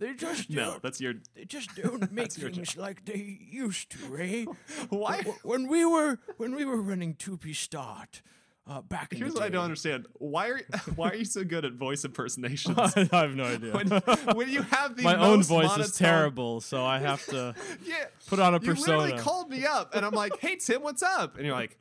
They 0.00 0.14
just 0.14 0.48
no 0.48 0.64
don't, 0.64 0.82
that's 0.82 1.00
your 1.00 1.14
they 1.34 1.44
just 1.44 1.74
don't 1.74 2.12
make 2.12 2.32
That's 2.32 2.36
things 2.36 2.76
like 2.76 3.04
they 3.04 3.38
used 3.50 3.90
to, 3.90 3.98
Ray. 4.06 4.46
why 4.90 5.22
when 5.42 5.66
we 5.66 5.84
were 5.84 6.20
when 6.36 6.54
we 6.54 6.64
were 6.64 6.80
running 6.80 7.14
two 7.14 7.36
P 7.36 7.52
start 7.52 8.22
uh, 8.64 8.80
back 8.80 9.12
in 9.12 9.18
here's 9.18 9.34
the 9.34 9.40
what 9.40 9.46
i 9.46 9.48
don't 9.48 9.64
understand 9.64 10.06
why 10.18 10.50
are 10.50 10.60
why 10.94 11.10
are 11.10 11.16
you 11.16 11.24
so 11.24 11.42
good 11.42 11.64
at 11.64 11.72
voice 11.72 12.04
impersonations 12.04 12.78
I 12.78 13.08
have 13.10 13.34
no 13.34 13.46
idea. 13.46 13.72
when, 13.72 13.88
when 14.36 14.48
you 14.50 14.62
have 14.62 14.94
the 14.96 15.02
My 15.02 15.16
own 15.16 15.42
voice 15.42 15.66
monotone, 15.66 15.84
is 15.86 15.92
terrible, 15.96 16.60
so 16.60 16.84
I 16.84 16.98
have 17.00 17.26
to 17.30 17.56
Yeah, 17.84 18.04
put 18.26 18.38
on 18.38 18.54
a 18.54 18.60
persona. 18.60 18.92
you 18.92 18.98
literally 18.98 19.20
called 19.20 19.50
me 19.50 19.64
up, 19.66 19.96
and 19.96 20.04
I'm 20.06 20.14
like, 20.14 20.36
"Hey 20.36 20.54
Tim, 20.56 20.82
what's 20.84 21.02
up?" 21.02 21.36
And 21.38 21.44
you're 21.44 21.56
like, 21.56 21.76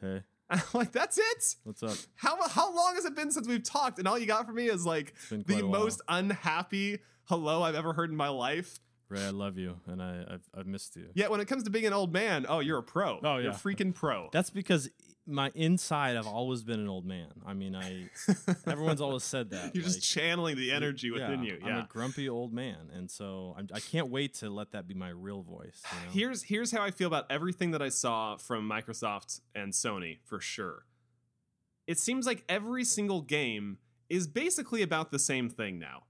hey, 0.00 0.22
I'm 0.50 0.62
like, 0.72 0.92
"That's 0.92 1.18
it." 1.18 1.56
what's 1.64 1.82
up? 1.82 1.96
How 2.14 2.36
how 2.48 2.74
long 2.74 2.94
has 2.94 3.04
it 3.04 3.14
been 3.14 3.30
since 3.30 3.46
we've 3.46 3.62
talked? 3.62 3.98
And 3.98 4.08
all 4.08 4.18
you 4.18 4.26
got 4.26 4.46
for 4.46 4.52
me 4.52 4.66
is 4.66 4.86
like 4.86 5.14
the 5.30 5.42
quite 5.44 5.62
a 5.62 5.66
while. 5.66 5.80
most 5.80 6.00
unhappy 6.08 6.98
hello 7.24 7.62
I've 7.62 7.74
ever 7.74 7.92
heard 7.92 8.10
in 8.10 8.16
my 8.16 8.28
life. 8.28 8.80
Ray, 9.10 9.24
I 9.24 9.30
love 9.30 9.56
you, 9.56 9.76
and 9.86 10.02
I 10.02 10.24
I've, 10.28 10.48
I've 10.54 10.66
missed 10.66 10.96
you. 10.96 11.08
Yeah, 11.14 11.28
when 11.28 11.40
it 11.40 11.46
comes 11.46 11.62
to 11.64 11.70
being 11.70 11.86
an 11.86 11.92
old 11.92 12.12
man, 12.12 12.46
oh, 12.48 12.60
you're 12.60 12.78
a 12.78 12.82
pro. 12.82 13.18
Oh, 13.22 13.36
yeah, 13.36 13.44
you're 13.44 13.52
a 13.52 13.54
freaking 13.54 13.94
pro. 13.94 14.28
That's 14.32 14.50
because 14.50 14.90
my 15.28 15.52
inside, 15.54 16.16
I've 16.16 16.26
always 16.26 16.62
been 16.62 16.80
an 16.80 16.88
old 16.88 17.04
man. 17.04 17.28
I 17.46 17.52
mean, 17.54 17.76
I 17.76 18.08
everyone's 18.66 19.00
always 19.00 19.22
said 19.24 19.50
that. 19.50 19.74
You're 19.74 19.84
like, 19.84 19.92
just 19.92 20.02
channeling 20.02 20.56
the 20.56 20.72
energy 20.72 21.10
within 21.10 21.42
yeah, 21.42 21.52
you. 21.52 21.58
I'm 21.62 21.68
Yeah. 21.68 21.84
a 21.84 21.86
grumpy 21.86 22.28
old 22.28 22.52
man, 22.52 22.90
and 22.94 23.10
so 23.10 23.54
I'm, 23.56 23.68
I 23.74 23.80
can't 23.80 24.08
wait 24.08 24.34
to 24.34 24.48
let 24.50 24.72
that 24.72 24.88
be 24.88 24.94
my 24.94 25.10
real 25.10 25.42
voice. 25.42 25.82
You 25.92 26.06
know? 26.06 26.12
Here's 26.12 26.42
here's 26.44 26.72
how 26.72 26.82
I 26.82 26.90
feel 26.90 27.06
about 27.06 27.26
everything 27.30 27.70
that 27.72 27.82
I 27.82 27.90
saw 27.90 28.36
from 28.36 28.68
Microsoft 28.68 29.40
and 29.54 29.72
Sony 29.72 30.18
for 30.24 30.40
sure. 30.40 30.86
It 31.86 31.98
seems 31.98 32.26
like 32.26 32.44
every 32.48 32.84
single 32.84 33.20
game 33.22 33.78
is 34.08 34.26
basically 34.26 34.82
about 34.82 35.10
the 35.10 35.18
same 35.18 35.48
thing 35.50 35.78
now. 35.78 36.04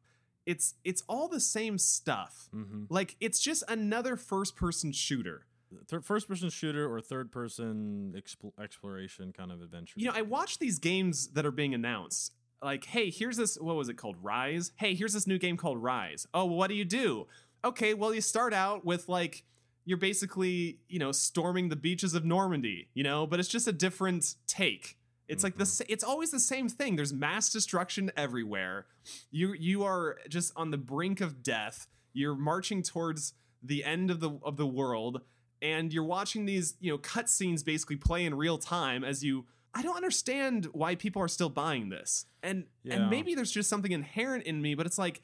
it's 0.46 0.74
it's 0.84 1.02
all 1.08 1.28
the 1.28 1.40
same 1.40 1.76
stuff. 1.76 2.48
Mm-hmm. 2.54 2.84
Like 2.88 3.16
it's 3.20 3.38
just 3.40 3.62
another 3.68 4.16
first 4.16 4.56
person 4.56 4.92
shooter. 4.92 5.44
Thir- 5.86 6.00
first 6.00 6.28
person 6.28 6.50
shooter 6.50 6.90
or 6.92 7.00
third 7.00 7.30
person 7.30 8.14
expl- 8.16 8.52
exploration 8.62 9.32
kind 9.32 9.52
of 9.52 9.60
adventure. 9.62 9.94
You 9.96 10.06
know, 10.06 10.12
I 10.14 10.22
watch 10.22 10.58
these 10.58 10.78
games 10.78 11.28
that 11.28 11.44
are 11.44 11.50
being 11.50 11.74
announced. 11.74 12.32
Like, 12.62 12.86
hey, 12.86 13.10
here's 13.10 13.36
this 13.36 13.56
what 13.60 13.76
was 13.76 13.88
it 13.88 13.94
called? 13.94 14.22
Ryse? 14.22 14.72
Hey, 14.76 14.94
here's 14.94 15.12
this 15.12 15.26
new 15.26 15.38
game 15.38 15.56
called 15.56 15.82
Ryse. 15.82 16.26
Oh, 16.34 16.44
well, 16.46 16.56
what 16.56 16.68
do 16.68 16.74
you 16.74 16.84
do? 16.84 17.26
Okay, 17.64 17.94
well, 17.94 18.12
you 18.14 18.20
start 18.20 18.52
out 18.54 18.84
with 18.84 19.08
like 19.08 19.44
you're 19.84 19.98
basically, 19.98 20.78
you 20.88 20.98
know, 20.98 21.12
storming 21.12 21.68
the 21.70 21.76
beaches 21.76 22.14
of 22.14 22.24
Normandy, 22.24 22.88
you 22.94 23.02
know, 23.02 23.26
but 23.26 23.38
it's 23.40 23.48
just 23.48 23.66
a 23.68 23.72
different 23.72 24.34
take. 24.46 24.96
It's 25.28 25.42
like 25.44 25.56
the 25.56 25.64
Mhm. 25.64 25.68
sa- 25.68 25.84
it's 25.88 26.04
always 26.04 26.30
the 26.30 26.40
same 26.40 26.68
thing. 26.68 26.96
There's 26.96 27.12
mass 27.12 27.50
destruction 27.52 28.10
everywhere. 28.16 28.86
You 29.30 29.52
you 29.52 29.84
are 29.84 30.18
just 30.28 30.52
on 30.56 30.70
the 30.70 30.78
brink 30.78 31.20
of 31.20 31.42
death. 31.42 31.86
You're 32.12 32.34
marching 32.34 32.82
towards 32.82 33.34
the 33.62 33.84
end 33.84 34.10
of 34.10 34.20
the 34.20 34.30
of 34.42 34.56
the 34.56 34.66
world 34.66 35.22
and 35.62 35.92
you're 35.92 36.04
watching 36.04 36.44
these, 36.46 36.74
you 36.80 36.90
know, 36.90 36.98
cutscenes 36.98 37.64
basically 37.64 37.96
play 37.96 38.24
in 38.24 38.34
real 38.34 38.58
time 38.58 39.04
as 39.04 39.24
you 39.24 39.46
I 39.74 39.82
don't 39.82 39.96
understand 39.96 40.66
why 40.72 40.94
people 40.94 41.22
are 41.22 41.28
still 41.28 41.50
buying 41.50 41.88
this. 41.88 42.26
And 42.42 42.66
Yeah. 42.82 42.94
and 42.94 43.10
maybe 43.10 43.34
there's 43.34 43.50
just 43.52 43.68
something 43.68 43.92
inherent 43.92 44.44
in 44.44 44.62
me, 44.62 44.74
but 44.74 44.86
it's 44.86 44.98
like 44.98 45.22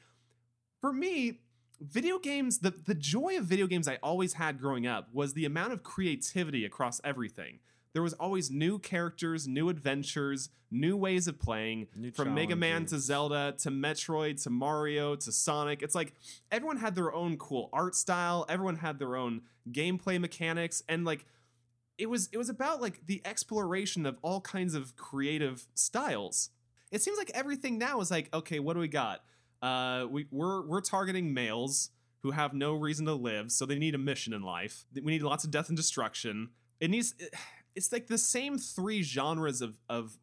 for 0.81 0.93
me, 0.93 1.39
video 1.81 2.19
games, 2.19 2.59
the 2.59 2.71
the 2.71 2.95
joy 2.95 3.37
of 3.37 3.45
video 3.45 3.67
games 3.67 3.87
I 3.87 3.97
always 4.03 4.33
had 4.33 4.59
growing 4.59 4.85
up 4.87 5.09
was 5.13 5.33
the 5.33 5.45
amount 5.45 5.73
of 5.73 5.83
creativity 5.83 6.63
across 6.65 7.01
everything. 7.03 7.59
There 7.95 8.03
was 8.03 8.11
always 8.15 8.51
new 8.51 8.77
characters, 8.77 9.47
new 9.47 9.69
adventures, 9.69 10.49
new 10.69 10.97
ways 10.97 11.29
of 11.29 11.39
playing. 11.39 11.87
New 11.95 12.11
from 12.11 12.33
Mega 12.33 12.53
Man 12.53 12.85
to. 12.87 12.99
Zelda 12.99 13.55
to 13.59 13.71
Metroid 13.71 14.43
to 14.43 14.49
Mario 14.49 15.15
to 15.15 15.31
Sonic. 15.31 15.81
It's 15.81 15.95
like 15.95 16.11
everyone 16.51 16.75
had 16.75 16.93
their 16.93 17.13
own 17.13 17.37
cool 17.37 17.69
art 17.71 17.95
style, 17.95 18.45
everyone 18.49 18.75
had 18.75 18.99
their 18.99 19.15
own 19.15 19.43
gameplay 19.71 20.19
mechanics 20.19 20.83
and 20.89 21.05
like 21.05 21.25
it 21.97 22.09
was 22.09 22.27
it 22.33 22.37
was 22.37 22.49
about 22.49 22.81
like 22.81 22.99
the 23.07 23.21
exploration 23.23 24.05
of 24.05 24.17
all 24.21 24.41
kinds 24.41 24.75
of 24.75 24.97
creative 24.97 25.65
styles. 25.73 26.49
It 26.91 27.01
seems 27.01 27.17
like 27.17 27.31
everything 27.33 27.77
now 27.77 28.01
is 28.01 28.11
like, 28.11 28.27
okay, 28.33 28.59
what 28.59 28.73
do 28.73 28.81
we 28.81 28.89
got? 28.89 29.21
Uh, 29.61 30.05
we 30.11 30.27
we're 30.31 30.67
we're 30.67 30.81
targeting 30.81 31.33
males 31.33 31.91
who 32.23 32.31
have 32.31 32.53
no 32.53 32.73
reason 32.73 33.05
to 33.05 33.13
live, 33.13 33.53
so 33.53 33.65
they 33.65 33.79
need 33.79 33.95
a 33.95 33.97
mission 33.97 34.33
in 34.33 34.41
life. 34.41 34.83
We 34.93 35.13
need 35.13 35.23
lots 35.23 35.45
of 35.45 35.51
death 35.51 35.69
and 35.69 35.77
destruction. 35.77 36.49
It 36.81 36.89
needs 36.89 37.15
it's 37.75 37.91
like 37.91 38.07
the 38.07 38.17
same 38.17 38.57
three 38.57 39.01
genres 39.03 39.61
of 39.61 39.77
of 39.89 40.17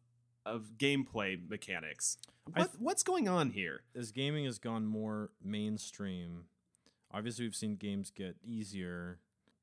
of 0.45 0.71
gameplay 0.77 1.37
mechanics. 1.49 2.17
What 2.53 2.71
what's 2.79 3.03
going 3.03 3.27
on 3.27 3.51
here? 3.51 3.81
as 3.95 4.11
gaming 4.11 4.45
has 4.45 4.59
gone 4.59 4.85
more 4.85 5.29
mainstream, 5.43 6.45
obviously 7.11 7.45
we've 7.45 7.55
seen 7.55 7.75
games 7.75 8.11
get 8.11 8.35
easier, 8.43 9.19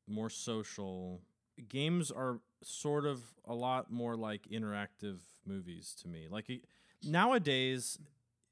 more 0.07 0.31
social. 0.31 1.21
Games 1.69 2.11
are 2.11 2.41
sort 2.63 3.05
of 3.05 3.21
a 3.45 3.55
lot 3.55 3.91
more 3.91 4.17
like 4.17 4.49
interactive 4.51 5.19
movies 5.45 5.95
to 6.01 6.09
me. 6.09 6.27
Like 6.31 6.49
nowadays, 7.05 7.99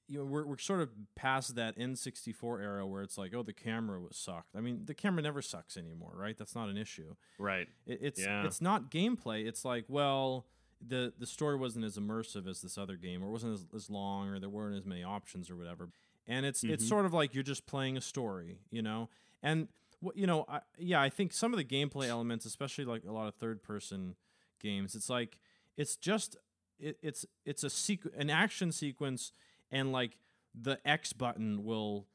you 0.08 0.18
know, 0.18 0.24
we're 0.24 0.44
we're 0.46 0.58
sort 0.58 0.80
of 0.80 0.90
past 1.14 1.54
that 1.56 1.76
N64 1.78 2.60
era 2.62 2.86
where 2.86 3.02
it's 3.02 3.18
like, 3.18 3.34
oh, 3.34 3.42
the 3.42 3.52
camera 3.52 4.00
was 4.00 4.16
sucked. 4.16 4.56
I 4.56 4.60
mean, 4.60 4.82
the 4.86 4.94
camera 4.94 5.22
never 5.22 5.42
sucks 5.42 5.76
anymore, 5.76 6.12
right? 6.16 6.36
That's 6.36 6.54
not 6.54 6.68
an 6.68 6.76
issue. 6.78 7.14
Right. 7.38 7.68
It, 7.86 7.98
it's 8.02 8.20
Yeah. 8.20 8.44
it's 8.46 8.60
not 8.60 8.90
gameplay. 8.90 9.46
It's 9.46 9.64
like, 9.64 9.84
well, 9.88 10.46
the 10.86 11.12
the 11.18 11.26
story 11.26 11.56
wasn't 11.56 11.84
as 11.84 11.96
immersive 11.98 12.48
as 12.48 12.62
this 12.62 12.78
other 12.78 12.96
game, 12.96 13.22
or 13.22 13.30
wasn't 13.30 13.54
as, 13.54 13.66
as 13.74 13.90
long, 13.90 14.28
or 14.28 14.38
there 14.40 14.48
weren't 14.48 14.76
as 14.76 14.86
many 14.86 15.02
options, 15.04 15.50
or 15.50 15.56
whatever. 15.56 15.90
And 16.26 16.46
it's 16.46 16.62
it's 16.64 16.84
Mhm. 16.84 16.88
sort 16.88 17.06
of 17.06 17.12
like 17.12 17.34
you're 17.34 17.42
just 17.44 17.66
playing 17.66 17.96
a 17.96 18.00
story, 18.00 18.58
you 18.70 18.80
know. 18.82 19.08
And 19.42 19.68
what 20.00 20.16
you 20.16 20.26
know, 20.26 20.44
I, 20.48 20.60
yeah, 20.78 21.00
I 21.02 21.10
think 21.10 21.32
some 21.32 21.52
of 21.52 21.58
the 21.58 21.64
gameplay 21.64 22.06
elements, 22.08 22.44
especially 22.46 22.84
like 22.84 23.04
a 23.04 23.12
lot 23.12 23.28
of 23.28 23.34
third 23.34 23.62
person 23.62 24.14
games, 24.60 24.94
it's 24.94 25.10
like 25.10 25.38
it's 25.76 25.96
just 25.96 26.36
it, 26.78 26.96
it's 27.02 27.26
it's 27.44 27.64
a 27.64 27.68
sequ- 27.68 28.14
an 28.16 28.30
action 28.30 28.70
sequence, 28.70 29.32
and 29.70 29.92
like 29.92 30.16
the 30.54 30.78
X 30.86 31.12
button 31.12 31.64
will 31.64 32.06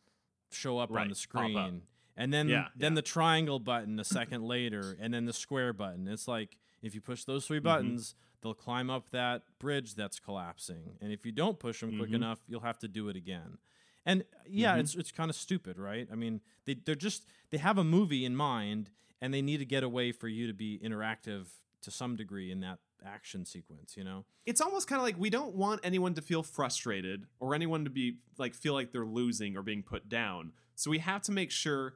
show 0.51 0.77
up 0.79 0.91
on 0.91 1.09
the 1.09 1.15
screen. 1.15 1.83
And 2.15 2.31
then 2.31 2.47
Yeah, 2.47 2.67
then 2.75 2.91
yeah. 2.91 2.95
the 2.97 3.01
triangle 3.01 3.59
button 3.59 3.99
a 3.99 4.03
second 4.03 4.43
later, 4.47 4.95
and 4.99 5.13
then 5.13 5.25
the 5.25 5.33
square 5.33 5.73
button. 5.73 6.07
It's 6.07 6.27
like 6.27 6.57
if 6.81 6.93
you 6.93 7.01
push 7.01 7.23
those 7.23 7.47
3 7.47 7.59
Mhm. 7.59 7.63
buttons, 7.63 8.15
they'll 8.41 8.53
climb 8.53 8.89
up 8.89 9.09
that 9.11 9.43
bridge 9.57 9.95
that's 9.95 10.19
collapsing. 10.19 10.97
And 11.01 11.11
if 11.11 11.25
you 11.25 11.31
don't 11.31 11.57
push 11.57 11.79
them 11.79 11.97
quick 11.97 12.11
Mhm. 12.11 12.15
enough, 12.15 12.43
you'll 12.47 12.59
have 12.61 12.77
to 12.79 12.87
do 12.87 13.07
it 13.09 13.15
again. 13.15 13.57
And 14.05 14.25
yeah, 14.45 14.75
Mhm. 14.75 14.79
it's 14.81 14.95
it's 14.95 15.11
kind 15.11 15.29
of 15.29 15.35
stupid, 15.35 15.79
right? 15.79 16.07
I 16.11 16.15
mean, 16.15 16.41
they 16.65 16.73
they're 16.75 16.93
just 16.95 17.25
they 17.51 17.57
have 17.57 17.77
a 17.77 17.83
movie 17.83 18.25
in 18.25 18.35
mind, 18.35 18.91
and 19.21 19.33
they 19.33 19.41
need 19.41 19.57
to 19.57 19.65
get 19.65 19.81
a 19.83 19.89
way 19.89 20.11
for 20.11 20.27
you 20.27 20.45
to 20.45 20.53
be 20.53 20.77
interactive 20.79 21.47
to 21.81 21.89
some 21.89 22.15
degree 22.15 22.51
in 22.51 22.59
that 22.59 22.79
action 23.05 23.45
sequence. 23.45 23.95
You 23.97 24.03
know? 24.03 24.25
it's 24.45 24.61
almost 24.61 24.87
kind 24.87 24.99
of 24.99 25.03
like 25.03 25.17
we 25.17 25.29
don't 25.29 25.55
want 25.55 25.81
anyone 25.83 26.13
to 26.15 26.21
feel 26.21 26.43
frustrated 26.43 27.25
or 27.39 27.55
anyone 27.55 27.83
to 27.83 27.89
be 27.89 28.17
like 28.37 28.53
feel 28.53 28.73
like 28.73 28.91
they're 28.91 29.05
losing 29.05 29.55
or 29.55 29.61
being 29.61 29.83
put 29.83 30.09
down. 30.09 30.51
So 30.75 30.91
we 30.91 30.99
have 30.99 31.21
to 31.23 31.31
make 31.31 31.51
sure 31.51 31.95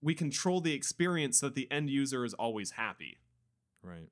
we 0.00 0.14
control 0.14 0.60
the 0.60 0.74
experience 0.74 1.40
so 1.40 1.46
that 1.46 1.54
the 1.54 1.70
end 1.70 1.90
user 1.90 2.24
is 2.24 2.34
always 2.34 2.72
happy. 2.72 3.18
Right. 3.82 4.08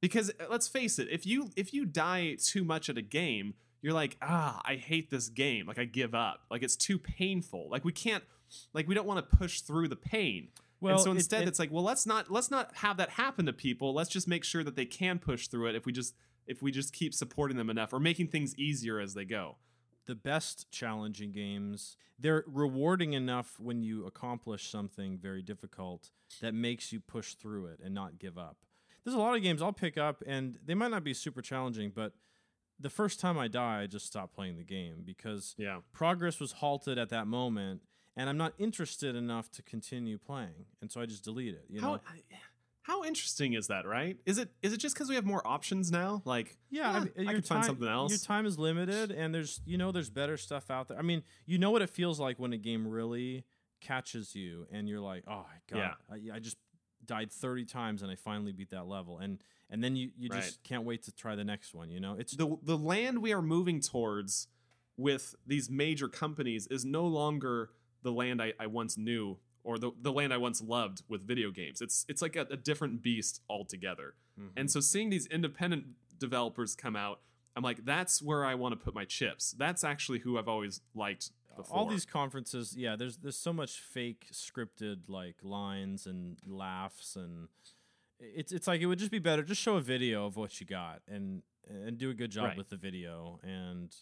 Because 0.00 0.30
uh, 0.40 0.44
let's 0.50 0.68
face 0.68 0.98
it, 0.98 1.08
if 1.10 1.26
you 1.26 1.50
if 1.56 1.74
you 1.74 1.84
die 1.84 2.36
too 2.42 2.64
much 2.64 2.88
at 2.88 2.96
a 2.98 3.02
game, 3.02 3.54
you're 3.82 3.94
like, 3.94 4.16
"Ah, 4.22 4.60
I 4.64 4.76
hate 4.76 5.10
this 5.10 5.28
game. 5.28 5.66
Like 5.66 5.78
I 5.78 5.84
give 5.84 6.14
up. 6.14 6.40
Like 6.50 6.62
it's 6.62 6.76
too 6.76 6.98
painful. 6.98 7.68
Like 7.70 7.84
we 7.84 7.92
can't 7.92 8.24
like 8.72 8.88
we 8.88 8.94
don't 8.94 9.06
want 9.06 9.28
to 9.28 9.36
push 9.36 9.60
through 9.60 9.88
the 9.88 9.96
pain." 9.96 10.48
And 10.94 11.00
so 11.02 11.10
it- 11.10 11.16
instead 11.16 11.42
it- 11.42 11.48
it's 11.48 11.58
like, 11.58 11.70
"Well, 11.70 11.82
let's 11.84 12.06
not 12.06 12.30
let's 12.30 12.50
not 12.50 12.74
have 12.76 12.96
that 12.98 13.10
happen 13.10 13.46
to 13.46 13.52
people. 13.52 13.92
Let's 13.94 14.10
just 14.10 14.26
make 14.28 14.44
sure 14.44 14.62
that 14.64 14.76
they 14.76 14.86
can 14.86 15.18
push 15.18 15.48
through 15.48 15.66
it 15.68 15.74
if 15.74 15.84
we 15.86 15.92
just 15.92 16.14
if 16.46 16.62
we 16.62 16.70
just 16.70 16.92
keep 16.92 17.12
supporting 17.12 17.56
them 17.56 17.68
enough 17.70 17.92
or 17.92 17.98
making 18.00 18.28
things 18.28 18.54
easier 18.56 18.98
as 19.00 19.14
they 19.14 19.24
go." 19.24 19.58
the 20.06 20.14
best 20.14 20.70
challenging 20.70 21.32
games 21.32 21.96
they're 22.16 22.44
rewarding 22.46 23.12
enough 23.12 23.58
when 23.58 23.82
you 23.82 24.06
accomplish 24.06 24.70
something 24.70 25.18
very 25.18 25.42
difficult 25.42 26.12
that 26.40 26.54
makes 26.54 26.92
you 26.92 27.00
push 27.00 27.34
through 27.34 27.66
it 27.66 27.80
and 27.82 27.92
not 27.92 28.16
give 28.16 28.38
up 28.38 28.58
there's 29.02 29.16
a 29.16 29.18
lot 29.18 29.34
of 29.36 29.42
games 29.42 29.60
i'll 29.60 29.72
pick 29.72 29.98
up 29.98 30.22
and 30.24 30.60
they 30.64 30.76
might 30.76 30.92
not 30.92 31.02
be 31.02 31.12
super 31.12 31.42
challenging 31.42 31.90
but 31.92 32.12
the 32.78 32.88
first 32.88 33.18
time 33.18 33.36
i 33.36 33.48
die 33.48 33.80
i 33.82 33.86
just 33.88 34.06
stop 34.06 34.32
playing 34.32 34.56
the 34.56 34.62
game 34.62 35.02
because 35.04 35.56
Yeah. 35.58 35.80
progress 35.92 36.38
was 36.38 36.52
halted 36.52 36.98
at 36.98 37.08
that 37.08 37.26
moment 37.26 37.82
and 38.16 38.28
i'm 38.28 38.36
not 38.36 38.52
interested 38.58 39.14
enough 39.14 39.50
to 39.50 39.62
continue 39.62 40.18
playing 40.18 40.66
and 40.80 40.90
so 40.90 41.00
i 41.00 41.06
just 41.06 41.24
delete 41.24 41.54
it 41.54 41.64
you 41.68 41.80
know 41.80 42.00
How 42.04 42.14
how 42.82 43.02
interesting 43.02 43.54
is 43.54 43.66
that, 43.66 43.84
right? 43.84 44.16
Is 44.26 44.38
it 44.38 44.48
is 44.62 44.72
it 44.72 44.76
just 44.76 44.94
cuz 44.94 45.08
we 45.08 45.16
have 45.16 45.24
more 45.24 45.44
options 45.44 45.90
now? 45.90 46.22
Like, 46.24 46.56
Yeah, 46.70 46.88
I, 46.88 46.96
eh, 46.98 47.00
mean, 47.00 47.10
I 47.18 47.22
your 47.24 47.32
could 47.34 47.44
find 47.46 47.64
something 47.64 47.88
else. 47.88 48.12
Your 48.12 48.20
time 48.20 48.46
is 48.46 48.60
limited, 48.60 49.10
and 49.10 49.34
there's 49.34 49.60
you 49.66 49.76
know 49.76 49.90
there's 49.90 50.08
better 50.08 50.36
stuff 50.36 50.70
out 50.70 50.86
there. 50.86 50.96
I 50.96 51.02
mean, 51.02 51.24
you 51.46 51.58
know 51.58 51.72
what 51.72 51.82
it 51.82 51.90
feels 51.90 52.20
like 52.20 52.38
when 52.38 52.52
a 52.52 52.56
game 52.56 52.86
really 52.86 53.44
catches 53.80 54.36
you, 54.36 54.68
and 54.70 54.88
you're 54.88 55.00
like, 55.00 55.24
oh 55.26 55.44
my 55.48 55.58
god, 55.68 55.96
I, 56.08 56.36
I 56.36 56.38
just 56.38 56.58
died 57.04 57.32
30 57.32 57.64
times, 57.64 58.02
and 58.02 58.10
I 58.10 58.14
finally 58.14 58.52
beat 58.52 58.70
that 58.70 58.86
level, 58.86 59.18
and 59.18 59.42
and 59.68 59.82
then 59.82 59.96
you 59.96 60.12
you 60.16 60.28
Right. 60.28 60.40
just 60.40 60.62
can't 60.62 60.84
wait 60.84 61.02
to 61.06 61.12
try 61.12 61.34
the 61.34 61.42
next 61.42 61.74
one. 61.74 61.90
You 61.90 61.98
know, 61.98 62.14
it's 62.16 62.36
the 62.36 62.56
the 62.62 62.78
land 62.78 63.20
we 63.20 63.32
are 63.32 63.42
moving 63.42 63.80
towards 63.80 64.46
with 64.96 65.34
these 65.44 65.68
major 65.68 66.08
companies 66.08 66.68
is 66.68 66.84
no 66.84 67.04
longer 67.04 67.70
the 68.06 68.12
land 68.12 68.40
I, 68.40 68.52
I 68.64 68.66
once 68.80 68.96
knew 68.96 69.38
or 69.64 69.78
the, 69.78 69.90
the 70.00 70.12
land 70.12 70.32
I 70.32 70.36
once 70.48 70.62
loved 70.62 71.02
with 71.08 71.22
video 71.32 71.50
games. 71.50 71.80
It's 71.86 72.06
it's 72.08 72.22
like 72.22 72.36
a, 72.36 72.46
a 72.50 72.56
different 72.56 73.02
beast 73.02 73.40
altogether. 73.50 74.14
Mhm. 74.38 74.50
And 74.56 74.70
so 74.70 74.80
seeing 74.80 75.10
these 75.10 75.26
independent 75.26 75.84
developers 76.18 76.74
come 76.76 76.96
out, 76.96 77.20
I'm 77.56 77.62
like, 77.64 77.84
that's 77.84 78.22
where 78.22 78.44
I 78.44 78.54
want 78.54 78.72
to 78.78 78.80
put 78.86 78.94
my 78.94 79.04
chips. 79.04 79.54
That's 79.58 79.82
actually 79.84 80.20
who 80.20 80.38
I've 80.38 80.48
always 80.48 80.80
liked 80.94 81.30
before. 81.56 81.76
all 81.76 81.86
these 81.86 82.06
conferences. 82.06 82.74
Yeah, 82.76 82.94
there's 82.96 83.16
there's 83.18 83.36
so 83.48 83.52
much 83.52 83.72
fake 83.80 84.22
scripted 84.32 84.98
like 85.08 85.36
lines 85.42 86.06
and 86.06 86.36
laughs 86.46 87.16
and. 87.16 87.48
It's 88.18 88.50
it's 88.50 88.66
like 88.66 88.80
it 88.80 88.86
would 88.86 88.98
just 88.98 89.10
be 89.10 89.18
better 89.18 89.42
just 89.42 89.60
show 89.60 89.76
a 89.76 89.80
video 89.94 90.24
of 90.26 90.36
what 90.36 90.58
you 90.60 90.66
got 90.66 91.02
and 91.06 91.42
and 91.68 91.98
do 91.98 92.08
a 92.08 92.14
good 92.14 92.30
job 92.30 92.44
Right. 92.44 92.56
with 92.56 92.70
the 92.70 92.76
video 92.88 93.40
and 93.42 93.94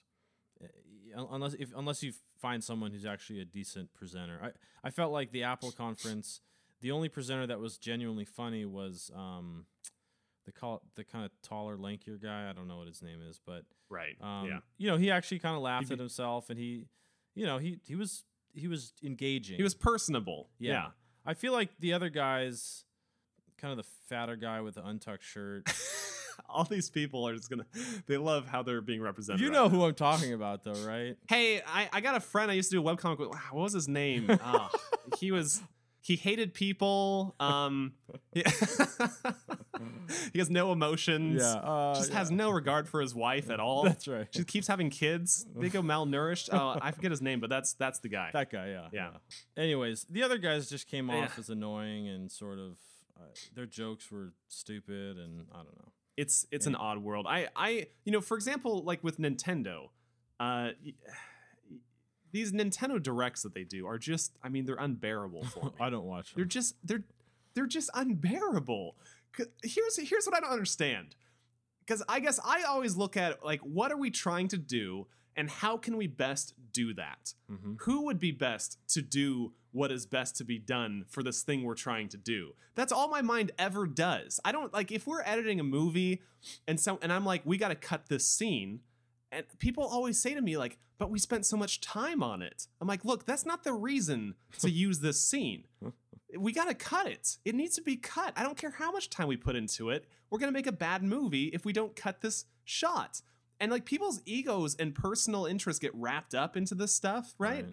unless 1.17 1.55
if 1.55 1.71
unless 1.77 2.03
you 2.03 2.13
find 2.37 2.63
someone 2.63 2.91
who's 2.91 3.07
actually 3.07 3.41
a 3.41 3.45
decent 3.45 3.93
presenter. 3.95 4.39
I 4.43 4.51
I 4.87 4.91
felt 4.91 5.13
like 5.13 5.33
the 5.33 5.45
Apple 5.45 5.73
conference, 5.73 6.41
the 6.81 6.91
only 6.91 7.09
presenter 7.09 7.47
that 7.47 7.61
was 7.61 7.79
genuinely 7.79 8.25
funny 8.25 8.65
was 8.65 9.11
um 9.15 9.67
the 10.45 10.53
call 10.53 10.83
the 10.95 11.05
kind 11.05 11.25
of 11.25 11.31
taller, 11.43 11.77
lankier 11.77 12.21
guy. 12.21 12.49
I 12.49 12.53
don't 12.53 12.69
know 12.69 12.77
what 12.79 12.87
his 12.89 13.03
name 13.03 13.21
is, 13.29 13.41
but 13.45 13.65
right. 13.89 14.17
um, 14.21 14.47
yeah. 14.47 14.59
you 14.77 14.91
know, 14.91 14.97
he 14.97 15.11
actually 15.11 15.39
kind 15.39 15.57
of 15.57 15.63
laughed 15.63 15.89
He- 15.89 15.95
at 15.95 15.99
himself, 15.99 16.51
and 16.51 16.59
he, 16.59 16.87
you 17.35 17.47
know, 17.47 17.59
he 17.59 17.79
he 17.87 17.95
was 17.95 18.25
he 18.53 18.69
was 18.69 18.93
engaging. 19.03 19.57
He 19.57 19.63
was 19.63 19.75
personable. 19.75 20.51
yeah. 20.59 20.73
yeah. 20.73 20.87
I 21.27 21.33
feel 21.33 21.55
like 21.55 21.71
the 21.81 21.95
other 21.95 22.11
guys, 22.11 22.85
kind 23.57 23.73
of 23.73 23.79
the 23.79 23.91
fatter 24.09 24.37
guy 24.37 24.61
with 24.61 24.75
the 24.75 24.87
untucked 24.87 25.25
shirt. 25.25 25.65
all 26.49 26.65
these 26.65 26.91
people 26.91 27.27
are 27.27 27.35
just 27.35 27.51
gonna 27.51 27.67
they 28.07 28.17
love 28.17 28.47
how 28.47 28.63
they're 28.63 28.81
being 28.81 29.01
represented. 29.01 29.41
You 29.41 29.49
right 29.49 29.55
know 29.55 29.65
now. 29.65 29.71
who 29.71 29.85
I'm 29.85 29.95
talking 29.95 30.33
about, 30.33 30.65
though, 30.65 30.73
right? 30.87 31.17
Hey, 31.29 31.63
I, 31.67 31.89
I 31.93 32.01
got 32.01 32.17
a 32.17 32.21
friend 32.21 32.51
I 32.51 32.55
used 32.55 32.71
to 32.71 32.77
do 32.77 32.87
a 32.89 32.97
webcomic 32.97 33.19
with. 33.19 33.31
Wow, 33.31 33.39
What 33.53 33.63
was 33.63 33.73
his 33.73 33.89
name? 33.89 34.29
Ah, 34.47 34.71
he 35.19 35.33
was 35.33 35.63
he 36.01 36.17
hated 36.17 36.53
people. 36.53 37.35
Um, 37.41 37.95
he, 38.33 38.45
he 40.33 40.39
has 40.39 40.51
no 40.51 40.71
emotions. 40.71 41.41
Yeah, 41.43 41.55
uh, 41.55 41.95
just 41.95 42.11
yeah. 42.11 42.19
has 42.19 42.31
no 42.31 42.51
regard 42.51 42.89
for 42.89 43.01
his 43.01 43.15
wife 43.15 43.49
at 43.49 43.59
all. 43.59 43.85
That's 43.85 44.07
right. 44.07 44.27
She 44.31 44.45
keeps 44.45 44.67
having 44.67 44.91
kids. 44.91 45.47
They 45.57 45.71
go 45.71 45.81
malnourished. 45.83 46.51
Oh, 46.53 46.79
I 46.81 46.91
forget 46.91 47.11
his 47.11 47.23
name, 47.23 47.41
but 47.41 47.49
that's 47.49 47.73
that's 47.73 48.01
the 48.01 48.09
guy. 48.09 48.31
That 48.35 48.51
guy, 48.51 48.69
yeah, 48.69 48.89
Yeah. 48.93 49.11
Anyways, 49.57 50.05
the 50.11 50.23
other 50.23 50.37
guys 50.37 50.69
just 50.69 50.89
came 50.89 51.09
off 51.09 51.39
as 51.39 51.49
annoying 51.49 52.09
and 52.09 52.31
sort 52.31 52.59
of 52.59 52.77
uh, 53.19 53.23
their 53.55 53.67
jokes 53.67 54.11
were 54.11 54.33
stupid 54.49 55.17
and 55.17 55.47
I 55.53 55.57
don't 55.57 55.77
know. 55.79 55.93
It's 56.17 56.47
it's 56.51 56.67
an 56.67 56.75
odd 56.75 56.99
world. 56.99 57.27
I 57.29 57.49
I 57.57 57.87
you 58.05 58.13
know, 58.13 58.21
for 58.21 58.37
example, 58.37 58.83
like 58.85 59.03
with 59.03 59.19
Nintendo, 59.19 59.89
uh 60.41 60.71
these 62.33 62.53
Nintendo 62.53 63.01
directs 63.03 63.43
that 63.43 63.55
they 63.55 63.65
do 63.65 63.87
are 63.87 63.99
just 63.99 64.37
I 64.43 64.49
mean, 64.49 64.65
they're 64.65 64.77
unbearable 64.77 65.45
for 65.53 65.67
me. 65.67 65.71
I 65.81 65.91
don't 65.91 66.05
watch 66.05 66.31
them. 66.33 66.41
they're 66.41 66.45
just 66.47 66.77
they're 66.85 67.05
they're 67.55 67.67
just 67.67 67.91
unbearable. 67.95 68.97
Here's 69.63 69.97
here's 69.97 70.27
what 70.27 70.35
I 70.37 70.41
don't 70.41 70.51
understand. 70.51 71.17
Cuz 71.87 72.03
I 72.09 72.21
guess 72.21 72.41
I 72.45 72.63
always 72.63 72.97
look 72.97 73.17
at 73.17 73.45
like 73.45 73.61
what 73.61 73.93
are 73.93 73.97
we 73.99 74.11
trying 74.11 74.49
to 74.49 74.59
do 74.59 75.07
and 75.37 75.51
how 75.51 75.77
can 75.77 75.97
we 75.97 76.07
best 76.07 76.55
do 76.73 76.95
that? 76.95 77.35
Mhm. 77.51 77.77
who 77.81 78.03
would 78.05 78.19
be 78.19 78.31
best 78.33 78.79
to 78.89 79.03
do 79.03 79.53
what 79.75 79.91
is 79.91 80.07
best 80.07 80.37
to 80.37 80.45
be 80.45 80.59
done 80.59 81.05
for 81.09 81.23
this 81.23 81.43
thing 81.43 81.65
we're 81.65 81.75
trying 81.75 82.09
to 82.09 82.17
do. 82.17 82.55
That's 82.77 82.93
all 82.93 83.09
my 83.09 83.23
mind 83.23 83.51
ever 83.59 83.87
does. 83.87 84.39
I 84.45 84.53
don't 84.53 84.73
like 84.73 84.93
if 84.93 85.07
we're 85.07 85.23
editing 85.23 85.59
a 85.59 85.65
movie 85.65 86.23
and 86.69 86.79
so 86.79 86.99
and 87.03 87.13
i'm 87.13 87.25
like 87.25 87.43
we 87.45 87.57
got 87.57 87.69
to 87.69 87.75
cut 87.75 88.09
this 88.09 88.29
scene 88.29 88.81
and 89.33 89.45
people 89.59 89.85
always 89.85 90.21
say 90.21 90.35
to 90.35 90.41
me 90.41 90.57
like 90.57 90.79
but 90.97 91.11
we 91.11 91.19
spent 91.19 91.45
so 91.45 91.57
much 91.57 91.81
time 91.81 92.23
on 92.23 92.41
it. 92.41 92.69
I'm 92.81 92.87
like 92.87 93.05
look 93.05 93.27
that's 93.27 93.45
not 93.45 93.65
the 93.65 93.73
reason 93.73 94.37
to 94.61 94.71
use 94.87 95.01
this 95.01 95.21
scene. 95.21 95.65
We 96.37 96.53
got 96.53 96.69
to 96.69 96.75
cut 96.75 97.07
it. 97.07 97.39
It 97.45 97.55
needs 97.55 97.77
to 97.77 97.83
be 97.83 97.97
cut. 97.97 98.33
I 98.37 98.43
don't 98.43 98.57
care 98.57 98.71
how 98.71 98.91
much 98.91 99.11
time 99.11 99.29
we 99.29 99.37
put 99.37 99.55
into 99.55 99.91
it. 99.91 100.07
We're 100.31 100.39
going 100.39 100.53
to 100.53 100.57
make 100.57 100.67
a 100.67 100.73
bad 100.73 101.03
movie 101.05 101.45
if 101.47 101.65
we 101.65 101.73
don't 101.73 101.95
cut 101.95 102.23
this 102.23 102.47
shot. 102.65 103.23
And 103.61 103.71
like 103.71 103.85
people's 103.85 104.21
egos 104.27 104.75
and 104.75 104.95
personal 104.95 105.47
interests 105.47 105.79
get 105.79 105.95
wrapped 105.95 106.35
up 106.35 106.57
into 106.57 106.75
this 106.75 106.93
stuff 106.93 107.35
right. 107.39 107.67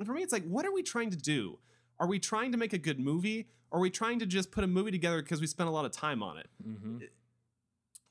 And 0.00 0.06
for 0.06 0.14
me, 0.14 0.22
it's 0.22 0.32
like, 0.32 0.44
what 0.44 0.64
are 0.64 0.72
we 0.72 0.82
trying 0.82 1.10
to 1.10 1.16
do? 1.16 1.58
Are 2.00 2.06
we 2.08 2.18
trying 2.18 2.52
to 2.52 2.58
make 2.58 2.72
a 2.72 2.78
good 2.78 2.98
movie? 2.98 3.48
Or 3.70 3.78
are 3.78 3.82
we 3.82 3.90
trying 3.90 4.18
to 4.20 4.26
just 4.26 4.50
put 4.50 4.64
a 4.64 4.66
movie 4.66 4.90
together 4.90 5.22
because 5.22 5.42
we 5.42 5.46
spent 5.46 5.68
a 5.68 5.72
lot 5.72 5.84
of 5.84 5.92
time 5.92 6.22
on 6.22 6.38
it? 6.38 6.48
Mhm. 6.66 7.08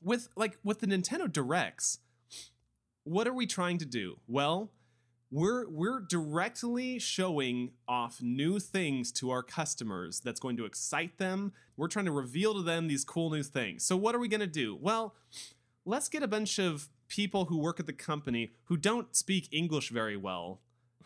With 0.00 0.28
like 0.36 0.56
with 0.62 0.78
the 0.78 0.86
Nintendo 0.86 1.30
Directs, 1.30 1.98
what 3.02 3.26
are 3.26 3.34
we 3.34 3.44
trying 3.46 3.76
to 3.78 3.84
do? 3.84 4.20
Well, 4.28 4.70
we're 5.32 5.68
we're 5.68 6.00
directly 6.00 6.98
showing 7.00 7.72
off 7.88 8.22
new 8.22 8.60
things 8.60 9.10
to 9.12 9.30
our 9.30 9.42
customers 9.42 10.20
that's 10.20 10.40
going 10.40 10.56
to 10.58 10.64
excite 10.64 11.18
them. 11.18 11.52
We're 11.76 11.88
trying 11.88 12.06
to 12.06 12.12
reveal 12.12 12.54
to 12.54 12.62
them 12.62 12.86
these 12.86 13.04
cool 13.04 13.30
new 13.30 13.42
things. 13.42 13.84
So 13.84 13.96
what 13.96 14.14
are 14.14 14.18
we 14.20 14.28
going 14.28 14.40
to 14.40 14.46
do? 14.46 14.76
Well, 14.76 15.14
let's 15.84 16.08
get 16.08 16.22
a 16.22 16.28
bunch 16.28 16.58
of 16.60 16.88
people 17.08 17.46
who 17.46 17.58
work 17.58 17.80
at 17.80 17.86
the 17.86 17.92
company 17.92 18.52
who 18.66 18.76
don't 18.76 19.14
speak 19.14 19.48
English 19.52 19.90
very 19.90 20.16
well 20.16 20.60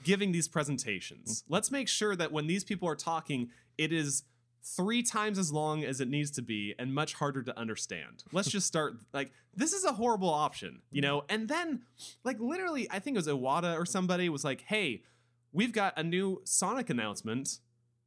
giving 0.04 0.30
these 0.32 0.46
presentations. 0.46 1.42
Let's 1.48 1.70
make 1.70 1.88
sure 1.88 2.14
that 2.14 2.30
when 2.30 2.46
these 2.46 2.62
people 2.62 2.88
are 2.88 2.94
talking, 2.94 3.50
it 3.76 3.92
is 3.92 4.22
three 4.64 5.02
times 5.02 5.38
as 5.38 5.52
long 5.52 5.84
as 5.84 6.00
it 6.00 6.08
needs 6.08 6.30
to 6.32 6.42
be 6.42 6.74
and 6.78 6.94
much 6.94 7.14
harder 7.14 7.42
to 7.42 7.58
understand. 7.58 8.24
Let's 8.32 8.48
just 8.48 8.66
start 8.66 8.94
like 9.12 9.32
this 9.54 9.72
is 9.72 9.84
a 9.84 9.92
horrible 9.92 10.30
option, 10.30 10.80
you 10.90 11.02
know? 11.02 11.24
And 11.28 11.48
then 11.48 11.82
like 12.24 12.40
literally 12.40 12.88
I 12.90 12.98
think 12.98 13.16
it 13.16 13.18
was 13.18 13.28
Iwata 13.28 13.78
or 13.78 13.84
somebody 13.84 14.28
was 14.28 14.44
like, 14.44 14.62
"Hey, 14.62 15.02
we've 15.52 15.72
got 15.72 15.98
a 15.98 16.02
new 16.02 16.40
Sonic 16.44 16.88
announcement. 16.88 17.60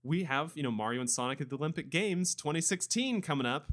We 0.04 0.24
have, 0.24 0.54
you 0.56 0.64
know, 0.64 0.72
Mario 0.72 1.02
and 1.02 1.10
Sonic 1.10 1.42
at 1.42 1.50
the 1.50 1.58
Olympic 1.58 1.90
Games 1.90 2.34
2016 2.34 3.22
coming 3.22 3.46
up. 3.46 3.72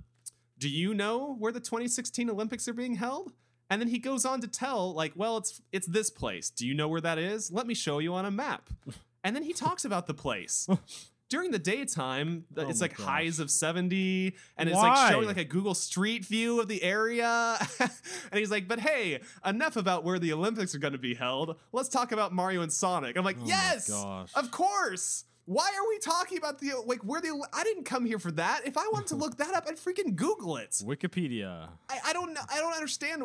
Do 0.58 0.68
you 0.68 0.94
know 0.94 1.36
where 1.38 1.52
the 1.52 1.60
2016 1.60 2.28
Olympics 2.28 2.68
are 2.68 2.74
being 2.74 2.96
held?" 2.96 3.32
And 3.70 3.80
then 3.80 3.88
he 3.88 3.98
goes 3.98 4.24
on 4.24 4.40
to 4.42 4.46
tell, 4.48 4.92
like, 4.94 5.12
well, 5.16 5.36
it's 5.38 5.62
it's 5.72 5.86
this 5.86 6.10
place. 6.10 6.50
Do 6.50 6.66
you 6.66 6.74
know 6.74 6.88
where 6.88 7.00
that 7.00 7.18
is? 7.18 7.50
Let 7.50 7.66
me 7.66 7.74
show 7.74 7.98
you 7.98 8.14
on 8.14 8.24
a 8.24 8.30
map. 8.30 8.68
And 9.26 9.34
then 9.34 9.42
he 9.42 9.54
talks 9.54 9.86
about 9.86 10.06
the 10.06 10.12
place. 10.12 10.68
During 11.30 11.50
the 11.50 11.58
daytime, 11.58 12.44
Oh 12.58 12.68
it's 12.68 12.82
like 12.82 12.94
gosh. 12.94 13.06
highs 13.06 13.40
of 13.40 13.50
70, 13.50 14.34
and 14.58 14.68
it's 14.68 14.76
Why? 14.76 14.88
like 14.90 15.10
showing 15.12 15.26
like 15.26 15.38
a 15.38 15.44
Google 15.44 15.72
Street 15.74 16.26
view 16.26 16.60
of 16.60 16.68
the 16.68 16.82
area. 16.82 17.56
and 17.80 17.90
he's 18.34 18.50
like, 18.50 18.68
but 18.68 18.80
hey, 18.80 19.20
enough 19.44 19.76
about 19.76 20.04
where 20.04 20.18
the 20.18 20.34
Olympics 20.34 20.74
are 20.74 20.78
going 20.78 20.92
to 20.92 20.98
be 20.98 21.14
held. 21.14 21.56
Let's 21.72 21.88
talk 21.88 22.12
about 22.12 22.34
Mario 22.34 22.60
and 22.60 22.70
Sonic. 22.70 23.16
I'm 23.16 23.24
like, 23.24 23.38
Oh 23.40 23.46
yes, 23.46 23.90
of 24.34 24.50
course. 24.50 25.24
Why 25.46 25.66
are 25.66 25.88
we 25.88 25.98
talking 25.98 26.38
about 26.38 26.58
the 26.58 26.72
like 26.86 27.02
where 27.02 27.20
the 27.20 27.46
I 27.52 27.64
didn't 27.64 27.84
come 27.84 28.06
here 28.06 28.18
for 28.18 28.30
that. 28.32 28.62
If 28.64 28.78
I 28.78 28.88
wanted 28.92 29.08
to 29.08 29.16
look 29.16 29.36
that 29.36 29.54
up, 29.54 29.66
I'd 29.68 29.76
freaking 29.76 30.16
Google 30.16 30.56
it. 30.56 30.70
Wikipedia. 30.70 31.68
I, 31.90 31.98
I 32.06 32.12
don't 32.12 32.32
know. 32.32 32.40
I 32.50 32.58
don't 32.58 32.72
understand. 32.72 33.22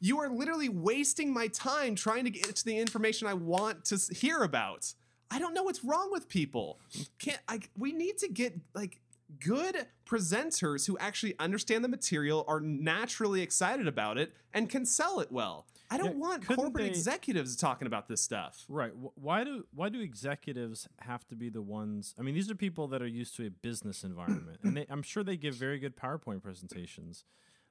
You 0.00 0.18
are 0.20 0.28
literally 0.28 0.68
wasting 0.68 1.32
my 1.32 1.48
time 1.48 1.94
trying 1.94 2.24
to 2.24 2.30
get 2.30 2.54
to 2.56 2.64
the 2.64 2.76
information 2.76 3.26
I 3.26 3.34
want 3.34 3.86
to 3.86 3.98
hear 4.14 4.42
about. 4.42 4.92
I 5.30 5.38
don't 5.38 5.54
know 5.54 5.62
what's 5.62 5.82
wrong 5.82 6.10
with 6.12 6.28
people. 6.28 6.78
Can't 7.18 7.40
I? 7.48 7.60
We 7.78 7.92
need 7.92 8.18
to 8.18 8.28
get 8.28 8.54
like 8.74 9.00
good 9.40 9.86
presenters 10.06 10.86
who 10.86 10.96
actually 10.98 11.34
understand 11.38 11.84
the 11.84 11.88
material, 11.88 12.44
are 12.48 12.60
naturally 12.60 13.42
excited 13.42 13.86
about 13.88 14.18
it, 14.18 14.32
and 14.52 14.68
can 14.68 14.84
sell 14.86 15.20
it 15.20 15.30
well. 15.32 15.66
I 15.90 15.98
don't 15.98 16.12
Yeah, 16.12 16.20
want 16.26 16.46
corporate 16.46 16.74
they- 16.84 16.88
executives 16.88 17.54
talking 17.56 17.86
about 17.86 18.08
this 18.08 18.22
stuff. 18.22 18.64
Right. 18.68 18.92
Why 19.14 19.44
do 19.44 19.66
why 19.74 19.88
do 19.90 20.00
executives 20.00 20.88
have 21.00 21.26
to 21.28 21.36
be 21.36 21.50
the 21.50 21.60
ones? 21.62 22.14
I 22.18 22.22
mean, 22.22 22.34
these 22.34 22.50
are 22.50 22.54
people 22.54 22.88
that 22.88 23.02
are 23.02 23.06
used 23.06 23.36
to 23.36 23.46
a 23.46 23.50
business 23.50 24.02
environment, 24.02 24.60
and 24.62 24.76
they, 24.76 24.86
I'm 24.88 25.02
sure 25.02 25.22
they 25.22 25.36
give 25.36 25.54
very 25.54 25.78
good 25.78 25.96
PowerPoint 25.96 26.42
presentations. 26.42 27.24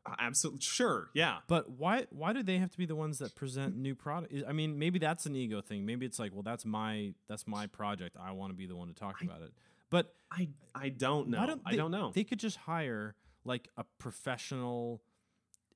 Uh, 0.03 0.15
Absolutely, 0.19 0.61
sure, 0.61 1.09
yeah. 1.13 1.39
But 1.47 1.69
why 1.71 2.07
why 2.09 2.33
do 2.33 2.41
they 2.43 2.57
have 2.57 2.71
to 2.71 2.77
be 2.77 2.85
the 2.87 2.95
ones 2.95 3.19
that 3.19 3.35
present 3.35 3.75
new 3.77 3.93
product? 3.95 4.33
I 4.47 4.51
mean, 4.51 4.77
maybe 4.79 4.97
that's 4.99 5.25
an 5.27 5.35
ego 5.35 5.61
thing. 5.61 5.85
Maybe 5.85 6.05
it's 6.07 6.17
like, 6.19 6.31
well, 6.33 6.41
that's 6.43 6.65
my 6.65 7.13
that's 7.27 7.47
my 7.47 7.67
project. 7.67 8.17
I 8.19 8.31
want 8.31 8.51
to 8.51 8.55
be 8.57 8.65
the 8.67 8.75
one 8.75 8.87
to 8.87 8.93
talk 8.95 9.21
about 9.21 9.41
it. 9.41 9.51
But 9.91 10.15
I 10.31 10.49
I 10.73 10.89
don't 10.89 11.27
know. 11.29 11.45
don't 11.45 11.61
I 11.65 11.71
they- 11.71 11.77
don't 11.77 11.91
know. 11.91 12.11
They 12.15 12.23
could 12.23 12.39
just 12.39 12.57
hire 12.57 13.15
like 13.45 13.67
a 13.77 13.83
professional. 13.99 15.01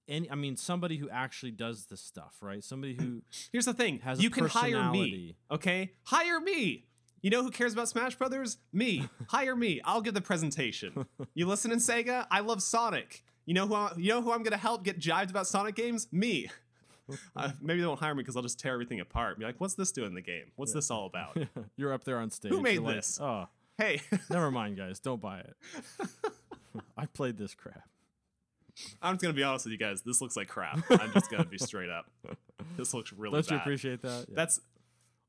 Any, 0.08 0.30
I 0.30 0.36
mean, 0.36 0.56
somebody 0.56 0.98
who 0.98 1.10
actually 1.10 1.52
does 1.52 1.88
this 1.88 2.00
stuff, 2.02 2.38
right? 2.42 2.64
Somebody 2.64 2.96
who 3.00 3.22
Here's 3.52 3.66
the 3.66 3.74
thing: 3.74 4.00
has 4.00 4.20
a 4.20 4.22
you 4.24 4.30
can 4.32 4.46
hire 4.48 4.90
me. 4.92 5.36
Okay, 5.52 5.92
hire 6.04 6.40
me. 6.40 6.86
You 7.22 7.32
know 7.32 7.42
who 7.42 7.50
cares 7.50 7.74
about 7.74 7.90
Smash 7.90 8.16
Brothers? 8.16 8.58
Me. 8.72 9.08
hire 9.30 9.56
me. 9.56 9.82
I'll 9.84 10.02
give 10.02 10.14
the 10.14 10.22
presentation. 10.22 11.08
You 11.34 11.48
listen 11.48 11.72
in 11.72 11.80
Sega? 11.80 12.28
I 12.30 12.42
love 12.42 12.62
Sonic. 12.62 13.24
You 13.48 13.56
know 13.56 13.66
who? 13.68 13.74
I, 13.74 13.94
you 13.98 14.10
know 14.10 14.22
who 14.22 14.32
I'm 14.32 14.44
gonna 14.44 14.58
help 14.58 14.84
get 14.84 15.00
jived 15.00 15.32
about 15.32 15.48
Sonic 15.48 15.76
games? 15.76 16.08
Me. 16.12 16.50
Uh, 17.36 17.52
maybe 17.62 17.82
they 17.82 17.86
won't 17.86 18.00
hire 18.00 18.16
me 18.16 18.24
because 18.24 18.36
I'll 18.36 18.42
just 18.42 18.60
tear 18.60 18.74
everything 18.74 19.00
apart. 19.00 19.38
Be 19.38 19.46
like, 19.46 19.62
what's 19.62 19.76
this 19.76 19.92
doing 19.92 20.08
in 20.08 20.16
the 20.16 20.24
game? 20.24 20.46
What's 20.56 20.74
this 20.74 20.90
all 20.90 21.06
about? 21.06 21.38
you're 21.78 21.94
up 21.94 22.04
there 22.04 22.18
on 22.18 22.32
stage. 22.32 22.52
Who 22.52 22.62
made 22.62 22.74
you're 22.76 22.82
like, 22.84 22.96
this? 22.96 23.20
oh, 23.22 23.46
hey, 23.78 24.02
never 24.30 24.52
mind, 24.52 24.78
guys. 24.78 25.00
Don't 25.00 25.22
buy 25.22 25.40
it. 25.40 25.56
I 26.98 27.06
played 27.06 27.38
this 27.38 27.54
crap. 27.54 27.88
I'm 29.02 29.14
just 29.14 29.22
gonna 29.22 29.34
be 29.34 29.44
honest 29.44 29.66
with 29.66 29.72
you 29.72 29.78
guys. 29.78 30.02
This 30.02 30.20
looks 30.22 30.36
like 30.36 30.50
crap. 30.50 30.84
I'm 30.90 31.14
just 31.14 31.32
gonna 31.32 31.46
be 31.46 31.58
straight 31.58 31.90
up. 31.90 32.12
This 32.76 32.94
looks 32.94 33.14
really 33.14 33.42
Don't 33.42 33.52
you 33.52 33.58
appreciate 33.58 34.02
that? 34.02 34.26
Yeah. 34.28 34.36
That's 34.36 34.60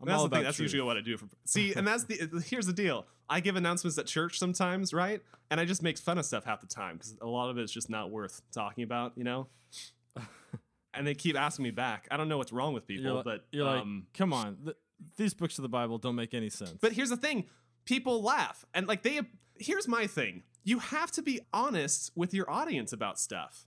I'm 0.01 0.07
that's 0.07 0.19
all 0.19 0.29
the 0.29 0.37
thing. 0.37 0.45
That's 0.45 0.57
truth. 0.57 0.65
usually 0.73 0.83
what 0.83 0.97
I 0.97 1.01
do. 1.01 1.17
For, 1.17 1.27
see, 1.45 1.73
and 1.75 1.87
that's 1.87 2.05
the 2.05 2.43
here's 2.47 2.67
the 2.67 2.73
deal. 2.73 3.07
I 3.29 3.41
give 3.41 3.57
announcements 3.57 3.97
at 3.99 4.07
church 4.07 4.39
sometimes, 4.39 4.93
right? 4.93 5.21
And 5.51 5.61
I 5.61 5.65
just 5.65 5.83
make 5.83 5.97
fun 5.99 6.19
of 6.19 6.27
stuff 6.27 6.45
half 6.45 6.61
the 6.61 6.67
time 6.67 6.97
because 6.97 7.17
a 7.21 7.27
lot 7.27 7.51
of 7.51 7.59
it's 7.59 7.73
just 7.73 7.89
not 7.89 8.11
worth 8.11 8.43
talking 8.53 8.85
about, 8.85 9.13
you 9.17 9.25
know. 9.25 9.49
and 10.95 11.07
they 11.07 11.15
keep 11.15 11.37
asking 11.37 11.63
me 11.63 11.71
back. 11.71 12.09
I 12.11 12.17
don't 12.17 12.29
know 12.29 12.39
what's 12.39 12.53
wrong 12.53 12.73
with 12.73 12.87
people, 12.87 13.15
You're, 13.15 13.23
but 13.23 13.47
you're 13.53 13.65
like, 13.65 13.81
um, 13.83 14.07
come 14.13 14.33
on, 14.33 14.57
th- 14.65 14.77
these 15.17 15.35
books 15.35 15.59
of 15.59 15.63
the 15.63 15.69
Bible 15.69 15.99
don't 15.99 16.15
make 16.15 16.35
any 16.35 16.51
sense. 16.51 16.75
but 16.81 16.93
here's 16.93 17.11
the 17.11 17.17
thing: 17.17 17.45
people 17.87 18.23
laugh, 18.23 18.67
and 18.75 18.87
like 18.87 19.03
they. 19.03 19.21
Here's 19.59 19.89
my 19.89 20.07
thing: 20.07 20.43
you 20.65 20.81
have 20.81 21.11
to 21.13 21.23
be 21.23 21.41
honest 21.55 22.11
with 22.15 22.35
your 22.35 22.51
audience 22.51 22.93
about 22.93 23.19
stuff. 23.19 23.65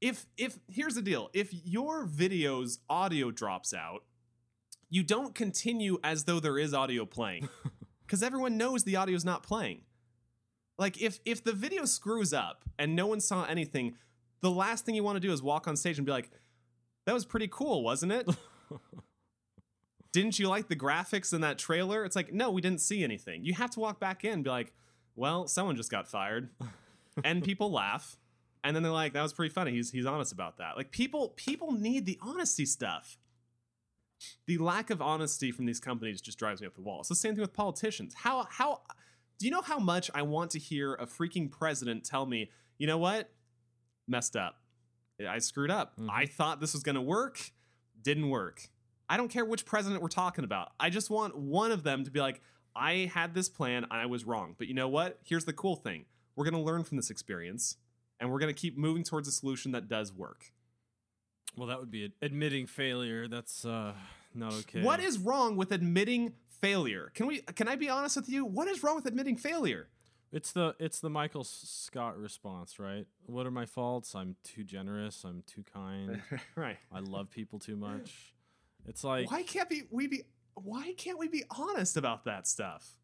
If 0.00 0.26
if 0.38 0.58
here's 0.68 0.94
the 0.94 1.02
deal: 1.02 1.28
if 1.34 1.52
your 1.52 2.06
video's 2.06 2.78
audio 2.88 3.30
drops 3.30 3.74
out, 3.74 4.04
you 4.88 5.02
don't 5.02 5.34
continue 5.34 5.98
as 6.02 6.24
though 6.24 6.40
there 6.40 6.56
is 6.56 6.72
audio 6.72 7.04
playing, 7.04 7.50
because 8.06 8.22
everyone 8.22 8.56
knows 8.56 8.84
the 8.84 8.96
audio's 8.96 9.24
not 9.24 9.42
playing. 9.42 9.82
Like 10.78 11.02
if 11.02 11.20
if 11.26 11.44
the 11.44 11.52
video 11.52 11.84
screws 11.84 12.32
up 12.32 12.64
and 12.78 12.96
no 12.96 13.06
one 13.06 13.20
saw 13.20 13.44
anything, 13.44 13.96
the 14.40 14.50
last 14.50 14.86
thing 14.86 14.94
you 14.94 15.04
want 15.04 15.16
to 15.16 15.20
do 15.20 15.32
is 15.32 15.42
walk 15.42 15.68
on 15.68 15.76
stage 15.76 15.98
and 15.98 16.06
be 16.06 16.12
like, 16.12 16.30
"That 17.04 17.12
was 17.12 17.26
pretty 17.26 17.48
cool, 17.48 17.82
wasn't 17.82 18.12
it?" 18.12 18.26
didn't 20.12 20.38
you 20.38 20.48
like 20.48 20.68
the 20.68 20.76
graphics 20.76 21.32
in 21.32 21.40
that 21.42 21.58
trailer? 21.58 22.04
It's 22.04 22.16
like, 22.16 22.32
no, 22.32 22.50
we 22.50 22.60
didn't 22.60 22.80
see 22.80 23.04
anything. 23.04 23.44
You 23.44 23.54
have 23.54 23.70
to 23.70 23.80
walk 23.80 24.00
back 24.00 24.24
in 24.24 24.32
and 24.32 24.44
be 24.44 24.50
like, 24.50 24.72
well, 25.14 25.46
someone 25.46 25.76
just 25.76 25.90
got 25.90 26.08
fired. 26.08 26.50
and 27.24 27.44
people 27.44 27.70
laugh. 27.70 28.16
And 28.64 28.74
then 28.74 28.82
they're 28.82 28.92
like, 28.92 29.12
that 29.14 29.22
was 29.22 29.32
pretty 29.32 29.52
funny. 29.52 29.72
He's 29.72 29.90
he's 29.90 30.06
honest 30.06 30.32
about 30.32 30.58
that. 30.58 30.76
Like 30.76 30.90
people 30.90 31.30
people 31.36 31.72
need 31.72 32.04
the 32.06 32.18
honesty 32.20 32.66
stuff. 32.66 33.18
The 34.46 34.58
lack 34.58 34.90
of 34.90 35.00
honesty 35.00 35.50
from 35.50 35.64
these 35.64 35.80
companies 35.80 36.20
just 36.20 36.38
drives 36.38 36.60
me 36.60 36.66
up 36.66 36.74
the 36.74 36.82
wall. 36.82 37.00
It's 37.00 37.08
the 37.08 37.14
same 37.14 37.34
thing 37.34 37.40
with 37.40 37.54
politicians. 37.54 38.12
How 38.14 38.46
how 38.50 38.82
do 39.38 39.46
you 39.46 39.50
know 39.50 39.62
how 39.62 39.78
much 39.78 40.10
I 40.14 40.22
want 40.22 40.50
to 40.50 40.58
hear 40.58 40.94
a 40.94 41.06
freaking 41.06 41.50
president 41.50 42.04
tell 42.04 42.26
me, 42.26 42.50
you 42.76 42.86
know 42.86 42.98
what? 42.98 43.30
Messed 44.06 44.36
up. 44.36 44.56
I 45.26 45.38
screwed 45.38 45.70
up. 45.70 45.96
Mhm. 45.96 46.10
I 46.10 46.26
thought 46.26 46.60
this 46.60 46.74
was 46.74 46.82
gonna 46.82 47.00
work. 47.00 47.52
Didn't 48.02 48.28
work. 48.28 48.68
I 49.10 49.16
don't 49.16 49.28
care 49.28 49.44
which 49.44 49.66
president 49.66 50.00
we're 50.02 50.08
talking 50.08 50.44
about. 50.44 50.70
I 50.78 50.88
just 50.88 51.10
want 51.10 51.36
one 51.36 51.72
of 51.72 51.82
them 51.82 52.04
to 52.04 52.12
be 52.12 52.20
like, 52.20 52.40
I 52.76 53.10
had 53.12 53.34
this 53.34 53.48
plan 53.48 53.82
and 53.82 53.92
I 53.92 54.06
was 54.06 54.24
wrong. 54.24 54.54
But 54.56 54.68
you 54.68 54.74
know 54.74 54.86
what? 54.86 55.18
Here's 55.24 55.44
the 55.44 55.52
cool 55.52 55.74
thing. 55.74 56.04
We're 56.36 56.44
going 56.44 56.54
to 56.54 56.60
learn 56.60 56.84
from 56.84 56.96
this 56.96 57.10
experience 57.10 57.76
and 58.20 58.30
we're 58.30 58.38
going 58.38 58.54
to 58.54 58.58
keep 58.58 58.78
moving 58.78 59.02
towards 59.02 59.26
a 59.26 59.32
solution 59.32 59.72
that 59.72 59.88
does 59.88 60.12
work. 60.12 60.52
Well, 61.56 61.66
that 61.66 61.80
would 61.80 61.90
be 61.90 62.12
admitting 62.22 62.66
failure. 62.68 63.26
That's 63.26 63.64
uh, 63.64 63.94
not 64.32 64.52
okay. 64.52 64.82
What 64.82 65.00
is 65.00 65.18
wrong 65.18 65.56
with 65.56 65.72
admitting 65.72 66.34
failure? 66.60 67.10
Can 67.12 67.26
we 67.26 67.40
can 67.40 67.66
I 67.66 67.74
be 67.74 67.88
honest 67.88 68.14
with 68.14 68.28
you? 68.28 68.44
What 68.44 68.68
is 68.68 68.84
wrong 68.84 68.94
with 68.94 69.06
admitting 69.06 69.36
failure? 69.36 69.88
It's 70.30 70.52
the 70.52 70.76
it's 70.78 71.00
the 71.00 71.10
Michael 71.10 71.42
Scott 71.42 72.16
response, 72.16 72.78
right? 72.78 73.06
What 73.26 73.46
are 73.46 73.50
my 73.50 73.66
faults? 73.66 74.14
I'm 74.14 74.36
too 74.44 74.62
generous. 74.62 75.24
I'm 75.24 75.42
too 75.48 75.64
kind. 75.74 76.22
right. 76.54 76.78
I 76.92 77.00
love 77.00 77.30
people 77.30 77.58
too 77.58 77.74
much. 77.74 78.34
It's 78.86 79.04
like 79.04 79.30
Why 79.30 79.42
can't 79.42 79.68
be 79.68 79.82
we 79.90 80.06
be 80.06 80.22
why 80.54 80.94
can't 80.96 81.18
we 81.18 81.28
be 81.28 81.44
honest 81.50 81.96
about 81.96 82.24
that 82.24 82.46
stuff? 82.46 82.96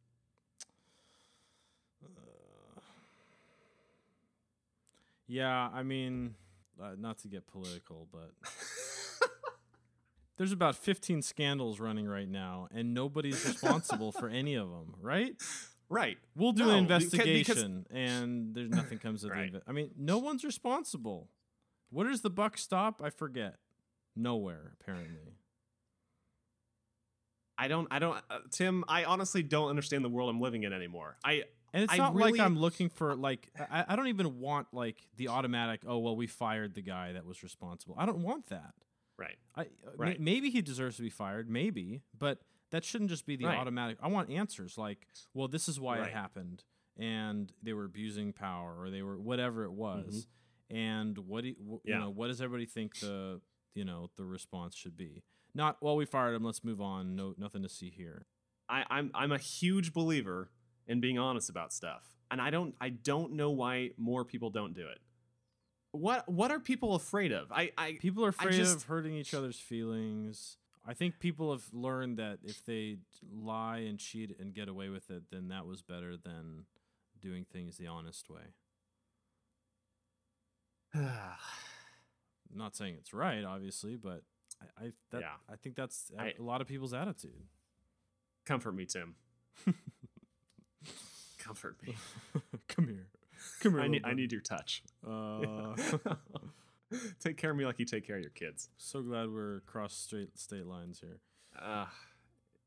Yeah, 5.28 5.68
I 5.72 5.82
mean, 5.82 6.34
uh, 6.82 6.92
not 6.98 7.18
to 7.18 7.28
get 7.28 7.46
political, 7.46 8.06
but 8.12 8.30
there's 10.36 10.52
about 10.52 10.76
15 10.76 11.22
scandals 11.22 11.80
running 11.80 12.06
right 12.06 12.28
now, 12.28 12.68
and 12.72 12.94
nobody's 12.94 13.44
responsible 13.44 14.12
for 14.12 14.28
any 14.28 14.54
of 14.54 14.68
them, 14.70 14.94
right? 15.00 15.34
right. 15.88 16.16
We'll 16.36 16.52
do 16.52 16.66
No, 16.66 16.70
an 16.76 16.84
because- 16.84 17.04
because- 17.10 17.26
investigation, 17.26 17.86
and 17.90 18.54
there's 18.54 18.70
nothing 18.70 18.98
comes 18.98 19.24
of 19.24 19.30
Right. 19.32 19.52
the. 19.52 19.58
Inve- 19.58 19.62
I 19.66 19.72
mean, 19.72 19.90
no 19.96 20.18
one's 20.18 20.44
responsible. 20.44 21.28
Where 21.90 22.08
does 22.08 22.20
the 22.22 22.30
buck 22.30 22.56
stop? 22.58 23.00
I 23.02 23.10
forget. 23.10 23.56
Nowhere, 24.14 24.72
apparently. 24.80 25.34
I 27.58 27.68
don't 27.68 27.88
I 27.90 27.98
don't 27.98 28.16
uh, 28.30 28.38
Tim, 28.50 28.84
I 28.88 29.04
honestly 29.04 29.42
don't 29.42 29.68
understand 29.70 30.04
the 30.04 30.08
world 30.08 30.28
I'm 30.30 30.40
living 30.40 30.62
in 30.64 30.72
anymore. 30.72 31.16
I 31.24 31.44
And 31.72 31.84
it's 31.84 31.92
I 31.92 31.96
not 31.98 32.14
really- 32.14 32.32
like 32.32 32.40
I'm 32.40 32.58
looking 32.58 32.88
for 32.90 33.14
like 33.14 33.50
I, 33.58 33.84
I 33.88 33.96
don't 33.96 34.08
even 34.08 34.38
want 34.40 34.68
like 34.72 34.98
the 35.16 35.28
automatic. 35.28 35.82
Oh 35.86 35.98
well, 35.98 36.16
we 36.16 36.26
fired 36.26 36.74
the 36.74 36.82
guy 36.82 37.12
that 37.12 37.24
was 37.24 37.42
responsible. 37.42 37.94
I 37.98 38.06
don't 38.06 38.22
want 38.22 38.46
that. 38.48 38.74
right. 39.18 39.38
I 39.54 39.62
uh, 39.62 39.66
Right. 39.96 40.20
maybe 40.20 40.50
he 40.50 40.60
deserves 40.62 40.96
to 40.96 41.02
be 41.02 41.10
fired, 41.10 41.48
maybe, 41.48 42.02
but 42.18 42.40
that 42.72 42.84
shouldn't 42.84 43.08
just 43.10 43.24
be 43.26 43.36
the 43.36 43.46
Right. 43.46 43.58
automatic. 43.58 43.96
I 44.02 44.08
want 44.08 44.28
answers 44.30 44.76
like, 44.76 45.06
well, 45.32 45.48
this 45.48 45.68
is 45.68 45.80
why 45.80 45.98
Right. 46.00 46.08
it 46.08 46.12
happened, 46.12 46.64
and 46.98 47.50
they 47.62 47.72
were 47.72 47.84
abusing 47.86 48.32
power, 48.34 48.76
or 48.78 48.90
they 48.90 49.02
were 49.02 49.18
whatever 49.18 49.64
it 49.64 49.72
was, 49.72 50.26
and 50.68 51.16
what 51.16 51.42
do 51.42 51.48
you, 51.50 51.54
Mm-hmm. 51.54 51.74
Yeah. 51.84 51.94
you 51.94 52.00
know? 52.02 52.10
What 52.10 52.26
does 52.26 52.40
everybody 52.42 52.66
think 52.66 52.98
the 53.00 53.40
you 53.74 53.84
know 53.84 54.10
the 54.16 54.24
response 54.26 54.74
should 54.76 54.96
be? 54.96 55.22
Not 55.56 55.78
well, 55.80 55.96
we 55.96 56.04
fired 56.04 56.34
him. 56.34 56.44
Let's 56.44 56.62
move 56.62 56.82
on. 56.82 57.16
No, 57.16 57.34
nothing 57.38 57.62
to 57.62 57.68
see 57.68 57.88
here. 57.88 58.26
I, 58.68 58.84
I'm 58.90 59.10
I'm 59.14 59.32
a 59.32 59.38
huge 59.38 59.94
believer 59.94 60.50
in 60.86 61.00
being 61.00 61.18
honest 61.18 61.48
about 61.48 61.72
stuff, 61.72 62.04
and 62.30 62.42
I 62.42 62.50
don't 62.50 62.74
I 62.78 62.90
don't 62.90 63.32
know 63.32 63.50
why 63.50 63.92
more 63.96 64.22
people 64.22 64.50
don't 64.50 64.74
do 64.74 64.86
it. 64.86 64.98
What 65.92 66.28
what 66.28 66.50
are 66.50 66.60
people 66.60 66.94
afraid 66.94 67.32
of? 67.32 67.50
I 67.50 67.72
I 67.78 67.96
People 68.02 68.22
are 68.26 68.28
afraid 68.28 68.52
just- 68.52 68.76
of 68.76 68.82
hurting 68.82 69.14
each 69.14 69.32
other's 69.32 69.58
feelings. 69.58 70.58
I 70.88 70.92
think 70.92 71.18
people 71.18 71.50
have 71.50 71.64
learned 71.72 72.18
that 72.18 72.38
if 72.44 72.64
they 72.64 72.98
lie 73.32 73.78
and 73.78 73.98
cheat 73.98 74.38
and 74.38 74.54
get 74.54 74.68
away 74.68 74.90
with 74.90 75.10
it, 75.10 75.24
then 75.32 75.48
that 75.48 75.66
was 75.66 75.80
better 75.82 76.16
than 76.16 76.66
doing 77.20 77.44
things 77.50 77.76
the 77.78 77.86
honest 77.88 78.28
way. 78.30 78.52
I'm 80.94 81.02
not 82.54 82.76
saying 82.76 82.94
it's 82.98 83.12
right, 83.12 83.42
obviously, 83.42 83.96
but 83.96 84.22
I, 84.60 84.84
I 84.86 84.92
that 85.10 85.20
Yeah. 85.20 85.34
I 85.50 85.56
think 85.56 85.76
that's 85.76 86.10
a 86.18 86.22
I- 86.22 86.34
a 86.38 86.42
lot 86.42 86.60
of 86.60 86.66
people's 86.66 86.94
attitude. 86.94 87.42
comfort 88.44 88.72
me, 88.72 88.86
Tim. 88.86 89.14
comfort 91.38 91.76
me. 91.86 91.94
Come 92.68 92.86
here, 92.88 93.06
come 93.60 93.72
here. 93.72 93.80
I 93.82 93.88
need 93.88 94.04
I 94.04 94.12
need 94.14 94.32
your 94.32 94.40
touch. 94.40 94.82
Uh, 95.06 95.74
take 97.20 97.36
care 97.36 97.50
of 97.50 97.56
me 97.56 97.64
like 97.64 97.78
you 97.78 97.84
take 97.84 98.06
care 98.06 98.16
of 98.16 98.22
your 98.22 98.30
kids. 98.30 98.68
so 98.76 99.02
glad 99.02 99.30
we're 99.30 99.58
across 99.58 99.94
straight 99.94 100.36
state 100.38 100.66
lines 100.66 101.00
here. 101.00 101.20
Uh, 101.60 101.86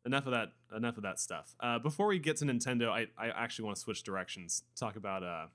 enough 0.06 0.26
of 0.26 0.32
that. 0.32 0.50
Enough 0.76 0.98
of 0.98 1.04
that 1.04 1.20
stuff. 1.20 1.54
Uh, 1.60 1.80
before 1.80 2.08
we 2.08 2.18
get 2.20 2.38
to 2.38 2.46
Nintendo, 2.46 2.90
I, 2.90 3.08
I 3.18 3.28
actually 3.30 3.66
want 3.66 3.76
to 3.78 3.82
switch 3.82 4.04
directions. 4.04 4.64
Talk 4.80 4.96
about 4.96 5.24
uh, 5.24 5.48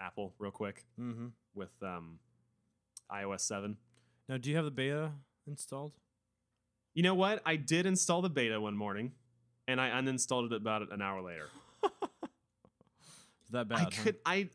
Apple 0.00 0.34
real 0.38 0.52
quick 0.52 0.84
Mm-hmm. 1.00 1.28
with 1.54 1.72
um, 1.82 2.18
iOS 3.10 3.40
seven. 3.40 3.78
Now, 4.28 4.36
do 4.36 4.50
you 4.50 4.56
have 4.56 4.64
the 4.66 4.70
beta 4.70 5.12
installed? 5.48 5.92
You 6.94 7.02
know 7.02 7.14
what? 7.14 7.42
I 7.44 7.56
did 7.56 7.86
install 7.86 8.22
the 8.22 8.30
beta 8.30 8.60
one 8.60 8.76
morning, 8.76 9.12
and 9.66 9.80
I 9.80 9.90
uninstalled 9.90 10.46
it 10.46 10.52
about 10.52 10.92
an 10.92 11.02
hour 11.02 11.22
later. 11.22 11.48
That 13.50 13.68
bad? 13.68 13.78
I 13.78 13.82
huh? 13.82 13.90
could. 14.02 14.16
I. 14.26 14.48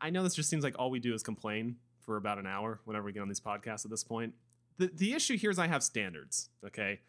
I 0.00 0.10
know 0.10 0.22
this 0.22 0.34
just 0.34 0.50
seems 0.50 0.62
like 0.62 0.78
all 0.78 0.90
we 0.90 1.00
do 1.00 1.14
is 1.14 1.22
complain 1.22 1.76
for 2.00 2.16
about 2.16 2.38
an 2.38 2.46
hour 2.46 2.80
whenever 2.84 3.06
we 3.06 3.12
get 3.12 3.22
on 3.22 3.28
these 3.28 3.40
podcasts. 3.40 3.84
At 3.84 3.90
this 3.90 4.04
point, 4.04 4.34
the 4.78 4.90
the 4.94 5.14
issue 5.14 5.36
here 5.36 5.50
is 5.50 5.58
I 5.58 5.66
have 5.66 5.82
standards. 5.82 6.50
Okay, 6.66 7.00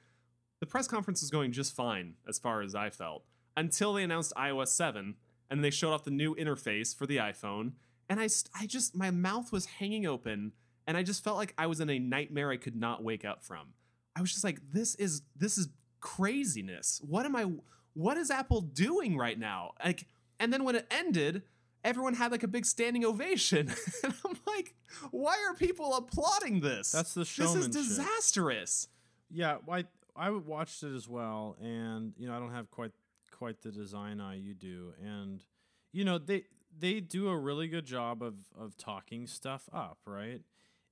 the 0.60 0.66
press 0.66 0.88
conference 0.88 1.22
was 1.22 1.30
going 1.30 1.52
just 1.52 1.76
fine 1.76 2.16
as 2.28 2.40
far 2.40 2.62
as 2.62 2.76
I 2.76 2.90
felt 2.90 3.24
until 3.58 3.94
they 3.94 4.04
announced 4.04 4.34
iOS 4.38 4.70
seven 4.70 5.16
and 5.50 5.64
they 5.64 5.70
showed 5.70 5.94
off 5.94 6.04
the 6.04 6.12
new 6.12 6.36
interface 6.36 6.96
for 6.96 7.06
the 7.06 7.18
iPhone, 7.18 7.74
and 8.10 8.20
I 8.20 8.30
I 8.58 8.66
just 8.66 8.96
my 8.96 9.12
mouth 9.12 9.52
was 9.52 9.66
hanging 9.66 10.06
open, 10.06 10.54
and 10.88 10.98
I 10.98 11.04
just 11.04 11.24
felt 11.24 11.38
like 11.38 11.54
I 11.58 11.68
was 11.68 11.80
in 11.80 11.90
a 11.90 12.00
nightmare 12.00 12.52
I 12.52 12.58
could 12.58 12.76
not 12.76 13.04
wake 13.04 13.26
up 13.26 13.44
from. 13.44 13.74
I 14.16 14.22
was 14.22 14.32
just 14.32 14.44
like, 14.44 14.60
this 14.72 14.96
is 14.96 15.22
this 15.36 15.58
is 15.58 15.70
craziness. 16.00 17.02
What 17.04 17.26
am 17.26 17.36
I? 17.36 17.52
What 17.94 18.18
is 18.18 18.30
Apple 18.32 18.62
doing 18.62 19.18
right 19.18 19.38
now? 19.38 19.72
Like, 19.84 20.06
and 20.40 20.52
then 20.54 20.64
when 20.64 20.76
it 20.76 20.86
ended, 20.92 21.44
everyone 21.84 22.14
had 22.14 22.32
like 22.32 22.44
a 22.44 22.48
big 22.48 22.66
standing 22.66 23.06
ovation, 23.06 23.74
and 24.04 24.14
I'm 24.26 24.38
like, 24.46 24.76
why 25.12 25.38
are 25.48 25.56
people 25.56 25.96
applauding 25.96 26.62
this? 26.62 26.92
That's 26.92 27.14
the 27.14 27.22
this 27.22 27.56
is 27.56 27.68
disastrous. 27.70 28.88
Yeah, 29.32 29.58
I 29.70 29.86
I 30.16 30.30
watched 30.32 30.84
it 30.84 30.94
as 30.94 31.08
well, 31.08 31.58
and 31.62 32.14
you 32.18 32.28
know 32.28 32.36
I 32.36 32.40
don't 32.40 32.54
have 32.54 32.70
quite 32.72 32.92
quite 33.32 33.62
the 33.62 33.72
design 33.72 34.22
eye 34.22 34.36
you 34.36 34.54
do, 34.54 34.94
and 35.04 35.44
you 35.92 36.06
know 36.06 36.18
they 36.18 36.44
they 36.78 37.00
do 37.00 37.30
a 37.30 37.38
really 37.38 37.68
good 37.68 37.86
job 37.86 38.22
of 38.22 38.36
of 38.58 38.78
talking 38.78 39.28
stuff 39.28 39.70
up, 39.74 40.00
right? 40.06 40.42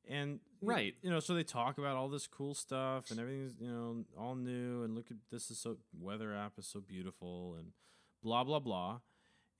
And 0.08 0.40
Right. 0.62 0.96
you 1.02 1.10
know, 1.10 1.20
so 1.20 1.34
they 1.34 1.44
talk 1.44 1.78
about 1.78 1.98
all 1.98 2.08
this 2.10 2.28
cool 2.28 2.54
stuff 2.54 3.12
and 3.12 3.20
everything's 3.20 3.60
you 3.60 3.68
know 3.68 4.06
all 4.18 4.36
new, 4.36 4.84
and 4.84 4.96
look 4.96 5.12
at 5.12 5.18
this 5.32 5.52
is 5.52 5.60
so 5.60 5.78
weather 6.00 6.34
app 6.34 6.54
is 6.58 6.66
so 6.68 6.80
beautiful, 6.80 7.56
and 7.56 7.74
blah 8.22 8.44
blah 8.44 8.60
blah, 8.60 9.00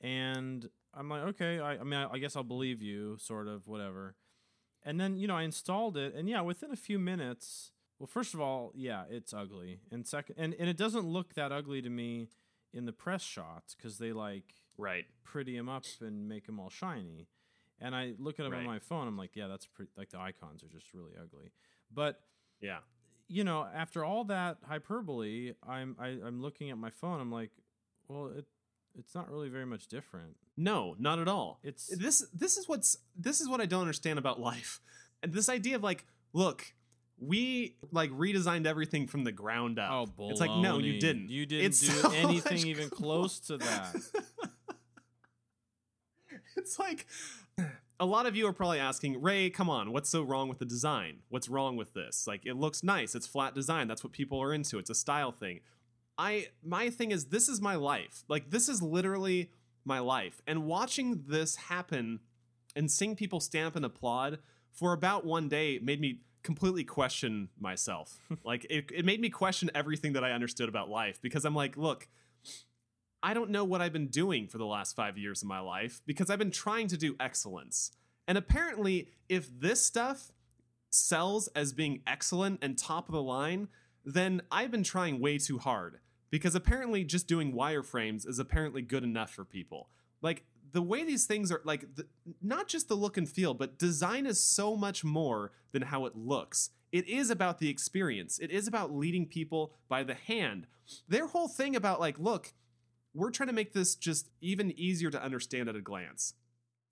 and 0.02 0.70
I'm 0.94 1.10
like, 1.10 1.24
okay, 1.24 1.60
I, 1.60 1.74
I 1.80 1.84
mean, 1.84 2.00
I, 2.00 2.14
I 2.14 2.18
guess 2.20 2.36
I'll 2.36 2.44
believe 2.44 2.82
you, 2.82 3.18
sort 3.20 3.48
of, 3.48 3.68
whatever. 3.68 4.16
And 4.84 5.00
then 5.00 5.18
you 5.18 5.28
know 5.28 5.36
I 5.36 5.44
installed 5.44 5.98
it, 5.98 6.14
and 6.16 6.30
yeah, 6.30 6.42
within 6.42 6.72
a 6.72 6.76
few 6.78 7.00
minutes. 7.00 7.72
Well, 8.00 8.08
first 8.08 8.34
of 8.34 8.42
all, 8.42 8.72
yeah, 8.76 9.04
it's 9.10 9.34
ugly, 9.34 9.80
and 9.92 10.06
second, 10.06 10.36
and, 10.38 10.54
and 10.60 10.68
it 10.70 10.76
doesn't 10.78 11.06
look 11.06 11.36
that 11.36 11.52
ugly 11.54 11.82
to 11.82 11.90
me 11.90 12.28
in 12.74 12.86
the 12.86 12.92
press 12.92 13.22
shots 13.22 13.76
because 13.76 13.98
they 13.98 14.12
like 14.12 14.56
Right. 14.78 15.06
pretty 15.24 15.56
them 15.56 15.70
up 15.70 15.86
and 16.02 16.28
make 16.28 16.46
them 16.48 16.60
all 16.60 16.70
shiny. 16.70 17.28
And 17.84 17.94
I 17.96 18.14
look 18.18 18.40
at 18.40 18.44
them 18.44 18.54
on 18.54 18.66
my 18.66 18.80
phone, 18.80 19.08
I'm 19.08 19.18
like, 19.18 19.36
yeah, 19.36 19.48
that's 19.48 19.66
pretty. 19.66 19.92
Like 19.98 20.10
the 20.10 20.20
icons 20.20 20.64
are 20.64 20.68
just 20.70 20.94
really 20.94 21.12
ugly. 21.22 21.52
But 21.94 22.20
Yeah. 22.62 22.80
you 23.28 23.44
know, 23.44 23.68
after 23.76 24.04
all 24.06 24.24
that 24.26 24.58
hyperbole, 24.68 25.54
I'm 25.68 25.96
I, 26.00 26.08
I'm 26.26 26.42
looking 26.42 26.70
at 26.72 26.78
my 26.78 26.90
phone. 26.90 27.20
I'm 27.20 27.32
like, 27.32 27.52
well, 28.08 28.28
it 28.38 28.46
it's 28.98 29.14
not 29.16 29.30
really 29.30 29.50
very 29.50 29.66
much 29.66 29.88
different. 29.88 30.36
No, 30.56 30.96
not 31.00 31.20
at 31.20 31.28
all. 31.28 31.60
It's 31.64 31.88
this 31.88 32.26
this 32.34 32.58
is 32.58 32.68
what's 32.70 32.98
this 33.16 33.42
is 33.42 33.50
what 33.50 33.60
I 33.60 33.66
don't 33.66 33.82
understand 33.82 34.18
about 34.20 34.40
life. 34.40 34.80
And 35.22 35.34
this 35.34 35.50
idea 35.50 35.76
of 35.76 35.84
like, 35.84 36.06
look, 36.34 36.74
we 37.20 37.76
like 37.92 38.12
redesigned 38.12 38.66
everything 38.66 39.08
from 39.08 39.24
the 39.24 39.32
ground 39.32 39.80
up. 39.80 39.90
oh, 39.92 40.06
baloney. 40.06 40.32
It's 40.32 40.40
like 40.40 40.52
no, 40.56 40.78
you 40.78 41.00
didn't. 41.00 41.30
You 41.30 41.46
didn't 41.46 41.66
It's 41.66 41.80
do 41.80 41.88
so 41.88 42.12
anything 42.14 42.68
even 42.68 42.90
close 42.90 43.40
to 43.42 43.58
that. 43.58 43.96
it's 46.58 46.80
like 46.80 47.06
a 48.00 48.06
lot 48.06 48.26
of 48.26 48.36
you 48.36 48.48
are 48.48 48.54
probably 48.54 48.80
asking, 48.80 49.22
Ray, 49.22 49.50
come 49.50 49.70
on, 49.70 49.92
what's 49.92 50.10
so 50.10 50.24
wrong 50.24 50.50
with 50.50 50.60
the 50.60 50.66
design? 50.66 51.20
What's 51.30 51.50
wrong 51.50 51.76
with 51.76 51.94
this? 51.94 52.28
Like 52.28 52.46
it 52.46 52.56
looks 52.56 52.84
nice, 52.84 53.16
it's 53.16 53.28
flat 53.28 53.56
design, 53.56 53.88
that's 53.88 54.04
what 54.04 54.14
people 54.14 54.42
are 54.42 54.54
into. 54.54 54.78
It's 54.78 54.90
a 54.90 54.96
style 54.96 55.32
thing. 55.32 55.60
I 56.18 56.48
my 56.64 56.90
thing 56.90 57.12
is 57.12 57.26
this 57.26 57.50
is 57.50 57.62
my 57.62 57.76
life. 57.76 58.24
Like 58.28 58.50
this 58.50 58.70
is 58.70 58.82
literally 58.82 59.52
my 59.86 60.00
life. 60.00 60.42
And 60.48 60.66
watching 60.66 61.24
this 61.28 61.56
happen 61.56 62.20
and 62.76 62.90
seeing 62.90 63.16
people 63.16 63.40
stamp 63.40 63.76
and 63.76 63.86
applaud 63.86 64.40
for 64.72 64.94
about 64.94 65.26
one 65.26 65.50
day 65.50 65.80
made 65.82 66.02
me 66.02 66.20
completely 66.44 66.84
question 66.84 67.50
myself. 67.60 68.20
like 68.44 68.66
it, 68.70 68.92
it 68.94 69.06
made 69.06 69.22
me 69.22 69.30
question 69.30 69.72
everything 69.74 70.14
that 70.14 70.24
I 70.24 70.32
understood 70.32 70.70
about 70.70 70.90
life 70.90 71.22
because 71.22 71.46
I'm 71.46 71.56
like, 71.56 71.78
look, 71.78 72.08
I 73.24 73.34
don't 73.34 73.52
know 73.52 73.64
what 73.64 73.82
I've 73.82 73.94
been 73.94 74.10
doing 74.10 74.48
for 74.48 74.58
the 74.58 74.66
last 74.66 74.98
five 74.98 75.18
years 75.18 75.42
of 75.42 75.48
my 75.48 75.62
life 75.62 76.02
because 76.06 76.30
I've 76.30 76.40
been 76.40 76.52
trying 76.52 76.88
to 76.90 76.98
do 76.98 77.16
excellence. 77.22 77.92
And 78.28 78.38
apparently, 78.38 79.08
if 79.30 79.50
this 79.60 79.84
stuff 79.84 80.34
sells 80.90 81.48
as 81.56 81.72
being 81.72 82.02
excellent 82.06 82.60
and 82.62 82.78
top 82.78 83.08
of 83.08 83.14
the 83.14 83.24
line, 83.24 83.70
then 84.04 84.42
I've 84.52 84.72
been 84.72 84.84
trying 84.84 85.22
way 85.22 85.38
too 85.38 85.58
hard 85.58 86.00
because 86.32 86.54
apparently 86.54 87.06
just 87.06 87.28
doing 87.28 87.54
wireframes 87.54 88.28
is 88.28 88.40
apparently 88.40 88.82
good 88.82 89.06
enough 89.06 89.32
for 89.32 89.46
people. 89.46 89.88
Like 90.22 90.44
the 90.74 90.82
way 90.82 91.06
these 91.06 91.26
things 91.26 91.50
are 91.50 91.62
like 91.64 91.96
the, 91.96 92.06
not 92.42 92.68
just 92.68 92.90
the 92.90 92.96
look 92.96 93.16
and 93.16 93.30
feel, 93.30 93.54
but 93.54 93.80
design 93.80 94.26
is 94.26 94.44
so 94.44 94.76
much 94.76 95.06
more 95.06 95.54
than 95.72 95.84
how 95.84 96.06
it 96.06 96.18
looks. 96.18 96.72
It 96.92 97.08
is 97.08 97.30
about 97.30 97.60
the 97.60 97.70
experience. 97.70 98.38
It 98.40 98.52
is 98.52 98.68
about 98.68 98.94
leading 98.94 99.28
people 99.28 99.74
by 99.88 100.04
the 100.04 100.14
hand. 100.14 100.68
Their 101.08 101.28
whole 101.28 101.48
thing 101.48 101.76
about 101.76 102.02
like, 102.02 102.20
look, 102.20 102.54
we're 103.14 103.32
trying 103.32 103.48
to 103.48 103.54
make 103.54 103.74
this 103.74 103.96
just 103.96 104.30
even 104.42 104.72
easier 104.78 105.10
to 105.12 105.22
understand 105.22 105.70
at 105.70 105.76
a 105.76 105.82
glance. 105.82 106.34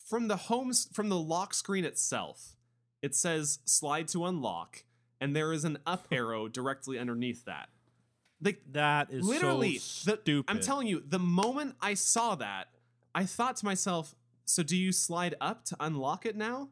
From 0.08 0.28
the 0.28 0.36
home 0.36 0.72
from 0.94 1.10
the 1.10 1.18
lock 1.18 1.54
screen 1.54 1.86
itself, 1.86 2.56
it 3.02 3.16
says 3.16 3.60
slide 3.66 4.08
to 4.10 4.26
unlock 4.26 4.84
and 5.22 5.36
there 5.36 5.54
is 5.54 5.64
an 5.64 5.78
up 5.86 6.08
arrow 6.12 6.50
directly 6.50 7.00
underneath 7.00 7.46
that. 7.46 7.70
Like 8.44 8.62
That 8.72 9.12
is 9.12 9.24
literally 9.24 9.78
so 9.78 10.12
the, 10.12 10.18
stupid. 10.22 10.52
I'm 10.52 10.60
telling 10.60 10.88
you, 10.88 11.04
the 11.08 11.20
moment 11.20 11.76
I 11.80 11.94
saw 11.94 12.36
that, 12.36 12.70
I 13.14 13.26
thought 13.26 13.56
to 13.58 13.66
myself, 13.66 14.16
so 14.46 14.64
do 14.64 14.76
you 14.76 14.92
slide 14.92 15.36
up 15.40 15.64
to 15.66 15.78
unlock 15.80 16.26
it 16.26 16.36
now? 16.36 16.70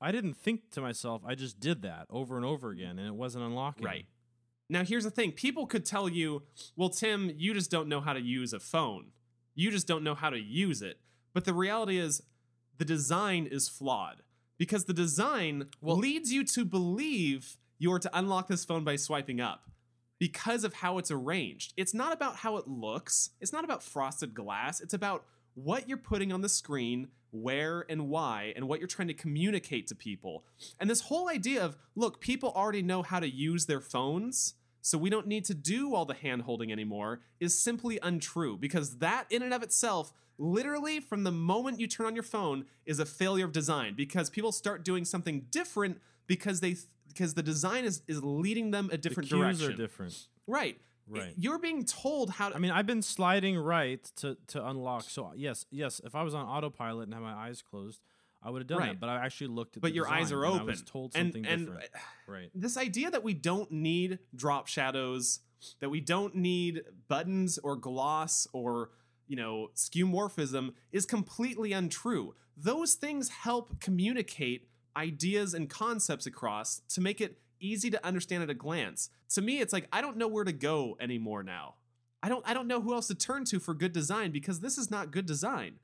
I 0.00 0.12
didn't 0.12 0.34
think 0.34 0.70
to 0.72 0.80
myself. 0.80 1.22
I 1.26 1.34
just 1.34 1.58
did 1.58 1.82
that 1.82 2.06
over 2.10 2.36
and 2.36 2.44
over 2.44 2.70
again, 2.70 2.98
and 2.98 3.08
it 3.08 3.14
wasn't 3.14 3.44
unlocking. 3.44 3.84
Right. 3.84 4.06
Now, 4.70 4.84
here's 4.84 5.04
the 5.04 5.10
thing 5.10 5.32
people 5.32 5.66
could 5.66 5.84
tell 5.84 6.08
you, 6.08 6.42
well, 6.76 6.90
Tim, 6.90 7.32
you 7.36 7.54
just 7.54 7.70
don't 7.70 7.88
know 7.88 8.00
how 8.00 8.12
to 8.12 8.20
use 8.20 8.52
a 8.52 8.60
phone. 8.60 9.06
You 9.54 9.70
just 9.70 9.86
don't 9.86 10.04
know 10.04 10.14
how 10.14 10.30
to 10.30 10.38
use 10.38 10.82
it. 10.82 11.00
But 11.32 11.44
the 11.44 11.54
reality 11.54 11.98
is, 11.98 12.22
the 12.76 12.84
design 12.84 13.48
is 13.50 13.68
flawed 13.68 14.22
because 14.56 14.84
the 14.84 14.92
design 14.92 15.68
well, 15.80 15.96
leads 15.96 16.32
you 16.32 16.44
to 16.44 16.64
believe 16.64 17.56
you're 17.78 17.98
to 17.98 18.10
unlock 18.16 18.48
this 18.48 18.64
phone 18.64 18.84
by 18.84 18.96
swiping 18.96 19.40
up 19.40 19.68
because 20.18 20.64
of 20.64 20.74
how 20.74 20.98
it's 20.98 21.10
arranged. 21.10 21.74
It's 21.76 21.94
not 21.94 22.12
about 22.12 22.36
how 22.36 22.56
it 22.56 22.66
looks, 22.66 23.30
it's 23.40 23.52
not 23.52 23.64
about 23.64 23.82
frosted 23.82 24.34
glass, 24.34 24.80
it's 24.80 24.94
about 24.94 25.24
what 25.54 25.88
you're 25.88 25.98
putting 25.98 26.32
on 26.32 26.40
the 26.40 26.48
screen, 26.48 27.08
where 27.30 27.84
and 27.88 28.08
why, 28.08 28.52
and 28.56 28.68
what 28.68 28.80
you're 28.80 28.88
trying 28.88 29.08
to 29.08 29.14
communicate 29.14 29.86
to 29.88 29.94
people. 29.94 30.44
And 30.80 30.88
this 30.88 31.02
whole 31.02 31.28
idea 31.28 31.64
of, 31.64 31.76
look, 31.94 32.20
people 32.20 32.52
already 32.54 32.82
know 32.82 33.02
how 33.02 33.20
to 33.20 33.28
use 33.28 33.66
their 33.66 33.80
phones. 33.80 34.54
So 34.82 34.96
we 34.98 35.10
don't 35.10 35.26
need 35.26 35.44
to 35.46 35.54
do 35.54 35.94
all 35.94 36.04
the 36.04 36.14
hand 36.14 36.42
holding 36.42 36.70
anymore 36.72 37.20
is 37.40 37.58
simply 37.58 37.98
untrue 38.02 38.56
because 38.56 38.98
that 38.98 39.26
in 39.30 39.42
and 39.42 39.52
of 39.52 39.62
itself 39.62 40.12
literally 40.38 41.00
from 41.00 41.24
the 41.24 41.32
moment 41.32 41.80
you 41.80 41.86
turn 41.86 42.06
on 42.06 42.14
your 42.14 42.22
phone 42.22 42.64
is 42.86 42.98
a 43.00 43.04
failure 43.04 43.44
of 43.44 43.52
design 43.52 43.94
because 43.96 44.30
people 44.30 44.52
start 44.52 44.84
doing 44.84 45.04
something 45.04 45.46
different 45.50 45.98
because 46.26 46.60
they 46.60 46.76
because 47.08 47.34
the 47.34 47.42
design 47.42 47.84
is 47.84 48.02
is 48.06 48.22
leading 48.22 48.70
them 48.70 48.86
a 48.86 48.90
The 48.92 48.98
different 48.98 49.28
cues 49.28 49.40
direction. 49.58 49.72
are 49.72 49.76
different. 49.76 50.26
Right. 50.46 50.78
Right. 51.10 51.32
You're 51.38 51.58
being 51.58 51.84
told 51.86 52.30
how 52.30 52.50
to 52.50 52.54
I 52.54 52.58
mean, 52.58 52.70
I've 52.70 52.86
been 52.86 53.02
sliding 53.02 53.56
right 53.56 54.02
to 54.16 54.36
to 54.48 54.66
unlock. 54.68 55.02
So 55.04 55.32
yes, 55.34 55.64
yes. 55.70 56.00
If 56.04 56.14
I 56.14 56.22
was 56.22 56.34
on 56.34 56.46
autopilot 56.46 57.04
and 57.06 57.14
had 57.14 57.22
my 57.22 57.32
eyes 57.32 57.62
closed, 57.62 58.00
I 58.42 58.50
would 58.50 58.60
have 58.62 58.66
done 58.68 58.78
Right. 58.78 58.88
that. 58.92 59.00
But 59.00 59.08
I 59.08 59.24
actually 59.24 59.48
looked 59.48 59.76
at. 59.76 59.82
but 59.82 59.88
the 59.88 59.94
your 59.96 60.08
eyes 60.08 60.30
are 60.32 60.44
and 60.44 60.54
open. 60.54 60.68
I 60.68 60.70
was 60.70 60.82
told 60.82 61.12
something 61.12 61.44
and 61.46 61.66
different. 61.66 61.90
Right. 62.26 62.50
this 62.54 62.76
idea 62.76 63.10
that 63.10 63.22
we 63.24 63.34
don't 63.34 63.70
need 63.72 64.18
drop 64.34 64.68
shadows, 64.68 65.40
that 65.80 65.88
we 65.90 66.00
don't 66.00 66.34
need 66.36 66.82
buttons 67.08 67.58
or 67.58 67.74
gloss 67.76 68.46
or 68.52 68.90
you 69.26 69.36
know 69.36 69.70
skeuomorphism 69.74 70.72
is 70.92 71.04
completely 71.06 71.72
untrue. 71.72 72.34
Those 72.56 72.94
things 72.94 73.28
help 73.28 73.80
communicate 73.80 74.68
ideas 74.96 75.54
and 75.54 75.68
concepts 75.68 76.26
across 76.26 76.80
to 76.88 77.00
make 77.00 77.20
it 77.20 77.38
easy 77.60 77.90
to 77.90 78.04
understand 78.06 78.42
at 78.42 78.50
a 78.50 78.54
glance. 78.54 79.10
To 79.30 79.42
me, 79.42 79.60
it's 79.60 79.72
like 79.72 79.88
I 79.92 80.00
don't 80.00 80.16
know 80.16 80.28
where 80.28 80.44
to 80.44 80.52
go 80.52 80.96
anymore 81.00 81.42
now. 81.42 81.74
I 82.22 82.28
don't 82.28 82.48
I 82.48 82.54
don't 82.54 82.66
know 82.68 82.80
who 82.80 82.94
else 82.94 83.08
to 83.08 83.14
turn 83.14 83.44
to 83.46 83.58
for 83.60 83.74
good 83.74 83.92
design 83.92 84.30
because 84.30 84.60
this 84.60 84.78
is 84.78 84.90
not 84.90 85.10
good 85.10 85.26
design. 85.26 85.78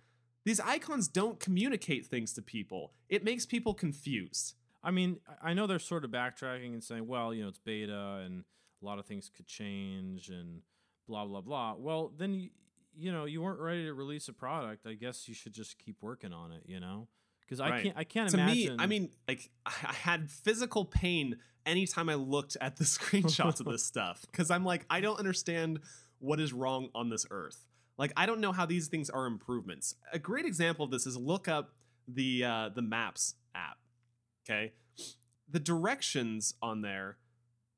These 0.45 0.61
icons 0.61 1.09
don't 1.09 1.41
communicate 1.41 2.07
things 2.07 2.33
to 2.35 2.43
people. 2.43 2.93
It 3.09 3.25
makes 3.25 3.47
people 3.47 3.75
confused. 3.75 4.55
I 4.83 4.91
mean, 4.91 5.21
I- 5.43 5.55
know 5.55 5.67
they're 5.67 5.79
sort 5.79 6.05
of 6.05 6.11
backtracking 6.11 6.73
and 6.75 6.85
saying, 6.85 7.07
well, 7.07 7.33
you 7.33 7.43
know, 7.43 7.49
it's 7.49 7.59
beta 7.59 8.23
and 8.25 8.45
a 8.83 8.85
lot 8.85 8.99
of 8.99 9.07
things 9.07 9.31
could 9.35 9.47
change 9.47 10.29
and 10.29 10.61
blah 11.09 11.25
blah 11.25 11.41
blah. 11.41 11.75
Well, 11.79 12.13
then 12.17 12.35
you, 12.35 12.51
you 12.95 13.11
know, 13.11 13.25
you 13.25 13.41
weren't 13.41 13.61
ready 13.61 13.85
to 13.85 13.95
release 13.95 14.29
a 14.29 14.33
product. 14.35 14.87
I 14.87 14.93
guess 14.95 15.27
you 15.29 15.35
should 15.35 15.55
just 15.55 15.79
keep 15.79 15.97
working 16.03 16.33
on 16.35 16.53
it. 16.53 16.65
You 16.67 16.81
know, 16.81 17.09
because 17.41 17.61
I 17.61 17.71
Right. 17.71 17.83
can't. 17.85 17.97
I 17.97 18.05
can't 18.05 18.31
to 18.31 18.37
imagine. 18.37 18.77
me, 18.77 18.83
I 18.83 18.87
mean, 18.87 19.11
like 19.27 19.51
I 19.65 19.73
I 19.89 19.93
had 19.95 20.31
physical 20.31 20.85
pain 20.85 21.39
anytime 21.65 22.11
I 22.11 22.15
looked 22.17 22.59
at 22.61 22.77
the 22.77 22.85
screenshots 22.97 23.61
of 23.61 23.67
this 23.67 23.85
stuff 23.93 24.27
because 24.31 24.51
I'm 24.51 24.67
like, 24.67 24.85
I 24.91 25.01
don't 25.01 25.19
understand 25.19 25.81
what 26.19 26.41
is 26.41 26.53
wrong 26.53 26.91
on 26.95 27.09
this 27.09 27.25
earth. 27.31 27.65
Like, 27.97 28.13
I 28.17 28.27
don't 28.27 28.41
know 28.41 28.53
how 28.53 28.67
these 28.67 28.89
things 28.89 29.09
are 29.09 29.27
improvements. 29.27 29.95
A 30.13 30.19
great 30.19 30.45
example 30.47 30.85
of 30.85 30.91
this 30.91 31.07
is 31.07 31.17
look 31.17 31.49
up 31.49 31.75
the 32.09 32.45
uh, 32.45 32.69
the 32.75 32.83
Maps 32.83 33.35
app. 33.55 33.79
Okay, 34.45 34.73
the 35.49 35.61
directions 35.61 36.55
on 36.61 36.83
there, 36.83 37.19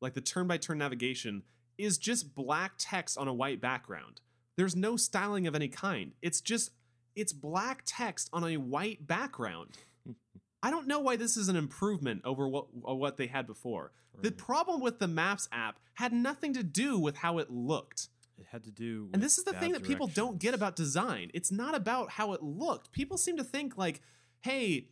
like 0.01 0.15
the 0.15 0.21
turn 0.21 0.47
by 0.47 0.57
turn 0.57 0.79
navigation, 0.79 1.43
is 1.79 1.99
just 1.99 2.35
black 2.35 2.73
text 2.79 3.19
on 3.19 3.29
a 3.29 3.35
white 3.35 3.61
background. 3.61 4.21
There's 4.57 4.75
no 4.75 4.97
styling 4.97 5.47
of 5.47 5.55
any 5.55 5.69
kind. 5.69 6.13
It's 6.23 6.41
just 6.41 6.71
it's 7.15 7.33
black 7.33 7.83
text 7.85 8.29
on 8.33 8.45
a 8.45 8.57
white 8.57 9.07
background. 9.07 9.79
I 10.63 10.71
don't 10.71 10.89
know 10.89 11.01
why 11.01 11.17
this 11.17 11.37
is 11.37 11.49
an 11.49 11.57
improvement 11.57 12.23
over 12.25 12.49
what 12.49 12.67
uh, 12.89 12.95
what 12.95 13.17
they 13.17 13.27
had 13.27 13.47
before. 13.47 13.93
The 14.23 14.33
problem 14.33 14.81
with 14.81 14.99
the 14.99 15.09
Maps 15.09 15.47
app 15.53 15.79
had 15.95 16.13
nothing 16.13 16.55
to 16.55 16.63
do 16.63 16.99
with 16.99 17.17
how 17.17 17.37
it 17.37 17.51
looked. 17.51 18.09
It 18.39 18.47
had 18.51 18.65
to 18.65 18.71
do. 18.71 19.09
And 19.13 19.23
this 19.23 19.39
is 19.39 19.45
the 19.45 19.53
thing 19.55 19.73
that 19.73 19.83
people 19.83 20.07
don't 20.07 20.39
get 20.39 20.55
about 20.55 20.77
design. 20.77 21.31
It's 21.35 21.51
not 21.51 21.75
about 21.75 22.11
how 22.11 22.33
it 22.33 22.43
looked. 22.43 22.93
People 22.93 23.17
seem 23.17 23.37
to 23.37 23.45
think 23.45 23.77
like, 23.77 24.01
"Hey, 24.41 24.89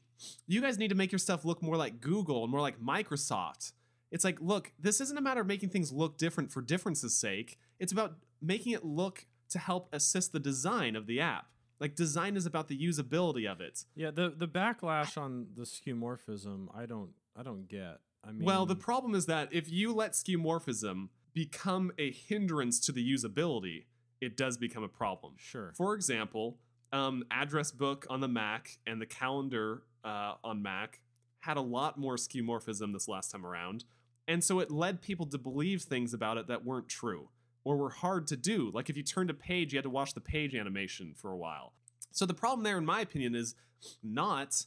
you 0.47 0.61
guys 0.61 0.79
need 0.79 0.89
to 0.89 0.95
make 0.95 1.13
your 1.13 1.19
stuff 1.19 1.45
look 1.45 1.63
more 1.63 1.77
like 1.77 2.01
Google 2.01 2.43
and 2.43 2.51
more 2.51 2.61
like 2.61 2.81
Microsoft." 2.81 3.73
It's 4.11 4.25
like, 4.25 4.41
look, 4.41 4.73
this 4.79 5.01
isn't 5.01 5.19
a 5.19 5.21
matter 5.21 5.41
of 5.41 5.47
making 5.49 5.71
things 5.71 5.91
look 5.91 6.19
different 6.19 6.53
for 6.53 6.63
difference's 6.63 7.17
sake. 7.17 7.59
It's 7.81 7.91
about 7.91 8.15
making 8.41 8.73
it 8.73 8.85
look 8.85 9.27
to 9.49 9.59
help 9.59 9.89
assist 9.93 10.33
the 10.33 10.39
design 10.39 10.95
of 10.95 11.07
the 11.07 11.21
app. 11.21 11.47
Like 11.81 11.97
design 11.97 12.37
is 12.37 12.47
about 12.47 12.69
the 12.69 12.79
usability 12.79 13.51
of 13.51 13.61
it. 13.61 13.85
Yeah, 13.97 14.11
the 14.11 14.33
the 14.35 14.47
backlash 14.47 15.19
on 15.19 15.49
the 15.57 15.63
skeuomorphism, 15.63 16.69
I 16.75 16.87
don't, 16.87 17.11
I 17.37 17.43
don't 17.43 17.69
get. 17.69 17.99
I 18.23 18.31
mean, 18.31 18.45
well, 18.45 18.65
the 18.67 18.77
problem 18.77 19.15
is 19.15 19.27
that 19.27 19.53
if 19.53 19.69
you 19.69 19.93
let 19.93 20.13
skeuomorphism 20.13 21.09
become 21.35 21.93
a 21.99 22.11
hindrance 22.11 22.81
to 22.81 22.93
the 22.93 23.13
usability, 23.13 23.85
it 24.21 24.37
does 24.37 24.57
become 24.57 24.83
a 24.83 24.89
problem. 24.89 25.35
sure. 25.37 25.73
For 25.77 25.95
example, 25.95 26.59
um, 26.93 27.25
address 27.31 27.73
book 27.73 28.07
on 28.09 28.21
the 28.21 28.29
Mac 28.29 28.79
and 28.87 29.01
the 29.01 29.07
calendar 29.07 29.83
uh, 30.05 30.35
on 30.45 30.63
Mac 30.63 31.01
had 31.41 31.57
a 31.57 31.61
lot 31.61 31.99
more 31.99 32.17
skeuomorphism 32.17 32.93
this 32.93 33.09
last 33.09 33.33
time 33.33 33.45
around, 33.45 33.85
and 34.27 34.43
so 34.43 34.61
it 34.61 34.71
led 34.71 35.03
people 35.03 35.27
to 35.27 35.37
believe 35.37 35.83
things 35.83 36.15
about 36.15 36.39
it 36.39 36.47
that 36.47 36.65
weren't 36.65 36.89
true 36.89 37.29
or 37.65 37.77
were 37.77 37.91
hard 37.91 38.27
to 38.29 38.37
do. 38.37 38.71
Like 38.73 38.89
if 38.89 38.97
you 38.97 39.03
turned 39.03 39.31
a 39.31 39.35
page, 39.35 39.73
you 39.73 39.79
had 39.79 39.85
to 39.85 39.91
watch 39.91 40.15
the 40.15 40.21
page 40.21 40.55
animation 40.55 41.15
for 41.17 41.33
a 41.33 41.37
while. 41.37 41.73
So 42.13 42.27
the 42.27 42.35
problem 42.35 42.63
there, 42.63 42.79
in 42.79 42.85
my 42.85 43.01
opinion, 43.01 43.35
is 43.35 43.55
not 44.03 44.67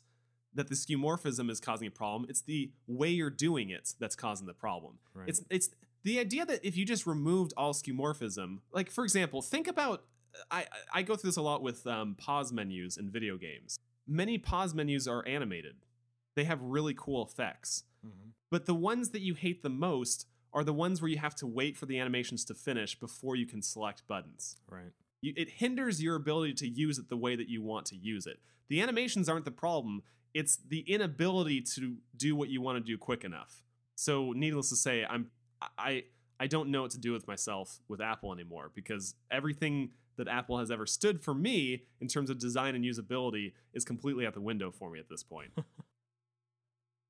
that 0.54 0.68
the 0.68 0.76
skeuomorphism 0.76 1.50
is 1.50 1.60
causing 1.60 1.88
a 1.88 1.92
problem. 1.92 2.26
It's 2.30 2.42
the 2.42 2.72
way 2.88 3.10
you're 3.10 3.30
doing 3.30 3.70
it 3.70 3.94
that's 4.00 4.16
causing 4.16 4.48
the 4.48 4.54
problem. 4.54 4.96
Right. 5.14 5.30
It's 5.30 5.44
it's 5.50 5.70
the 6.08 6.20
idea 6.20 6.46
that 6.46 6.66
if 6.66 6.78
you 6.78 6.86
just 6.86 7.06
removed 7.06 7.54
all 7.58 7.74
skeuomorphism, 7.74 8.60
like 8.72 8.90
for 8.90 9.04
example, 9.04 9.42
think 9.42 9.68
about 9.68 10.06
I 10.50 10.66
I 10.94 11.02
go 11.02 11.18
through 11.18 11.30
this 11.30 11.38
a 11.38 11.42
lot 11.42 11.62
with 11.62 11.86
um, 11.86 12.16
pause 12.16 12.54
menus 12.54 12.96
in 12.96 13.10
video 13.10 13.36
games. 13.38 13.78
Many 14.08 14.38
pause 14.38 14.74
menus 14.74 15.06
are 15.06 15.28
animated. 15.28 15.76
They 16.36 16.46
have 16.46 16.62
really 16.62 16.94
cool 16.94 17.26
effects. 17.26 17.84
Mhm. 18.06 18.32
But 18.50 18.66
the 18.66 18.74
ones 18.74 19.10
that 19.10 19.22
you 19.22 19.34
hate 19.34 19.64
the 19.64 19.70
most 19.70 20.28
are 20.54 20.64
the 20.64 20.74
ones 20.74 21.02
where 21.02 21.10
you 21.10 21.18
have 21.18 21.36
to 21.36 21.46
wait 21.46 21.76
for 21.76 21.86
the 21.86 22.00
animations 22.00 22.46
to 22.46 22.54
finish 22.54 22.98
before 22.98 23.36
you 23.36 23.46
can 23.46 23.62
select 23.62 24.08
buttons. 24.08 24.56
Right. 24.70 24.94
You, 25.20 25.34
it 25.36 25.50
hinders 25.50 26.02
your 26.02 26.16
ability 26.16 26.54
to 26.54 26.70
use 26.70 26.98
it 27.00 27.10
the 27.10 27.18
way 27.18 27.36
that 27.36 27.50
you 27.50 27.62
want 27.62 27.86
to 27.88 27.98
use 27.98 28.26
it. 28.26 28.40
The 28.70 28.82
animations 28.82 29.28
aren't 29.28 29.44
the 29.44 29.52
problem, 29.52 30.04
it's 30.34 30.56
the 30.56 30.82
inability 30.82 31.62
to 31.76 31.98
do 32.16 32.34
what 32.34 32.48
you 32.48 32.62
want 32.62 32.78
to 32.78 32.84
do 32.84 32.98
quick 32.98 33.26
enough. 33.26 33.62
So, 33.96 34.32
needless 34.32 34.70
to 34.70 34.76
say, 34.76 35.04
I'm 35.04 35.32
I 35.78 36.04
I 36.40 36.48
don't 36.48 36.70
know 36.70 36.84
what 36.84 36.92
to 36.92 37.00
do 37.00 37.14
with 37.14 37.28
myself 37.28 37.80
with 37.88 38.02
Apple 38.02 38.32
anymore 38.34 38.72
because 38.74 39.16
everything 39.32 39.92
that 40.18 40.28
Apple 40.28 40.60
has 40.60 40.72
ever 40.72 40.86
stood 40.86 41.22
for 41.22 41.34
me 41.34 41.84
in 42.02 42.08
terms 42.08 42.30
of 42.30 42.40
design 42.40 42.76
and 42.76 42.84
usability 42.84 43.54
is 43.74 43.86
completely 43.86 44.26
out 44.26 44.34
the 44.34 44.42
window 44.42 44.72
for 44.72 44.90
me 44.90 45.00
at 45.00 45.10
this 45.10 45.24
point. 45.24 45.52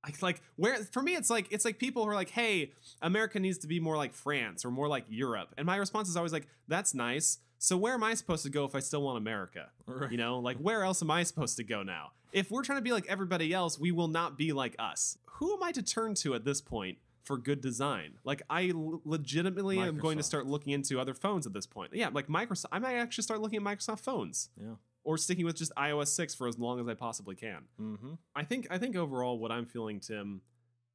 I 0.03 0.13
like 0.21 0.41
where 0.55 0.75
for 0.77 1.01
me 1.01 1.15
it's 1.15 1.29
like 1.29 1.47
it's 1.51 1.65
like 1.65 1.79
people 1.79 2.03
who 2.03 2.09
are 2.09 2.15
like, 2.15 2.29
"Hey, 2.29 2.71
America 3.01 3.39
needs 3.39 3.57
to 3.59 3.67
be 3.67 3.79
more 3.79 3.97
like 3.97 4.13
France 4.13 4.63
or 4.63 4.71
more 4.71 4.87
like 4.87 5.05
Europe." 5.09 5.53
And 5.57 5.65
my 5.65 5.75
response 5.75 6.07
is 6.07 6.15
always 6.15 6.31
like, 6.31 6.47
"That's 6.67 6.93
nice. 6.93 7.39
So 7.57 7.75
where 7.75 7.93
am 7.93 8.03
I 8.03 8.13
supposed 8.13 8.43
to 8.43 8.49
go 8.49 8.63
if 8.63 8.75
I 8.75 8.79
still 8.79 9.01
want 9.01 9.17
America?" 9.17 9.69
Right. 9.85 10.11
You 10.11 10.17
know, 10.17 10.39
like 10.39 10.57
where 10.57 10.83
else 10.83 11.01
am 11.01 11.11
I 11.11 11.23
supposed 11.23 11.57
to 11.57 11.63
go 11.63 11.83
now? 11.83 12.11
If 12.31 12.51
we're 12.51 12.63
trying 12.63 12.77
to 12.77 12.83
be 12.83 12.93
like 12.93 13.07
everybody 13.07 13.53
else, 13.53 13.79
we 13.79 13.91
will 13.91 14.07
not 14.07 14.37
be 14.37 14.53
like 14.53 14.75
us. 14.79 15.17
Who 15.25 15.53
am 15.53 15.63
I 15.63 15.71
to 15.73 15.83
turn 15.83 16.13
to 16.15 16.35
at 16.35 16.45
this 16.45 16.61
point 16.61 16.99
for 17.27 17.37
good 17.37 17.61
design? 17.61 18.13
Like 18.23 18.41
I 18.49 18.71
legitimately 18.73 19.79
am 19.79 19.97
going 19.97 20.17
to 20.17 20.23
start 20.23 20.47
looking 20.47 20.73
into 20.73 20.99
other 20.99 21.13
phones 21.13 21.45
at 21.45 21.53
this 21.53 21.67
point. 21.67 21.91
Yeah, 21.93 22.09
like 22.11 22.27
Microsoft. 22.27 22.65
I 22.71 22.79
might 22.79 22.95
actually 22.95 23.23
start 23.23 23.41
looking 23.41 23.57
at 23.57 23.63
Microsoft 23.63 23.99
phones 23.99 24.49
Yeah. 24.59 24.75
or 25.03 25.17
sticking 25.17 25.45
with 25.45 25.55
just 25.57 25.71
iOS 25.75 26.07
6 26.07 26.33
for 26.35 26.47
as 26.47 26.57
long 26.57 26.79
as 26.79 26.87
I 26.87 26.93
possibly 26.93 27.35
can. 27.35 27.63
Mm-hmm. 27.79 28.13
I 28.35 28.43
think 28.43 28.67
I 28.71 28.77
think 28.77 28.95
overall 28.95 29.37
what 29.37 29.51
I'm 29.51 29.65
feeling 29.65 29.99
Tim 29.99 30.41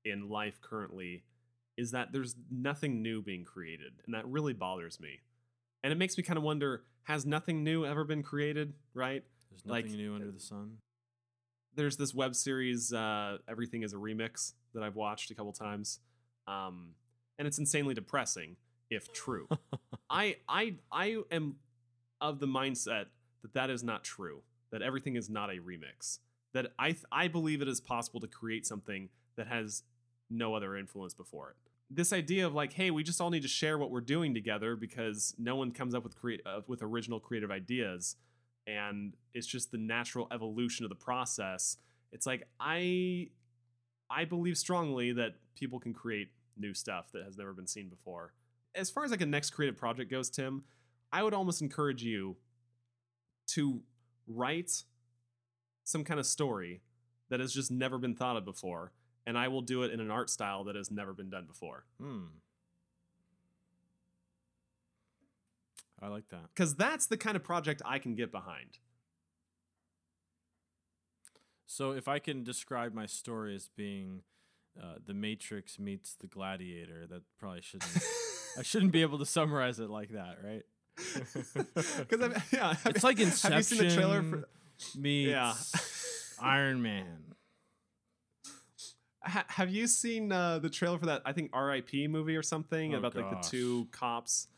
in 0.05 0.29
life 0.29 0.61
currently 0.61 1.23
is 1.77 1.93
that 1.93 2.13
there's 2.13 2.35
nothing 2.51 3.01
new 3.03 3.23
being 3.23 3.45
created 3.45 3.93
and 4.05 4.15
that 4.15 4.27
really 4.27 4.53
bothers 4.53 4.99
me. 5.01 5.21
And 5.85 5.93
it 5.93 5.97
makes 5.97 6.17
me 6.17 6.25
kind 6.25 6.37
of 6.37 6.43
wonder 6.43 6.85
has 7.05 7.25
nothing 7.27 7.65
new 7.65 7.85
ever 7.85 8.05
been 8.05 8.23
created, 8.23 8.75
right? 8.95 9.25
There's 9.51 9.67
Like, 9.67 9.85
nothing 9.87 9.99
new 9.99 10.15
under 10.15 10.31
the 10.31 10.39
sun. 10.41 10.79
There's 11.75 11.97
this 11.97 12.15
web 12.15 12.35
series 12.35 12.93
uh 12.93 13.39
Everything 13.49 13.83
is 13.83 13.93
a 13.93 13.97
Remix 13.97 14.53
that 14.75 14.83
I've 14.83 14.95
watched 14.97 15.31
a 15.31 15.35
couple 15.35 15.53
times. 15.53 16.01
Um 16.47 16.95
and 17.39 17.49
it's 17.49 17.59
insanely 17.59 17.95
depressing 17.95 18.57
if 18.91 19.13
true. 19.13 19.49
I 20.11 20.37
I 20.49 20.77
I 20.91 21.23
am 21.31 21.57
of 22.21 22.39
the 22.39 22.47
mindset 22.47 23.07
that 23.43 23.55
that 23.55 23.71
is 23.71 23.83
not 23.83 24.05
true. 24.05 24.43
That 24.71 24.83
everything 24.83 25.17
is 25.17 25.29
not 25.29 25.51
a 25.51 25.55
remix. 25.55 26.19
That 26.55 26.73
I 26.79 26.93
th- 26.93 27.05
I 27.11 27.29
believe 27.29 27.63
it 27.63 27.69
is 27.69 27.81
possible 27.81 28.21
to 28.21 28.27
create 28.27 28.67
something 28.67 29.09
that 29.37 29.47
has 29.49 29.83
no 30.31 30.55
other 30.55 30.77
influence 30.77 31.15
before 31.15 31.51
it. 31.51 31.57
This 31.91 32.13
idea 32.13 32.47
of 32.47 32.55
like, 32.55 32.73
hey, 32.73 32.91
we 32.91 33.03
just 33.03 33.21
all 33.21 33.29
need 33.31 33.43
to 33.43 33.49
share 33.49 33.77
what 33.77 33.91
we're 33.91 34.01
doing 34.01 34.33
together 34.33 34.77
because 34.77 35.35
no 35.39 35.57
one 35.57 35.73
comes 35.73 35.95
up 35.95 36.05
with 36.05 36.17
create 36.17 36.41
uh, 36.47 36.61
with 36.67 36.83
original 36.83 37.21
creative 37.21 37.51
ideas, 37.51 38.17
and 38.67 39.15
it's 39.35 39.47
just 39.47 39.73
the 39.73 39.79
natural 39.79 40.27
evolution 40.33 40.85
of 40.85 40.89
the 40.89 40.95
process. 40.95 41.77
It's 42.13 42.27
like 42.27 42.47
I 42.59 43.29
I 44.09 44.25
believe 44.25 44.57
strongly 44.57 45.13
that 45.13 45.35
people 45.55 45.79
can 45.79 45.93
create 45.93 46.29
new 46.57 46.75
stuff 46.75 47.11
that 47.13 47.25
has 47.25 47.37
never 47.37 47.53
been 47.53 47.67
seen 47.67 47.89
before. 47.89 48.33
As 48.75 48.91
far 48.91 49.05
as 49.05 49.11
like 49.11 49.21
a 49.21 49.27
next 49.27 49.51
creative 49.51 49.77
project 49.77 50.11
goes, 50.11 50.31
Tim, 50.31 50.65
I 51.13 51.23
would 51.23 51.35
almost 51.35 51.61
encourage 51.61 52.03
you 52.03 52.37
to 53.49 53.83
write 54.27 54.85
some 55.85 56.05
kind 56.05 56.19
of 56.19 56.27
story 56.27 56.81
that 57.29 57.41
has 57.41 57.53
just 57.53 57.71
never 57.71 57.99
been 57.99 58.15
thought 58.15 58.37
of 58.37 58.45
before, 58.45 58.93
and 59.27 59.37
I 59.37 59.49
will 59.49 59.63
do 59.63 59.83
it 59.83 59.91
in 59.91 60.01
an 60.01 60.11
art 60.11 60.31
style 60.31 60.65
that 60.65 60.77
has 60.77 60.91
never 60.91 61.13
been 61.13 61.31
done 61.31 61.47
before. 61.47 61.85
Hmm. 62.01 62.25
I 66.01 66.09
like 66.09 66.29
that. 66.31 66.49
Because 66.55 66.75
that's 66.75 67.07
the 67.07 67.17
kind 67.17 67.37
of 67.37 67.45
project 67.45 67.81
I 67.85 67.99
can 67.99 68.15
get 68.15 68.33
behind. 68.33 68.79
So 71.67 71.93
if 71.93 72.09
I 72.09 72.19
can 72.19 72.43
describe 72.43 72.93
my 72.93 73.07
story 73.07 73.55
as 73.55 73.69
being 73.69 74.23
uh, 74.81 74.95
the 75.07 75.15
Matrix 75.15 75.79
meets 75.79 76.15
the 76.15 76.27
Gladiator, 76.27 77.07
that 77.09 77.23
probably 77.39 77.63
shouldn't. 77.63 77.91
I 78.59 78.63
shouldn't 78.63 78.93
be 78.93 79.03
able 79.03 79.19
to 79.19 79.27
summarize 79.27 79.81
it 79.81 79.91
like 79.91 80.11
that, 80.11 80.39
right? 80.45 80.63
Because 81.99 82.43
yeah, 82.53 82.75
have- 82.75 82.95
It's 82.95 83.05
like 83.05 83.19
Inception. 83.19 83.53
Have 83.53 83.59
you 83.61 83.63
seen 83.65 83.89
the 83.89 83.95
trailer 83.95 84.23
for? 84.23 84.49
Meets 84.99 85.31
Yeah. 85.31 85.55
Iron 86.47 86.83
Man. 86.83 87.07
Ha- 89.25 89.45
have 89.49 89.71
you 89.71 89.87
seen 89.87 90.33
uh, 90.33 90.59
the 90.59 90.69
trailer 90.69 90.99
for 90.99 91.07
that? 91.07 91.23
I 91.25 91.33
think 91.33 91.51
R.I.P. 91.53 92.09
movie 92.09 92.37
or 92.37 92.43
something 92.43 92.95
Oh, 92.95 92.99
about 92.99 93.15
like 93.15 93.31
the 93.31 93.49
two 93.49 93.87
cops. 93.93 94.49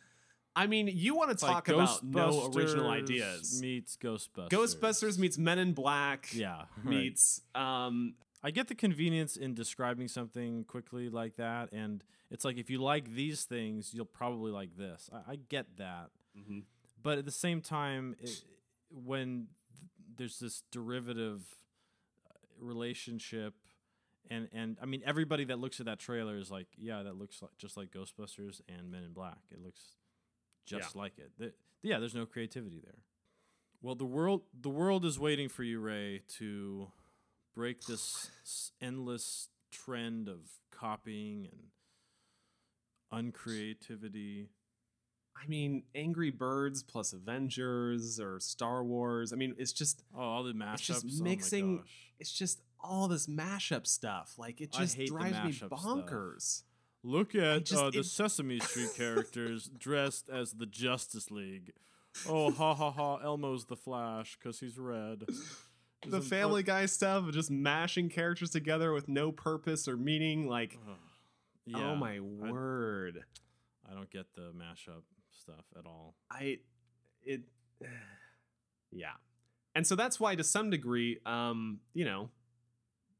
I 0.56 0.66
mean, 0.66 0.88
you 0.90 1.14
want 1.16 1.28
to 1.30 1.32
It's 1.34 1.42
like 1.42 1.52
talk 1.52 1.68
about 1.68 2.02
no 2.02 2.50
original 2.54 2.86
Ghostbusters 2.86 3.02
ideas. 3.02 3.60
Meets 3.60 3.96
Ghostbusters. 3.96 4.48
Ghostbusters 4.48 5.18
meets 5.18 5.36
Men 5.36 5.58
in 5.58 5.72
Black. 5.72 6.28
Yeah. 6.32 6.62
right. 6.82 6.84
Meets 6.84 7.42
um 7.54 8.14
I 8.44 8.50
get 8.50 8.68
the 8.68 8.74
convenience 8.74 9.36
in 9.38 9.54
describing 9.54 10.06
something 10.06 10.64
quickly 10.64 11.08
like 11.08 11.36
that, 11.36 11.72
and 11.72 12.04
it's 12.30 12.44
like 12.44 12.58
if 12.58 12.68
you 12.68 12.78
like 12.78 13.14
these 13.14 13.44
things, 13.44 13.94
you'll 13.94 14.04
probably 14.04 14.52
like 14.52 14.76
this. 14.76 15.08
I, 15.10 15.32
I 15.32 15.36
get 15.36 15.78
that, 15.78 16.10
mhm. 16.38 16.64
but 17.02 17.16
at 17.16 17.24
the 17.24 17.32
same 17.32 17.62
time, 17.62 18.16
it, 18.20 18.44
when 18.90 19.46
th- 19.72 19.90
there's 20.16 20.38
this 20.40 20.62
derivative 20.70 21.40
uh, 22.28 22.34
relationship, 22.60 23.54
and 24.28 24.48
and 24.52 24.76
I 24.82 24.84
mean 24.84 25.02
everybody 25.06 25.44
that 25.46 25.58
looks 25.58 25.80
at 25.80 25.86
that 25.86 25.98
trailer 25.98 26.36
is 26.36 26.50
like, 26.50 26.68
yeah, 26.76 27.02
that 27.02 27.16
looks 27.16 27.40
like, 27.40 27.56
just 27.56 27.78
like 27.78 27.92
Ghostbusters 27.92 28.60
and 28.68 28.90
Men 28.90 29.04
in 29.04 29.14
Black. 29.14 29.38
It 29.50 29.64
looks 29.64 29.80
just 30.66 30.94
like 30.94 31.18
it. 31.18 31.30
Th- 31.38 31.54
yeah, 31.82 31.98
there's 31.98 32.14
no 32.14 32.26
creativity 32.26 32.80
there. 32.84 33.04
Well, 33.80 33.94
the 33.94 34.04
world 34.04 34.42
the 34.58 34.68
world 34.68 35.06
is 35.06 35.18
waiting 35.18 35.48
for 35.48 35.62
you, 35.62 35.80
Ray, 35.80 36.20
to 36.36 36.88
break 37.54 37.82
this 37.84 38.30
endless 38.80 39.48
trend 39.70 40.28
of 40.28 40.38
copying 40.70 41.48
and 41.50 41.68
uncreativity. 43.12 44.48
I 45.36 45.46
mean, 45.48 45.82
Angry 45.94 46.30
Birds 46.30 46.82
plus 46.82 47.12
Avengers 47.12 48.20
or 48.20 48.38
Star 48.40 48.84
Wars. 48.84 49.32
I 49.32 49.36
mean, 49.36 49.54
it's 49.58 49.72
just 49.72 50.02
Oh, 50.14 50.20
all 50.20 50.42
the 50.44 50.52
mashups. 50.52 50.74
it's 50.74 50.86
just 50.86 51.20
oh 51.20 51.24
mixing- 51.24 51.76
gosh. 51.78 52.12
it's 52.18 52.32
just 52.32 52.60
all 52.80 53.08
this 53.08 53.26
mashup 53.26 53.86
stuff. 53.86 54.34
Like 54.38 54.60
it 54.60 54.72
just 54.72 54.96
drives 55.06 55.32
me 55.44 55.50
mashup 55.50 55.66
stuff. 55.66 55.80
bonkers. 55.82 56.62
Look 57.02 57.34
at 57.34 57.66
just- 57.66 57.82
uh, 57.82 57.90
the 57.90 58.00
it- 58.00 58.04
Sesame 58.06 58.60
Street 58.60 58.90
characters 58.96 59.68
dressed 59.76 60.28
as 60.28 60.52
the 60.52 60.66
Justice 60.66 61.30
League. 61.30 61.72
Oh, 62.28 62.52
ha 62.52 62.74
ha 62.74 62.92
ha! 62.92 63.16
Elmo's 63.24 63.64
the 63.64 63.74
Flash 63.76 64.36
because 64.38 64.60
he's 64.60 64.78
red. 64.78 65.24
The 66.10 66.20
Family 66.20 66.62
Guy 66.62 66.86
stuff 66.86 67.26
of 67.28 67.34
just 67.34 67.50
mashing 67.50 68.08
characters 68.08 68.50
together 68.50 68.92
with 68.92 69.08
no 69.08 69.32
purpose 69.32 69.88
or 69.88 69.96
meaning. 69.96 70.48
Like, 70.48 70.78
Ugh. 70.88 70.96
Yeah, 71.66 71.92
oh 71.92 71.96
my 71.96 72.20
word! 72.20 73.24
I 73.90 73.94
don't 73.94 74.10
get 74.10 74.26
the 74.34 74.52
mashup 74.52 75.02
stuff 75.32 75.64
at 75.78 75.86
all. 75.86 76.14
I 76.30 76.58
it 77.22 77.42
yeah. 78.92 79.12
And 79.74 79.86
so 79.86 79.96
that's 79.96 80.20
why 80.20 80.34
to 80.34 80.44
some 80.44 80.70
degree 80.70 81.18
um 81.26 81.80
you 81.94 82.04
know 82.04 82.30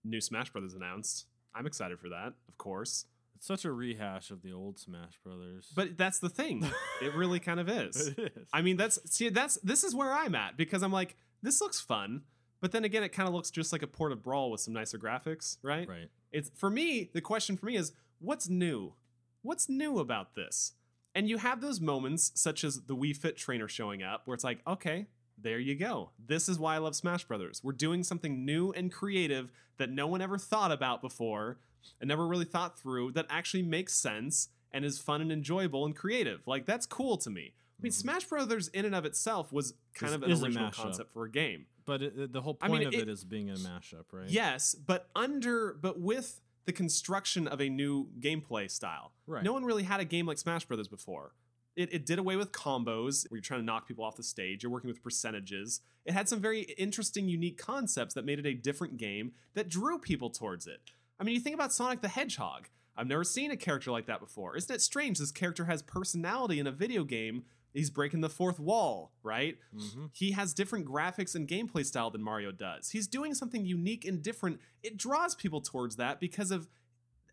new 0.04 0.20
Smash 0.20 0.50
Brothers 0.50 0.74
announced. 0.74 1.26
I'm 1.54 1.66
excited 1.66 1.98
for 1.98 2.10
that, 2.10 2.34
of 2.48 2.58
course. 2.58 3.06
It's 3.36 3.46
such 3.46 3.64
a 3.64 3.72
rehash 3.72 4.30
of 4.30 4.42
the 4.42 4.52
old 4.52 4.78
Smash 4.78 5.18
Brothers. 5.24 5.72
But 5.74 5.96
that's 5.96 6.18
the 6.18 6.28
thing. 6.28 6.66
it 7.02 7.14
really 7.14 7.40
kind 7.40 7.60
of 7.60 7.68
is. 7.70 7.96
is. 7.96 8.48
I 8.52 8.60
mean 8.60 8.76
that's 8.76 8.98
see 9.10 9.30
that's 9.30 9.56
this 9.62 9.84
is 9.84 9.94
where 9.94 10.12
I'm 10.12 10.34
at 10.34 10.56
because 10.56 10.82
I'm 10.82 10.92
like 10.92 11.16
this 11.42 11.60
looks 11.60 11.80
fun, 11.80 12.22
but 12.64 12.72
then 12.72 12.82
again 12.82 13.02
it 13.02 13.10
kind 13.10 13.28
of 13.28 13.34
looks 13.34 13.50
just 13.50 13.72
like 13.72 13.82
a 13.82 13.86
port 13.86 14.10
of 14.10 14.22
brawl 14.22 14.50
with 14.50 14.58
some 14.58 14.72
nicer 14.72 14.96
graphics, 14.96 15.58
right? 15.60 15.86
right. 15.86 16.08
It's 16.32 16.50
for 16.54 16.70
me, 16.70 17.10
the 17.12 17.20
question 17.20 17.58
for 17.58 17.66
me 17.66 17.76
is 17.76 17.92
what's 18.20 18.48
new? 18.48 18.94
What's 19.42 19.68
new 19.68 19.98
about 19.98 20.34
this? 20.34 20.72
And 21.14 21.28
you 21.28 21.36
have 21.36 21.60
those 21.60 21.78
moments 21.78 22.32
such 22.34 22.64
as 22.64 22.84
the 22.86 22.96
Wii 22.96 23.14
Fit 23.14 23.36
trainer 23.36 23.68
showing 23.68 24.02
up 24.02 24.22
where 24.24 24.34
it's 24.34 24.44
like, 24.44 24.60
okay, 24.66 25.08
there 25.36 25.58
you 25.58 25.74
go. 25.74 26.12
This 26.18 26.48
is 26.48 26.58
why 26.58 26.76
I 26.76 26.78
love 26.78 26.96
Smash 26.96 27.24
Brothers. 27.24 27.60
We're 27.62 27.72
doing 27.72 28.02
something 28.02 28.46
new 28.46 28.72
and 28.72 28.90
creative 28.90 29.52
that 29.76 29.90
no 29.90 30.06
one 30.06 30.22
ever 30.22 30.38
thought 30.38 30.72
about 30.72 31.02
before 31.02 31.58
and 32.00 32.08
never 32.08 32.26
really 32.26 32.46
thought 32.46 32.78
through 32.78 33.12
that 33.12 33.26
actually 33.28 33.62
makes 33.62 33.92
sense 33.92 34.48
and 34.72 34.86
is 34.86 34.98
fun 34.98 35.20
and 35.20 35.30
enjoyable 35.30 35.84
and 35.84 35.94
creative. 35.94 36.46
Like 36.46 36.64
that's 36.64 36.86
cool 36.86 37.18
to 37.18 37.28
me. 37.28 37.52
I 37.78 37.82
mean, 37.82 37.92
Mhm. 37.92 37.96
Smash 37.96 38.24
Brothers 38.24 38.68
in 38.68 38.86
and 38.86 38.94
of 38.94 39.04
itself 39.04 39.52
was 39.52 39.74
kind 39.92 40.14
of 40.14 40.22
an 40.22 40.30
original 40.32 40.70
concept 40.70 41.12
for 41.12 41.26
a 41.26 41.30
game. 41.30 41.66
But 41.86 42.02
it, 42.02 42.18
it- 42.18 42.32
the 42.32 42.40
whole 42.42 42.56
I 42.60 42.68
point 42.68 42.80
mean, 42.80 42.88
of 42.88 42.94
it- 42.94 43.00
it 43.00 43.08
is 43.08 43.24
being 43.24 43.50
a 43.50 43.54
mashup, 43.54 44.04
right? 44.12 44.28
Yes, 44.28 44.74
but 44.74 45.08
under 45.14 45.74
but 45.74 46.00
with 46.00 46.40
the 46.64 46.72
construction 46.72 47.46
of 47.46 47.60
a 47.60 47.68
new 47.68 48.08
gameplay 48.20 48.70
style. 48.70 49.12
Right. 49.26 49.42
No 49.44 49.52
one 49.52 49.64
really 49.64 49.82
had 49.82 50.00
a 50.00 50.04
game 50.04 50.26
like 50.26 50.38
Smash 50.38 50.64
Brothers 50.64 50.88
before. 50.88 51.32
It, 51.76 51.92
it 51.92 52.06
did 52.06 52.18
away 52.18 52.36
with 52.36 52.52
combos 52.52 53.28
where 53.30 53.36
you're 53.36 53.42
trying 53.42 53.60
to 53.60 53.66
knock 53.66 53.86
people 53.86 54.04
off 54.04 54.16
the 54.16 54.22
stage. 54.22 54.62
You're 54.62 54.72
working 54.72 54.88
with 54.88 55.02
percentages. 55.02 55.80
It 56.06 56.12
had 56.14 56.28
some 56.28 56.40
very 56.40 56.60
interesting, 56.78 57.28
unique 57.28 57.58
concepts 57.58 58.14
that 58.14 58.24
made 58.24 58.38
it 58.38 58.46
a 58.46 58.54
different 58.54 58.96
game 58.96 59.32
that 59.54 59.68
drew 59.68 59.98
people 59.98 60.30
towards 60.30 60.66
it. 60.66 60.80
I 61.20 61.24
mean, 61.24 61.34
you 61.34 61.40
think 61.40 61.54
about 61.54 61.72
Sonic 61.72 62.00
the 62.00 62.08
Hedgehog. 62.08 62.68
I've 62.96 63.08
never 63.08 63.24
seen 63.24 63.50
a 63.50 63.56
character 63.56 63.90
like 63.90 64.06
that 64.06 64.20
before. 64.20 64.56
Isn't 64.56 64.72
it 64.74 64.80
strange? 64.80 65.18
This 65.18 65.32
character 65.32 65.64
has 65.64 65.82
personality 65.82 66.60
in 66.60 66.66
a 66.68 66.72
video 66.72 67.02
game. 67.04 67.42
He's 67.74 67.90
breaking 67.90 68.20
the 68.20 68.30
fourth 68.30 68.58
wall, 68.60 69.12
right? 69.22 69.58
hmm 69.76 70.06
He 70.12 70.30
has 70.30 70.54
different 70.54 70.86
graphics 70.86 71.34
and 71.34 71.46
gameplay 71.48 71.84
style 71.84 72.08
than 72.10 72.22
Mario 72.22 72.52
does. 72.52 72.90
He's 72.90 73.06
doing 73.08 73.34
something 73.34 73.66
unique 73.66 74.04
and 74.04 74.22
different. 74.22 74.60
It 74.82 74.96
draws 74.96 75.34
people 75.34 75.60
towards 75.60 75.96
that 75.96 76.20
because 76.20 76.50
of 76.50 76.68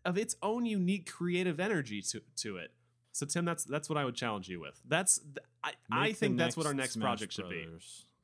of 0.04 0.18
its 0.18 0.34
own 0.42 0.66
unique 0.66 1.08
creative 1.10 1.60
energy 1.60 2.02
to, 2.02 2.20
to 2.34 2.56
it. 2.56 2.72
So 3.12 3.24
Tim, 3.24 3.44
that's 3.44 3.62
that's 3.64 3.88
what 3.88 3.96
I 3.96 4.04
would 4.04 4.16
challenge 4.16 4.48
you 4.48 4.58
with. 4.58 4.80
That's 4.86 5.18
th- 5.18 5.38
I, 5.62 5.72
I 5.92 6.02
Make 6.08 6.16
think 6.16 6.38
that's 6.38 6.56
what 6.56 6.66
our 6.66 6.74
next 6.74 6.94
Smash 6.94 7.04
project 7.04 7.32
should 7.34 7.48
be. 7.48 7.66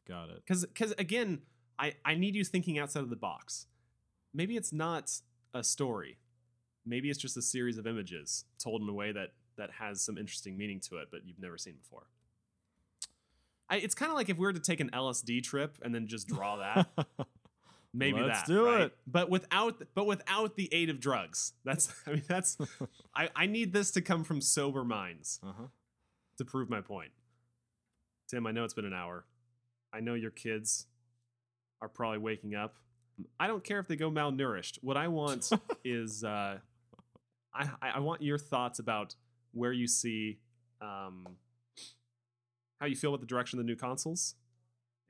Got 0.08 0.30
it. 0.30 0.42
Because 0.44 0.64
because 0.66 0.92
again, 0.98 1.42
I 1.78 1.94
I 2.04 2.16
need 2.16 2.34
you 2.34 2.44
thinking 2.44 2.78
outside 2.78 3.04
of 3.04 3.10
the 3.10 3.16
box. 3.16 3.66
Maybe 4.34 4.56
it's 4.56 4.72
not 4.72 5.12
a 5.54 5.62
story. 5.62 6.18
Maybe 6.84 7.10
it's 7.10 7.18
just 7.18 7.36
a 7.36 7.42
series 7.42 7.78
of 7.78 7.86
images 7.86 8.44
told 8.58 8.82
in 8.82 8.88
a 8.88 8.92
way 8.94 9.12
that 9.12 9.34
that 9.59 9.70
has 9.78 10.00
some 10.00 10.16
interesting 10.16 10.56
meaning 10.56 10.80
to 10.88 10.96
it, 10.96 11.09
but 11.11 11.20
you've 11.26 11.38
never 11.38 11.59
seen 11.59 11.74
before. 11.74 12.06
I, 13.68 13.76
it's 13.76 13.94
kind 13.94 14.11
of 14.11 14.16
like 14.16 14.30
if 14.30 14.38
we 14.38 14.46
were 14.46 14.52
to 14.52 14.61
take 14.61 14.80
an 14.80 14.90
LSD 14.94 15.42
trip 15.42 15.76
and 15.82 15.94
then 15.94 16.06
just 16.06 16.26
draw 16.26 16.56
that. 16.56 16.86
maybe 17.94 18.20
Let's 18.20 18.40
that 18.42 18.46
do 18.46 18.66
right? 18.66 18.80
it. 18.82 18.96
but 19.06 19.30
without 19.30 19.82
but 19.94 20.06
without 20.06 20.56
the 20.56 20.68
aid 20.72 20.90
of 20.90 21.00
drugs 21.00 21.54
that's 21.64 21.92
i 22.06 22.12
mean 22.12 22.22
that's 22.28 22.59
I, 23.14 23.30
I 23.34 23.46
need 23.46 23.72
this 23.72 23.90
to 23.92 24.02
come 24.02 24.24
from 24.24 24.40
sober 24.40 24.84
minds 24.84 25.40
uh-huh. 25.42 25.68
to 26.36 26.44
prove 26.44 26.68
my 26.68 26.80
point 26.80 27.11
tim 28.28 28.46
i 28.46 28.52
know 28.52 28.64
it's 28.64 28.74
been 28.74 28.84
an 28.84 28.92
hour 28.92 29.24
i 29.92 30.00
know 30.00 30.14
your 30.14 30.30
kids 30.30 30.86
are 31.80 31.88
probably 31.88 32.18
waking 32.18 32.54
up 32.54 32.74
i 33.40 33.46
don't 33.46 33.64
care 33.64 33.78
if 33.78 33.88
they 33.88 33.96
go 33.96 34.11
malnourished 34.11 34.78
what 34.82 34.96
i 34.96 35.09
want 35.09 35.50
is 35.84 36.24
uh 36.24 36.59
I, 37.54 37.70
I 37.80 37.90
I 37.94 37.98
want 38.00 38.20
your 38.20 38.38
thoughts 38.38 38.78
about 38.78 39.14
where 39.53 39.72
you 39.72 39.86
see 39.86 40.38
um 40.80 41.26
how 42.80 42.86
you 42.86 42.94
feel 42.96 43.11
about 43.11 43.20
the 43.20 43.26
direction 43.26 43.59
of 43.59 43.64
the 43.64 43.70
new 43.70 43.76
consoles 43.76 44.34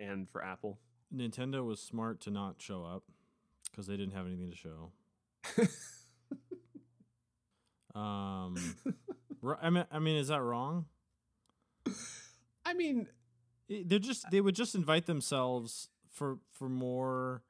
and 0.00 0.28
for 0.30 0.42
apple 0.44 0.78
Nintendo 1.14 1.64
was 1.64 1.80
smart 1.80 2.20
to 2.22 2.30
not 2.30 2.56
show 2.60 2.84
up 2.84 3.04
because 3.70 3.86
they 3.86 3.96
didn't 3.96 4.12
have 4.14 4.26
anything 4.26 4.50
to 4.50 4.56
show. 4.56 4.92
Um, 7.94 8.54
ri- 9.42 9.56
I 9.60 9.70
mean, 9.70 9.84
I 9.90 9.98
mean, 9.98 10.16
is 10.16 10.28
that 10.28 10.42
wrong? 10.42 10.86
i 12.64 12.74
mean 12.74 13.08
They're 13.68 13.98
just 13.98 14.30
they 14.30 14.40
would 14.40 14.54
just 14.54 14.74
invite 14.74 15.06
themselves 15.06 15.88
for 16.12 16.38
for 16.52 16.68
more 16.68 17.42
y- 17.42 17.47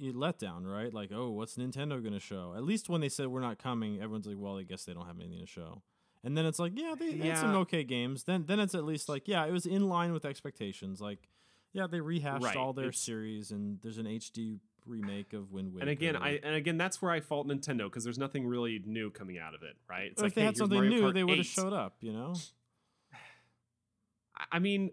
letdown, 0.00 0.64
right? 0.64 0.92
Like, 0.92 1.10
oh, 1.12 1.30
what's 1.30 1.56
Nintendo 1.56 2.00
going 2.02 2.12
to 2.14 2.20
show? 2.20 2.54
At 2.56 2.64
least 2.64 2.88
when 2.88 3.00
they 3.00 3.08
said 3.08 3.28
we're 3.28 3.40
not 3.40 3.58
coming, 3.58 3.96
everyone's 3.96 4.26
like, 4.26 4.36
well, 4.38 4.58
I 4.58 4.62
guess 4.62 4.84
they 4.84 4.94
don't 4.94 5.06
have 5.06 5.18
anything 5.20 5.40
to 5.40 5.46
show. 5.46 5.82
And 6.24 6.36
then 6.36 6.46
it's 6.46 6.58
like, 6.58 6.72
yeah, 6.74 6.94
they 6.98 7.14
they 7.14 7.28
had 7.28 7.38
some 7.38 7.54
okay 7.56 7.84
games. 7.84 8.24
Then 8.24 8.44
then 8.46 8.58
it's 8.60 8.74
at 8.74 8.84
least 8.84 9.08
like, 9.08 9.28
yeah, 9.28 9.46
it 9.46 9.52
was 9.52 9.66
in 9.66 9.88
line 9.88 10.12
with 10.12 10.24
expectations. 10.24 11.00
Like, 11.00 11.28
yeah, 11.72 11.86
they 11.86 12.00
rehashed 12.00 12.44
Right, 12.44 12.56
all 12.56 12.72
their 12.72 12.86
it's- 12.86 13.00
series, 13.00 13.50
and 13.52 13.78
there's 13.82 13.98
an 13.98 14.06
HD 14.06 14.58
remake 14.84 15.32
of 15.32 15.52
Wind 15.52 15.72
Waker. 15.72 15.82
And 15.82 15.90
again, 15.90 16.16
I 16.16 16.40
and 16.42 16.54
again 16.56 16.76
that's 16.76 17.00
where 17.00 17.12
I 17.12 17.20
fault 17.20 17.46
Nintendo 17.46 17.84
because 17.84 18.02
there's 18.04 18.18
nothing 18.18 18.46
really 18.46 18.82
new 18.84 19.10
coming 19.10 19.38
out 19.38 19.54
of 19.54 19.62
it, 19.62 19.76
right? 19.88 20.10
It's 20.10 20.22
if 20.22 20.34
they 20.34 20.40
hey, 20.40 20.46
had 20.46 20.56
something 20.56 20.78
Mario 20.78 20.90
new, 20.90 21.02
Kart 21.02 21.14
they 21.14 21.24
would 21.24 21.38
have 21.38 21.46
showed 21.46 21.72
up. 21.72 21.96
You 22.00 22.12
know, 22.14 22.34
I 24.52 24.58
mean, 24.58 24.90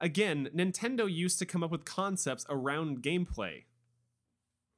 again, 0.00 0.48
Nintendo 0.54 1.10
used 1.12 1.38
to 1.38 1.46
come 1.46 1.62
up 1.62 1.70
with 1.70 1.84
concepts 1.84 2.44
around 2.48 3.02
gameplay. 3.02 3.64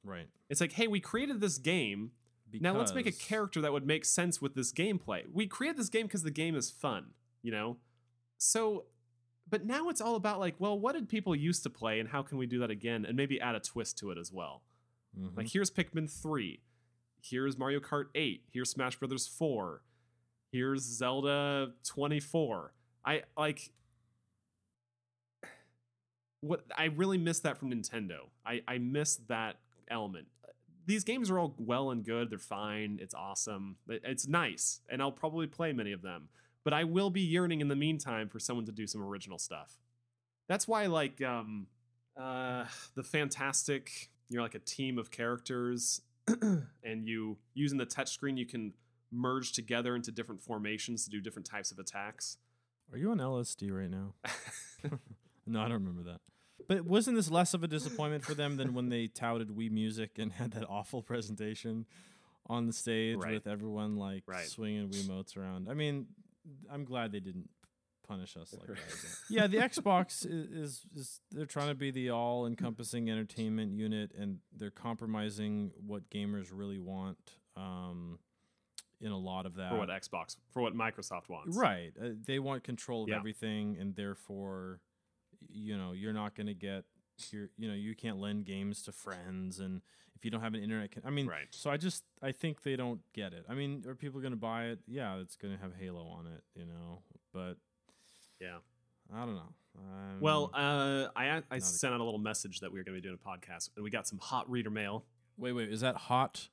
Right? 0.03 0.27
It's 0.49 0.61
like, 0.61 0.73
hey, 0.73 0.87
we 0.87 0.99
created 0.99 1.39
this 1.41 1.57
game. 1.57 2.11
Now 2.53 2.73
let's 2.77 2.93
make 2.93 3.05
a 3.05 3.11
character 3.11 3.61
that 3.61 3.71
would 3.71 3.85
make 3.87 4.03
sense 4.03 4.41
with 4.41 4.55
this 4.55 4.73
gameplay. 4.73 5.23
We 5.31 5.47
created 5.47 5.77
this 5.77 5.89
game 5.89 6.05
because 6.07 6.23
the 6.23 6.31
game 6.31 6.55
is 6.55 6.69
fun, 6.69 7.11
you 7.41 7.51
know? 7.51 7.77
So, 8.37 8.85
but 9.49 9.65
now 9.65 9.87
it's 9.89 10.01
all 10.01 10.15
about 10.15 10.39
like, 10.39 10.55
well, 10.59 10.77
what 10.77 10.93
did 10.93 11.07
people 11.07 11.33
used 11.35 11.63
to 11.63 11.69
play 11.69 11.99
and 11.99 12.09
how 12.09 12.21
can 12.23 12.37
we 12.37 12.45
do 12.45 12.59
that 12.59 12.69
again 12.69 13.05
and 13.05 13.15
maybe 13.15 13.39
add 13.39 13.55
a 13.55 13.59
twist 13.61 13.97
to 13.99 14.11
it 14.11 14.17
as 14.17 14.31
well? 14.33 14.63
Mhm. 15.17 15.37
Like 15.37 15.47
here's 15.47 15.71
Pikmin 15.71 16.09
3. 16.09 16.61
Here's 17.21 17.57
Mario 17.57 17.79
Kart 17.79 18.05
8. 18.15 18.43
Here's 18.51 18.69
Smash 18.69 18.97
Brothers 18.97 19.27
4. 19.27 19.81
Here's 20.51 20.81
Zelda 20.81 21.73
24. 21.85 22.73
I 23.05 23.23
like 23.37 23.71
what 26.41 26.65
I 26.75 26.85
really 26.85 27.17
miss 27.17 27.39
that 27.41 27.57
from 27.57 27.71
Nintendo. 27.71 28.29
I 28.45 28.61
I 28.67 28.77
miss 28.79 29.17
that 29.27 29.57
element. 29.91 30.27
These 30.85 31.03
games 31.03 31.29
are 31.29 31.39
all 31.39 31.53
well 31.57 31.91
and 31.91 32.03
good. 32.03 32.29
They're 32.29 32.39
fine. 32.39 32.99
It's 33.01 33.13
awesome. 33.13 33.77
It's 33.87 34.27
nice, 34.27 34.81
and 34.89 35.01
I'll 35.01 35.11
probably 35.11 35.47
play 35.47 35.73
many 35.73 35.91
of 35.91 36.01
them. 36.01 36.29
But 36.63 36.73
I 36.73 36.83
will 36.83 37.09
be 37.09 37.21
yearning 37.21 37.61
in 37.61 37.67
the 37.67 37.75
meantime 37.75 38.29
for 38.29 38.39
someone 38.39 38.65
to 38.65 38.71
do 38.71 38.87
some 38.87 39.01
original 39.01 39.37
stuff. 39.37 39.77
That's 40.47 40.67
why, 40.67 40.87
like, 40.87 41.21
um, 41.21 41.67
uh, 42.19 42.65
the 42.95 43.03
fantastic. 43.03 44.09
You're 44.29 44.41
like 44.41 44.55
a 44.55 44.59
team 44.59 44.97
of 44.97 45.11
characters, 45.11 46.01
and 46.83 47.07
you 47.07 47.37
using 47.53 47.77
the 47.77 47.85
touchscreen, 47.85 48.37
you 48.37 48.45
can 48.45 48.73
merge 49.11 49.51
together 49.51 49.95
into 49.95 50.11
different 50.11 50.41
formations 50.41 51.03
to 51.03 51.09
do 51.09 51.19
different 51.19 51.45
types 51.45 51.71
of 51.71 51.79
attacks. 51.79 52.37
Are 52.91 52.97
you 52.97 53.11
on 53.11 53.17
LSD 53.17 53.71
right 53.71 53.89
now? 53.89 54.13
No, 55.47 55.59
I 55.59 55.63
don't 55.63 55.83
remember 55.83 56.03
that. 56.03 56.21
But 56.71 56.85
wasn't 56.85 57.17
this 57.17 57.29
less 57.29 57.53
of 57.53 57.63
a 57.63 57.67
disappointment 57.67 58.23
for 58.23 58.33
them 58.33 58.55
than 58.55 58.73
when 58.73 58.87
they 58.87 59.07
touted 59.07 59.49
Wii 59.49 59.69
Music 59.71 60.11
and 60.17 60.31
had 60.41 60.51
that 60.51 60.65
awful 60.69 61.01
presentation 61.01 61.85
on 62.47 62.65
the 62.67 62.71
stage 62.73 63.17
Right. 63.17 63.33
with 63.33 63.45
everyone 63.45 63.97
like 63.97 64.23
Right. 64.25 64.45
swinging 64.47 64.89
Wiimotes 64.89 65.35
around? 65.35 65.67
I 65.69 65.73
mean, 65.73 66.07
I'm 66.69 66.85
glad 66.85 67.11
they 67.11 67.19
didn't 67.19 67.49
punish 68.07 68.37
us 68.37 68.53
like 68.53 68.67
that. 68.67 68.77
again. 68.77 69.11
yeah, 69.29 69.47
the 69.47 69.57
Xbox 69.57 70.25
is, 70.25 70.49
is 70.51 70.85
is 70.95 71.21
they're 71.29 71.45
trying 71.45 71.67
to 71.69 71.75
be 71.75 71.91
the 71.91 72.09
all-encompassing 72.09 73.09
entertainment 73.11 73.73
unit, 73.73 74.11
and 74.17 74.39
they're 74.55 74.71
compromising 74.71 75.71
what 75.85 76.09
gamers 76.09 76.51
really 76.53 76.79
want. 76.79 77.17
Um, 77.57 78.19
in 79.01 79.11
a 79.11 79.17
lot 79.17 79.45
of 79.45 79.55
that, 79.55 79.71
for 79.71 79.77
what 79.79 79.89
Xbox, 79.89 80.37
for 80.53 80.61
what 80.61 80.73
Microsoft 80.75 81.27
wants. 81.27 81.57
Right. 81.57 81.91
Uh, 82.01 82.09
they 82.25 82.39
want 82.39 82.63
control 82.63 83.03
of 83.03 83.09
Yeah. 83.09 83.17
everything, 83.17 83.75
and 83.79 83.95
therefore, 83.95 84.79
you 85.49 85.77
know, 85.77 85.91
you're 85.93 86.13
not 86.13 86.35
going 86.35 86.47
to 86.47 86.53
get 86.53 86.83
your, 87.31 87.49
you 87.57 87.67
know, 87.67 87.73
you 87.75 87.95
can't 87.95 88.17
lend 88.17 88.45
games 88.45 88.81
to 88.83 88.91
friends, 88.91 89.59
and 89.59 89.81
if 90.15 90.25
you 90.25 90.31
don't 90.31 90.41
have 90.41 90.53
an 90.53 90.61
internet, 90.63 90.91
con- 90.91 91.03
I 91.05 91.09
mean, 91.09 91.27
Right. 91.27 91.47
so 91.51 91.69
I 91.69 91.77
just, 91.77 92.03
I 92.21 92.31
think 92.31 92.63
they 92.63 92.75
don't 92.75 93.01
get 93.13 93.33
it. 93.33 93.45
I 93.49 93.53
mean, 93.53 93.83
are 93.87 93.95
people 93.95 94.19
going 94.21 94.33
to 94.33 94.37
buy 94.37 94.65
it? 94.65 94.79
Yeah, 94.87 95.17
it's 95.19 95.35
going 95.35 95.55
to 95.55 95.61
have 95.61 95.73
Halo 95.75 96.05
on 96.07 96.27
it, 96.27 96.43
you 96.55 96.65
know, 96.65 97.03
but 97.33 97.55
Yeah. 98.39 98.57
I 99.13 99.25
don't 99.25 99.35
know. 99.35 99.53
Um, 99.77 100.19
Well, 100.21 100.51
uh, 100.53 101.07
I 101.15 101.41
I 101.51 101.57
a- 101.57 101.61
sent 101.61 101.93
out 101.93 101.99
a 101.99 102.03
little 102.03 102.19
message 102.19 102.59
that 102.61 102.71
we 102.71 102.79
were 102.79 102.83
going 102.83 102.95
to 102.95 103.01
be 103.01 103.07
doing 103.07 103.19
a 103.23 103.27
podcast, 103.29 103.69
and 103.75 103.83
we 103.83 103.89
got 103.89 104.07
some 104.07 104.19
hot 104.19 104.49
reader 104.49 104.69
mail. 104.69 105.05
wait, 105.37 105.53
wait, 105.53 105.69
is 105.71 105.81
that 105.81 105.95
hot 105.95 106.49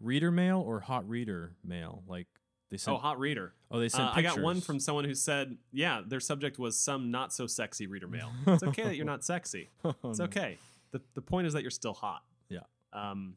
reader 0.00 0.30
mail 0.30 0.60
or 0.60 0.80
hot 0.80 1.08
reader 1.08 1.54
mail? 1.64 2.02
Like 2.06 2.28
they 2.70 2.76
sent, 2.76 2.96
oh, 2.96 3.00
hot 3.00 3.18
reader. 3.18 3.54
oh, 3.70 3.78
they 3.80 3.88
sent. 3.88 4.04
Uh, 4.08 4.12
I 4.14 4.22
got 4.22 4.40
one 4.40 4.60
from 4.60 4.78
someone 4.78 5.04
who 5.04 5.14
said, 5.14 5.56
yeah, 5.72 6.02
their 6.06 6.20
subject 6.20 6.58
was 6.58 6.78
some 6.78 7.10
not 7.10 7.32
so 7.32 7.46
sexy 7.46 7.86
reader 7.86 8.08
mail. 8.08 8.30
It's 8.46 8.62
okay 8.62 8.82
that 8.84 8.96
you're 8.96 9.06
not 9.06 9.24
sexy. 9.24 9.70
Oh, 9.84 9.94
It's 10.04 10.18
no. 10.18 10.26
okay. 10.26 10.58
The 10.92 11.00
the 11.14 11.22
point 11.22 11.46
is 11.46 11.52
that 11.54 11.62
you're 11.62 11.70
still 11.70 11.94
hot. 11.94 12.22
Yeah. 12.50 12.60
Um, 12.92 13.34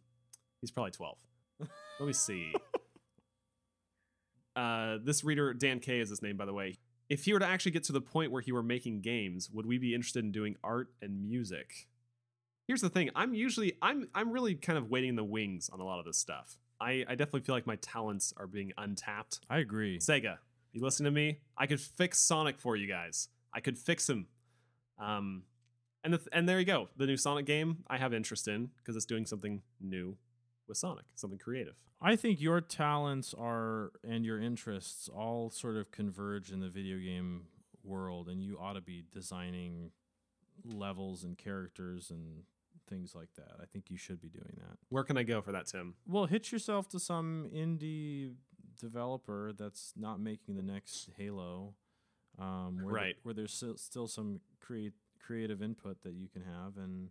he's 0.61 0.71
probably 0.71 0.91
12. 0.91 1.17
Let 1.99 2.07
me 2.07 2.13
see. 2.13 2.53
Uh, 4.55 4.97
this 5.03 5.23
reader, 5.23 5.53
Dan 5.53 5.79
K 5.79 5.99
is 6.01 6.09
his 6.09 6.21
name, 6.21 6.35
by 6.35 6.45
the 6.45 6.53
way. 6.53 6.77
If 7.09 7.23
he 7.25 7.33
were 7.33 7.39
to 7.39 7.45
actually 7.47 7.71
get 7.71 7.85
to 7.85 7.93
the 7.93 8.01
point 8.01 8.31
where 8.31 8.41
he 8.41 8.51
were 8.51 8.61
making 8.63 9.01
games, 9.01 9.49
would 9.49 9.65
we 9.65 9.77
be 9.77 9.93
interested 9.95 10.23
in 10.25 10.31
doing 10.31 10.55
art 10.63 10.89
and 11.01 11.23
music? 11.27 11.87
Here's 12.67 12.81
the 12.81 12.89
thing. 12.89 13.09
I'm 13.15 13.33
usually 13.33 13.77
I'm 13.81 14.07
I'm 14.13 14.31
really 14.31 14.55
kind 14.55 14.77
of 14.77 14.89
waiting 14.89 15.09
in 15.09 15.15
the 15.15 15.23
wings 15.23 15.69
on 15.71 15.79
a 15.79 15.83
lot 15.85 15.99
of 15.99 16.05
this 16.05 16.17
stuff. 16.17 16.57
I, 16.81 17.05
I 17.07 17.15
definitely 17.15 17.41
feel 17.41 17.55
like 17.55 17.67
my 17.67 17.75
talents 17.77 18.33
are 18.37 18.47
being 18.47 18.71
untapped. 18.77 19.39
I 19.49 19.59
agree. 19.59 19.99
Sega, 19.99 20.37
you 20.73 20.81
listen 20.81 21.05
to 21.05 21.11
me? 21.11 21.39
I 21.57 21.67
could 21.67 21.79
fix 21.79 22.19
Sonic 22.19 22.59
for 22.59 22.75
you 22.75 22.87
guys. 22.87 23.27
I 23.53 23.59
could 23.59 23.77
fix 23.77 24.09
him. 24.09 24.27
Um, 24.97 25.43
and 26.03 26.13
the 26.13 26.17
th- 26.17 26.29
and 26.31 26.49
there 26.49 26.59
you 26.59 26.65
go. 26.65 26.89
The 26.97 27.05
new 27.05 27.17
Sonic 27.17 27.45
game 27.45 27.83
I 27.87 27.97
have 27.97 28.13
interest 28.13 28.47
in 28.47 28.71
because 28.77 28.95
it's 28.95 29.05
doing 29.05 29.25
something 29.25 29.61
new 29.79 30.17
with 30.67 30.77
Sonic, 30.77 31.05
something 31.15 31.37
creative. 31.37 31.75
I 32.01 32.15
think 32.15 32.41
your 32.41 32.61
talents 32.61 33.35
are 33.37 33.91
and 34.03 34.25
your 34.25 34.41
interests 34.41 35.07
all 35.07 35.51
sort 35.51 35.77
of 35.77 35.91
converge 35.91 36.51
in 36.51 36.59
the 36.59 36.69
video 36.69 36.97
game 36.97 37.43
world, 37.83 38.27
and 38.27 38.41
you 38.41 38.57
ought 38.59 38.73
to 38.73 38.81
be 38.81 39.03
designing 39.13 39.91
levels 40.65 41.23
and 41.23 41.37
characters 41.37 42.09
and 42.09 42.43
things 42.91 43.15
like 43.15 43.29
that. 43.37 43.55
I 43.61 43.65
think 43.65 43.85
you 43.89 43.97
should 43.97 44.21
be 44.21 44.29
doing 44.29 44.53
that. 44.57 44.77
Where 44.89 45.03
can 45.03 45.17
I 45.17 45.23
go 45.23 45.41
for 45.41 45.51
that, 45.53 45.65
Tim? 45.67 45.95
Well, 46.05 46.25
hitch 46.25 46.51
yourself 46.51 46.87
to 46.89 46.99
some 46.99 47.49
indie 47.55 48.33
developer 48.79 49.53
that's 49.57 49.93
not 49.95 50.19
making 50.19 50.55
the 50.57 50.61
next 50.63 51.09
Halo, 51.17 51.73
um, 52.37 52.75
where, 52.77 52.85
the- 52.85 52.91
Right. 52.93 53.15
where 53.23 53.33
there's 53.33 53.53
still, 53.77 54.07
some 54.07 54.41
create, 54.59 54.93
creative 55.19 55.61
input 55.61 56.01
that 56.03 56.13
you 56.13 56.27
can 56.27 56.41
have, 56.43 56.77
and 56.77 57.09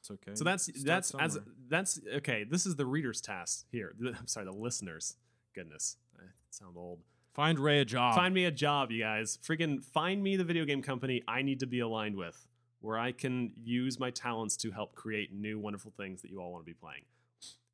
it's 0.00 0.10
okay. 0.10 0.34
So 0.34 0.44
that's 0.44 0.64
Start 0.64 0.84
that's 0.84 1.14
as 1.14 1.38
that's 1.68 2.00
okay. 2.14 2.44
This 2.44 2.64
is 2.64 2.76
the 2.76 2.86
reader's 2.86 3.20
task 3.20 3.66
here. 3.70 3.94
I'm 4.18 4.26
sorry, 4.26 4.46
the 4.46 4.52
listeners. 4.52 5.16
Goodness, 5.54 5.96
I 6.18 6.22
sound 6.50 6.76
old. 6.76 7.00
find 7.34 7.58
Ray 7.58 7.80
a 7.80 7.84
job. 7.84 8.14
Find 8.14 8.32
me 8.32 8.44
a 8.46 8.50
job, 8.50 8.90
you 8.90 9.00
guys. 9.02 9.38
Freaking 9.44 9.82
find 9.84 10.22
me 10.22 10.36
the 10.36 10.44
video 10.44 10.64
game 10.64 10.80
company 10.80 11.22
I 11.28 11.42
need 11.42 11.60
to 11.60 11.66
be 11.66 11.80
aligned 11.80 12.16
with, 12.16 12.46
where 12.80 12.98
I 12.98 13.12
can 13.12 13.52
use 13.62 13.98
my 13.98 14.10
talents 14.10 14.56
to 14.58 14.70
help 14.70 14.94
create 14.94 15.32
new 15.32 15.58
wonderful 15.58 15.92
things 15.96 16.22
that 16.22 16.30
you 16.30 16.40
all 16.40 16.52
want 16.52 16.64
to 16.64 16.70
be 16.70 16.74
playing. 16.74 17.02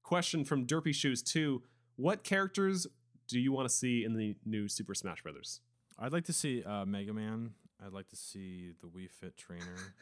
Question 0.02 0.44
from 0.44 0.66
Derpy 0.66 0.94
Shoes 0.94 1.22
2 1.22 1.62
What 1.96 2.22
characters 2.22 2.86
do 3.28 3.40
you 3.40 3.52
want 3.52 3.68
to 3.68 3.74
see 3.74 4.04
in 4.04 4.14
the 4.14 4.36
new 4.44 4.68
Super 4.68 4.94
Smash 4.94 5.22
Brothers? 5.22 5.60
I'd 5.98 6.12
like 6.12 6.24
to 6.26 6.32
see 6.32 6.62
uh, 6.62 6.84
Mega 6.84 7.12
Man. 7.12 7.50
I'd 7.84 7.92
like 7.92 8.08
to 8.08 8.16
see 8.16 8.72
the 8.80 8.88
Wii 8.88 9.10
Fit 9.10 9.36
trainer 9.36 9.94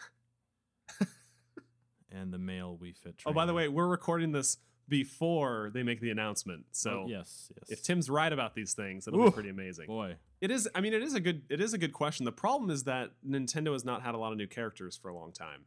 and 2.13 2.33
the 2.33 2.39
male 2.39 2.79
Wii 2.81 2.97
Fit 2.97 3.19
trainer. 3.19 3.33
Oh, 3.33 3.33
by 3.33 3.47
the 3.47 3.55
way, 3.55 3.69
we're 3.69 3.87
recording 3.89 4.33
this 4.33 4.59
before 4.89 5.71
they 5.73 5.83
make 5.83 6.01
the 6.01 6.11
announcement. 6.11 6.65
So 6.73 7.05
Oh, 7.05 7.07
yes, 7.09 7.51
yes. 7.57 7.71
if 7.71 7.83
Tim's 7.83 8.09
right 8.11 8.33
about 8.33 8.55
these 8.55 8.75
things, 8.75 9.07
it'll 9.09 9.21
Ooh, 9.21 9.27
be 9.27 9.31
pretty 9.33 9.49
amazing. 9.51 9.87
boy, 9.87 10.17
It 10.41 10.51
is. 10.51 10.69
I 10.75 10.81
mean, 10.81 10.93
it 10.95 11.03
is 11.03 11.15
a 11.15 11.21
good. 11.21 11.43
It 11.49 11.61
is 11.61 11.73
a 11.75 11.79
good 11.79 11.93
question. 11.93 12.25
The 12.25 12.33
problem 12.33 12.71
is 12.71 12.85
that 12.85 13.11
Nintendo 13.27 13.73
has 13.73 13.85
not 13.85 14.03
had 14.03 14.15
a 14.15 14.19
lot 14.19 14.33
of 14.33 14.39
new 14.39 14.47
characters 14.47 14.97
for 14.97 15.09
a 15.09 15.15
long 15.15 15.33
time. 15.33 15.65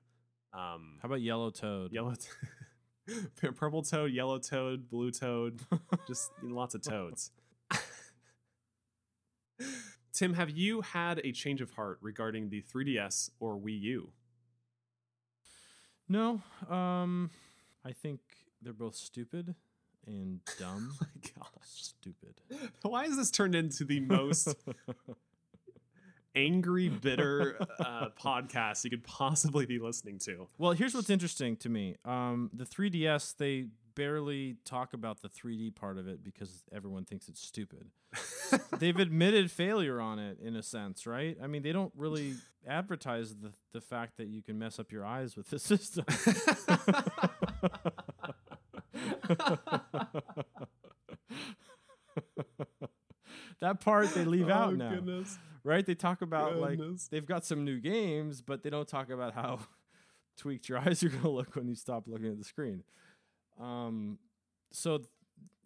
Um, 0.53 0.97
how 1.01 1.07
about 1.07 1.21
Yellow 1.21 1.49
Toad? 1.51 1.91
yellow, 1.91 2.13
t- 2.15 3.13
purple 3.55 3.83
toad, 3.83 4.11
yellow 4.11 4.37
toad, 4.39 4.89
blue 4.89 5.11
toad, 5.11 5.59
just 6.07 6.31
you 6.41 6.49
know, 6.49 6.55
lots 6.55 6.73
of 6.75 6.81
toads. 6.81 7.31
Tim, 10.13 10.33
have 10.33 10.49
you 10.49 10.81
had 10.81 11.19
a 11.23 11.31
change 11.31 11.61
of 11.61 11.71
heart 11.71 11.99
regarding 12.01 12.49
the 12.49 12.61
3DS 12.63 13.29
or 13.39 13.55
Wii 13.57 13.79
U? 13.81 14.09
No, 16.09 16.41
um, 16.69 17.29
I 17.85 17.91
think 17.91 18.19
they're 18.61 18.73
both 18.73 18.95
stupid 18.95 19.55
and 20.05 20.39
dumb. 20.59 20.93
my 21.01 21.07
gosh, 21.37 21.49
stupid. 21.65 22.35
why 22.81 23.05
has 23.05 23.17
this 23.17 23.31
turned 23.31 23.55
into 23.55 23.83
the 23.83 23.99
most 23.99 24.55
angry, 26.35 26.87
bitter 26.89 27.57
uh, 27.79 28.09
podcast 28.21 28.83
you 28.83 28.89
could 28.89 29.03
possibly 29.03 29.65
be 29.65 29.79
listening 29.79 30.19
to? 30.19 30.47
Well, 30.57 30.71
here's 30.71 30.93
what's 30.93 31.09
interesting 31.09 31.57
to 31.57 31.69
me. 31.69 31.95
Um, 32.05 32.49
the 32.53 32.65
3DS, 32.65 33.35
they 33.37 33.67
barely 33.95 34.57
talk 34.63 34.93
about 34.93 35.21
the 35.23 35.27
3D 35.29 35.73
part 35.75 35.97
of 35.97 36.07
it 36.07 36.23
because 36.23 36.63
everyone 36.71 37.03
thinks 37.03 37.27
it's 37.27 37.41
stupid. 37.41 37.87
They've 38.79 38.95
admitted 38.97 39.49
failure 39.49 39.99
on 39.99 40.19
it 40.19 40.37
in 40.39 40.55
a 40.55 40.61
sense, 40.61 41.07
right? 41.07 41.35
I 41.43 41.47
mean, 41.47 41.63
they 41.63 41.71
don't 41.71 41.91
really 41.97 42.35
advertise 42.67 43.35
the 43.35 43.53
the 43.73 43.81
fact 43.81 44.17
that 44.17 44.27
you 44.27 44.41
can 44.43 44.59
mess 44.59 44.77
up 44.79 44.91
your 44.91 45.03
eyes 45.05 45.35
with 45.35 45.49
the 45.49 45.57
system. 45.59 46.05
that 53.59 53.81
part 53.81 54.13
they 54.13 54.25
leave 54.25 54.49
out 54.49 54.69
oh, 54.69 54.75
now 54.75 54.91
goodness. 54.91 55.37
right? 55.63 55.85
They 55.85 55.95
talk 55.95 56.21
about 56.21 56.57
like 56.57 56.79
they've 57.09 57.25
got 57.25 57.45
some 57.45 57.65
new 57.65 57.79
games, 57.79 58.41
but 58.41 58.63
they 58.63 58.69
don't 58.69 58.87
talk 58.87 59.09
about 59.09 59.33
how 59.33 59.59
tweaked 60.37 60.69
your 60.69 60.79
eyes 60.85 61.03
are 61.03 61.09
going 61.09 61.21
to 61.21 61.29
look 61.29 61.55
when 61.55 61.67
you 61.67 61.75
stop 61.75 62.07
looking 62.07 62.27
at 62.27 62.37
the 62.37 62.45
screen. 62.45 62.83
Um, 63.59 64.19
so 64.71 64.97
th- 64.97 65.09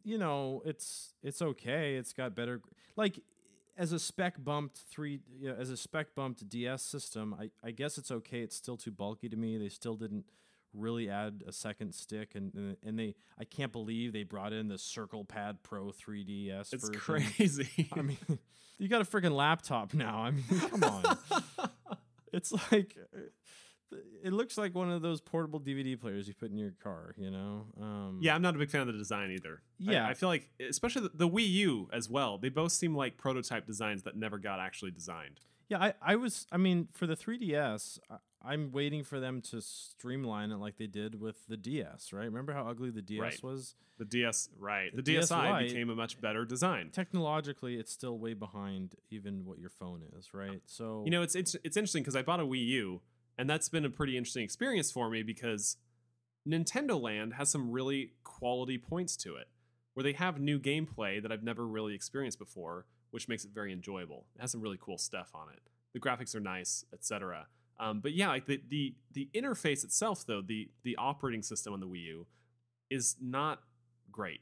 you 0.03 0.18
know, 0.18 0.62
it's 0.66 1.14
it's 1.22 1.41
okay. 1.41 1.95
It's 1.95 2.14
got 2.14 2.36
better 2.36 2.62
like 2.95 3.20
as 3.78 3.91
a 3.91 3.99
spec 3.99 4.43
bumped 4.43 4.80
three 4.89 5.20
you 5.39 5.49
know, 5.49 5.55
as 5.59 5.70
a 5.70 5.78
spec 5.78 6.16
bumped 6.16 6.47
DS 6.49 6.82
system. 6.82 7.36
I 7.39 7.51
I 7.64 7.72
guess 7.72 7.97
it's 7.97 8.12
okay. 8.12 8.41
It's 8.41 8.55
still 8.55 8.78
too 8.78 8.91
bulky 8.91 9.30
to 9.30 9.36
me. 9.36 9.57
They 9.57 9.70
still 9.70 9.95
didn't 9.95 10.26
really 10.74 11.09
add 11.09 11.43
a 11.47 11.51
second 11.51 11.93
stick 11.93 12.36
and 12.36 12.78
and, 12.84 12.97
they 12.97 13.15
I 13.39 13.43
can't 13.43 13.72
believe 13.72 14.13
they 14.13 14.24
brought 14.24 14.53
in 14.53 14.67
the 14.67 14.78
Circle 14.78 15.26
Pad 15.26 15.63
Pro 15.63 15.88
3DS 15.88 16.74
It's 16.74 16.88
version. 16.88 16.99
crazy. 16.99 17.89
I 17.93 18.01
mean, 18.01 18.17
you 18.78 18.88
got 18.88 19.01
a 19.01 19.05
freaking 19.05 19.36
laptop 19.36 19.93
now. 19.93 20.19
I 20.19 20.32
mean, 20.32 20.43
come 20.69 20.84
on. 20.84 21.17
it's 22.34 22.51
like 22.72 22.97
it 24.24 24.32
looks 24.32 24.57
like 24.57 24.74
one 24.74 24.89
of 24.89 25.01
those 25.01 25.19
portable 25.19 25.59
DVD 25.59 25.99
players 25.99 26.28
you 26.28 26.34
put 26.34 26.51
in 26.51 26.57
your 26.57 26.74
car. 26.82 27.13
You 27.17 27.32
know? 27.32 27.65
Um, 27.80 28.19
yeah, 28.22 28.36
I'm 28.36 28.41
not 28.41 28.55
a 28.55 28.57
big 28.57 28.69
fan 28.69 28.82
of 28.82 28.88
the 28.88 28.93
design 28.93 29.32
either. 29.32 29.61
Yeah. 29.80 30.07
I, 30.07 30.13
feel 30.13 30.30
like, 30.30 30.49
especially 30.61 31.03
the, 31.03 31.26
the 31.26 31.30
Wii 31.30 31.49
U 31.49 31.89
as 31.91 32.09
well. 32.09 32.38
They 32.38 32.49
both 32.49 32.72
seem 32.72 32.95
like 32.95 33.17
prototype 33.17 33.65
designs 33.65 34.03
that 34.03 34.15
never 34.15 34.38
got 34.38 34.59
actually 34.59 34.91
designed. 34.91 35.41
yeah. 35.67 35.80
I, 35.80 35.93
I 36.01 36.15
was. 36.15 36.47
I 36.51 36.57
mean, 36.57 36.88
for 36.93 37.05
the 37.05 37.15
3DS, 37.15 37.99
I, 38.09 38.15
I'm 38.43 38.71
waiting 38.71 39.03
for 39.03 39.19
them 39.19 39.41
to 39.51 39.61
streamline 39.61 40.51
it 40.51 40.57
like 40.57 40.77
they 40.77 40.87
did 40.87 41.19
with 41.19 41.45
the 41.47 41.57
DS. 41.57 42.11
Right? 42.13 42.25
Remember 42.25 42.53
how 42.53 42.67
ugly 42.67 42.89
the 42.89 43.01
DS 43.01 43.21
Right. 43.21 43.43
was? 43.43 43.75
The 43.97 44.05
DS, 44.05 44.49
right? 44.57 44.95
The, 44.95 45.01
The 45.03 45.15
DSi 45.17 45.27
DSi 45.27 45.67
became 45.67 45.89
a 45.91 45.95
much 45.95 46.19
better 46.19 46.43
design. 46.43 46.89
Technologically, 46.91 47.75
it's 47.75 47.91
still 47.91 48.17
way 48.17 48.33
behind 48.33 48.95
even 49.11 49.45
what 49.45 49.59
your 49.59 49.69
phone 49.69 50.01
is. 50.17 50.33
Right? 50.33 50.61
So 50.65 51.03
You 51.05 51.11
know, 51.11 51.21
it's 51.21 51.35
it's, 51.35 51.55
it's 51.63 51.77
interesting 51.77 52.01
because 52.01 52.15
I 52.15 52.23
bought 52.23 52.39
a 52.39 52.45
Wii 52.45 52.65
U, 52.67 53.01
and 53.37 53.49
that's 53.49 53.69
been 53.69 53.85
a 53.85 53.89
pretty 53.91 54.17
interesting 54.17 54.43
experience 54.43 54.91
for 54.91 55.09
me 55.09 55.21
because 55.21 55.77
Nintendo 56.47 56.99
Land 56.99 57.35
has 57.35 57.49
some 57.49 57.69
really 57.71 58.13
quality 58.23 58.77
points 58.79 59.15
to 59.17 59.35
it, 59.35 59.47
where 59.93 60.03
they 60.03 60.13
have 60.13 60.39
new 60.39 60.59
gameplay 60.59 61.21
that 61.21 61.31
I've 61.31 61.43
never 61.43 61.67
really 61.67 61.93
experienced 61.93 62.39
before, 62.39 62.85
which 63.11 63.27
makes 63.27 63.45
it 63.45 63.51
very 63.53 63.71
enjoyable. 63.71 64.25
It 64.35 64.41
has 64.41 64.51
some 64.51 64.61
really 64.61 64.79
cool 64.81 64.97
stuff 64.97 65.29
on 65.35 65.49
it. 65.53 65.59
The 65.93 65.99
graphics 65.99 66.33
are 66.33 66.39
nice, 66.39 66.85
etc. 66.93 67.45
Um, 67.82 67.99
but 67.99 68.13
yeah, 68.13 68.27
like 68.27 68.45
the 68.45 68.61
the 68.69 68.93
the 69.11 69.27
interface 69.34 69.84
itself, 69.84 70.23
though 70.25 70.41
the 70.41 70.69
the 70.84 70.95
operating 70.97 71.41
system 71.41 71.73
on 71.73 71.79
the 71.79 71.88
Wii 71.88 72.03
U 72.03 72.27
is 72.91 73.15
not 73.19 73.59
great. 74.11 74.41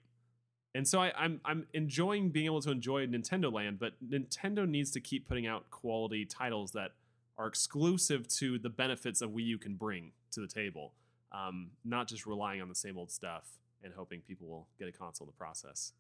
And 0.76 0.86
so 0.86 1.02
I, 1.02 1.14
I'm 1.18 1.40
I'm 1.46 1.66
enjoying 1.74 2.32
being 2.32 2.48
able 2.48 2.62
to 2.62 2.72
enjoy 2.72 3.08
Nintendo 3.08 3.52
Land, 3.52 3.80
but 3.80 3.94
Nintendo 4.06 4.68
needs 4.68 4.92
to 4.92 5.00
keep 5.00 5.28
putting 5.28 5.48
out 5.48 5.70
quality 5.72 6.26
titles 6.26 6.74
that 6.74 6.92
are 7.38 7.48
exclusive 7.48 8.28
to 8.28 8.60
the 8.60 8.70
benefits 8.70 9.22
of 9.22 9.32
Wii 9.32 9.46
U 9.46 9.58
can 9.58 9.76
bring 9.76 10.12
to 10.32 10.42
the 10.42 10.48
table, 10.48 10.94
um, 11.32 11.72
not 11.86 12.10
just 12.10 12.26
relying 12.26 12.62
on 12.62 12.68
the 12.68 12.76
same 12.76 12.98
old 12.98 13.10
stuff 13.10 13.48
and 13.82 13.94
hoping 13.96 14.20
people 14.20 14.48
will 14.50 14.68
get 14.78 14.90
a 14.90 14.92
console 14.92 15.26
in 15.26 15.30
the 15.30 15.38
process. 15.38 15.94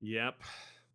Yep. 0.00 0.40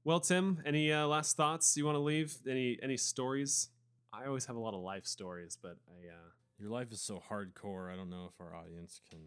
Well, 0.05 0.22
Tim, 0.22 0.61
any 0.66 0.93
uh, 0.93 1.05
last 1.07 1.36
thoughts 1.36 1.76
you 1.76 1.86
want 1.86 1.95
to 1.95 1.99
leave? 1.99 2.38
Any 2.49 2.80
any 2.82 2.95
stories? 2.95 3.68
I 4.14 4.28
always 4.28 4.45
have 4.45 4.55
a 4.55 4.59
lot 4.59 4.74
of 4.74 4.82
life 4.82 5.05
stories, 5.05 5.57
but 5.61 5.78
I 5.89 6.07
uh, 6.07 6.30
your 6.59 6.70
life 6.70 6.91
is 6.91 7.01
so 7.01 7.22
hardcore. 7.30 7.91
I 7.91 7.95
don't 7.95 8.09
know 8.09 8.30
if 8.32 8.39
our 8.39 8.55
audience 8.55 9.01
can. 9.09 9.20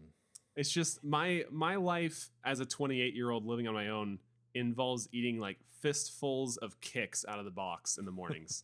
it's 0.55 0.71
just 0.71 1.03
my 1.03 1.43
my 1.51 1.75
life 1.75 2.31
as 2.45 2.59
a 2.59 2.65
28 2.65 3.13
year 3.13 3.29
old 3.29 3.45
living 3.45 3.67
on 3.67 3.73
my 3.73 3.89
own 3.89 4.19
involves 4.55 5.07
eating 5.11 5.39
like 5.39 5.57
fistfuls 5.81 6.57
of 6.57 6.79
Kix 6.81 7.25
out 7.27 7.37
of 7.37 7.45
the 7.45 7.51
box 7.51 7.97
in 7.97 8.05
the 8.05 8.11
mornings 8.11 8.63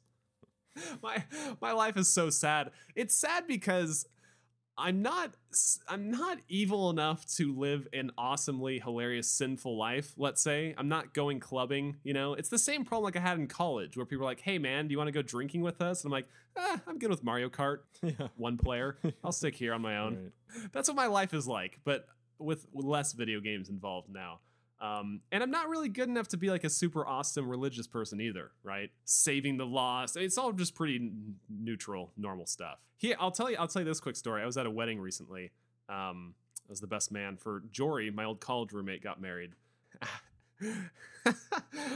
my 1.03 1.23
my 1.61 1.71
life 1.71 1.97
is 1.97 2.07
so 2.07 2.29
sad 2.31 2.71
it's 2.95 3.13
sad 3.13 3.45
because 3.47 4.07
i'm 4.77 5.01
not 5.01 5.35
I'm 5.87 6.09
not 6.09 6.39
evil 6.49 6.89
enough 6.89 7.25
to 7.35 7.53
live 7.55 7.87
an 7.93 8.11
awesomely 8.17 8.79
hilarious 8.79 9.27
sinful 9.29 9.77
life 9.77 10.13
let's 10.17 10.41
say 10.41 10.73
i'm 10.77 10.87
not 10.89 11.13
going 11.13 11.39
clubbing 11.39 11.97
you 12.03 12.13
know 12.13 12.33
it's 12.33 12.49
the 12.49 12.57
same 12.57 12.83
problem 12.85 13.05
like 13.05 13.15
i 13.15 13.19
had 13.19 13.37
in 13.37 13.47
college 13.47 13.95
where 13.95 14.05
people 14.05 14.25
are 14.25 14.29
like 14.29 14.41
hey 14.41 14.57
man 14.57 14.87
do 14.87 14.91
you 14.93 14.97
want 14.97 15.07
to 15.07 15.11
go 15.11 15.21
drinking 15.21 15.61
with 15.61 15.81
us 15.81 16.03
and 16.03 16.09
i'm 16.09 16.11
like 16.11 16.27
ah, 16.57 16.81
i'm 16.87 16.97
good 16.97 17.09
with 17.09 17.23
mario 17.23 17.49
kart 17.49 17.79
yeah. 18.01 18.27
one 18.35 18.57
player 18.57 18.97
i'll 19.23 19.31
stick 19.31 19.55
here 19.55 19.73
on 19.73 19.81
my 19.81 19.97
own 19.97 20.31
Right. 20.55 20.71
that's 20.71 20.87
what 20.87 20.95
my 20.95 21.07
life 21.07 21.33
is 21.33 21.47
like, 21.47 21.79
but 21.83 22.07
with 22.39 22.65
less 22.73 23.13
video 23.13 23.39
games 23.39 23.69
involved 23.69 24.09
now. 24.11 24.39
Um, 24.83 25.21
and 25.31 25.41
I'm 25.41 25.49
not 25.49 25.69
really 25.69 25.87
good 25.87 26.09
enough 26.09 26.27
to 26.29 26.37
be 26.37 26.49
like 26.49 26.65
a 26.65 26.69
super 26.69 27.07
awesome 27.07 27.47
religious 27.47 27.87
person 27.87 28.19
either, 28.19 28.51
right? 28.63 28.89
Saving 29.05 29.55
the 29.55 29.65
lost. 29.65 30.17
It's 30.17 30.37
all 30.37 30.51
just 30.51 30.75
pretty 30.75 30.97
n- 30.97 31.35
neutral, 31.49 32.11
normal 32.17 32.45
stuff. 32.45 32.79
Here, 32.97 33.15
I'll 33.17 33.31
tell 33.31 33.49
you. 33.49 33.55
I'll 33.57 33.69
tell 33.69 33.81
you 33.81 33.87
this 33.87 34.01
quick 34.01 34.17
story. 34.17 34.43
I 34.43 34.45
was 34.45 34.57
at 34.57 34.65
a 34.65 34.69
wedding 34.69 34.99
recently. 34.99 35.51
Um, 35.87 36.35
I 36.67 36.69
was 36.69 36.81
the 36.81 36.87
best 36.87 37.13
man 37.13 37.37
for 37.37 37.63
Jory, 37.71 38.11
my 38.11 38.25
old 38.25 38.41
college 38.41 38.73
roommate, 38.73 39.01
got 39.01 39.21
married. 39.21 39.51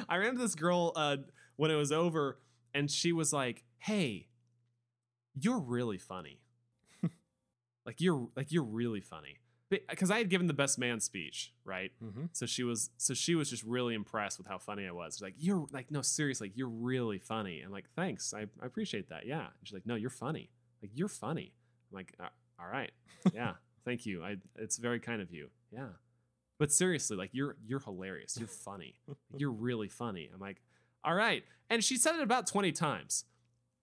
I 0.07 0.17
ran 0.17 0.29
into 0.29 0.41
this 0.41 0.55
girl 0.55 0.93
uh, 0.95 1.17
when 1.57 1.71
it 1.71 1.75
was 1.75 1.91
over, 1.91 2.39
and 2.73 2.89
she 2.89 3.11
was 3.11 3.33
like, 3.33 3.65
"Hey, 3.79 4.27
you're 5.37 5.59
really 5.59 5.97
funny." 5.97 6.39
like 7.85 7.99
you're 7.99 8.29
like 8.37 8.53
you're 8.53 8.63
really 8.63 9.01
funny 9.01 9.39
because 9.69 10.09
i 10.11 10.17
had 10.17 10.29
given 10.29 10.47
the 10.47 10.53
best 10.53 10.79
man 10.79 10.99
speech 10.99 11.53
right? 11.65 11.91
Mm-hmm. 12.03 12.25
so 12.31 12.45
she 12.45 12.63
was 12.63 12.89
so 12.97 13.13
she 13.13 13.35
was 13.35 13.49
just 13.49 13.63
really 13.63 13.93
impressed 13.93 14.37
with 14.37 14.47
how 14.47 14.57
funny 14.57 14.87
i 14.87 14.91
was. 14.91 15.15
She's 15.15 15.21
like 15.21 15.35
you're 15.37 15.65
like 15.71 15.91
no 15.91 16.01
seriously 16.01 16.47
like, 16.47 16.57
you're 16.57 16.69
really 16.69 17.19
funny. 17.19 17.61
I'm 17.61 17.71
like 17.71 17.89
thanks 17.95 18.33
I, 18.33 18.41
I 18.61 18.65
appreciate 18.65 19.09
that 19.09 19.25
yeah. 19.25 19.39
And 19.39 19.49
she's 19.63 19.73
like 19.73 19.85
no 19.85 19.95
you're 19.95 20.09
funny 20.09 20.49
like 20.81 20.91
you're 20.95 21.09
funny. 21.09 21.53
I'm 21.91 21.95
like 21.95 22.13
"Uh, 22.19 22.29
all 22.59 22.69
right 22.69 22.91
yeah 23.33 23.53
thank 23.85 24.05
you 24.05 24.23
i 24.23 24.35
it's 24.55 24.77
very 24.77 24.99
kind 24.99 25.21
of 25.21 25.31
you 25.31 25.49
yeah. 25.71 25.89
But 26.59 26.71
seriously 26.71 27.17
like 27.17 27.31
you're 27.33 27.55
you're 27.65 27.79
hilarious 27.79 28.37
you're 28.39 28.47
funny 28.47 28.95
you're 29.37 29.51
really 29.51 29.89
funny. 29.89 30.29
I'm 30.33 30.39
like 30.39 30.61
all 31.03 31.13
right. 31.13 31.43
And 31.69 31.83
she 31.83 31.97
said 31.97 32.15
it 32.15 32.21
about 32.21 32.47
20 32.47 32.71
times 32.71 33.25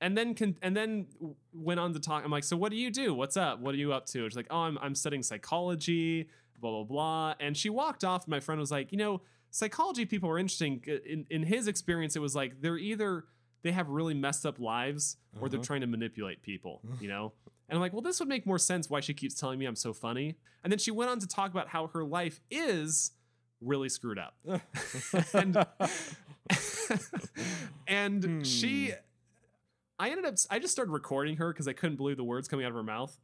and 0.05 0.16
then 0.18 0.34
con- 0.34 0.57
and 0.62 0.76
then 0.76 1.07
went 1.52 1.80
on 1.80 1.92
to 1.94 2.00
talk. 2.00 2.24
I'm 2.24 2.30
like, 2.30 2.44
so 2.44 2.57
what 2.57 2.70
do 2.70 2.76
you 2.76 2.90
do? 2.90 3.14
What's 3.14 3.36
up? 3.36 3.59
What 3.61 3.74
are 3.74 3.78
you 3.78 3.92
up 3.92 4.07
to? 4.12 4.28
She's 4.28 4.36
like, 4.36 4.46
oh, 4.50 4.59
I'm 4.68 4.78
I'm 4.80 4.94
studying 4.94 5.22
psychology, 5.22 6.28
blah 6.61 6.70
blah 6.70 6.84
blah. 6.84 7.34
And 7.40 7.57
she 7.57 7.70
walked 7.70 8.05
off. 8.05 8.24
And 8.24 8.30
my 8.30 8.40
friend 8.40 8.61
was 8.61 8.70
like, 8.70 8.92
you 8.92 8.98
know, 8.98 9.22
psychology 9.50 10.05
people 10.05 10.28
are 10.30 10.38
interesting. 10.38 10.82
In 11.07 11.26
in 11.30 11.42
his 11.42 11.66
experience, 11.68 12.16
it 12.16 12.20
was 12.20 12.34
like 12.36 12.61
they're 12.61 12.78
either 12.78 13.24
they 13.62 13.72
have 13.72 13.88
really 13.88 14.14
messed 14.14 14.44
up 14.44 14.59
lives 14.61 15.16
or 15.40 15.48
they're 15.48 15.59
Uh-huh. 15.59 15.64
trying 15.66 15.80
to 15.80 15.86
manipulate 15.86 16.42
people. 16.42 16.80
You 17.00 17.09
know. 17.09 17.32
And 17.68 17.76
I'm 17.78 17.80
like, 17.80 17.94
well, 17.94 18.02
this 18.02 18.20
would 18.20 18.28
make 18.28 18.44
more 18.46 18.59
sense 18.59 18.90
why 18.90 19.00
she 19.00 19.14
keeps 19.14 19.34
telling 19.34 19.59
me 19.59 19.64
I'm 19.64 19.74
so 19.76 19.94
funny. 19.94 20.36
And 20.62 20.70
then 20.70 20.78
she 20.78 20.90
went 20.90 21.11
on 21.11 21.18
to 21.20 21.26
talk 21.26 21.50
about 21.50 21.68
how 21.68 21.86
her 21.94 22.05
life 22.05 22.40
is 22.50 23.12
really 23.62 23.88
screwed 23.88 24.18
up. 24.18 24.34
and 25.34 25.57
and 27.88 28.46
she 28.46 28.92
I 30.05 30.11
ended 30.11 30.26
up 30.26 30.34
I 30.50 30.59
just 30.59 30.74
started 30.74 30.92
recording 30.92 31.36
her 31.36 31.50
because 31.50 31.66
I 31.66 31.72
couldn't 31.72 31.96
believe 31.96 32.18
the 32.18 32.24
words 32.24 32.46
coming 32.46 32.66
out 32.66 32.68
of 32.68 32.74
her 32.74 32.82
mouth. 32.82 33.18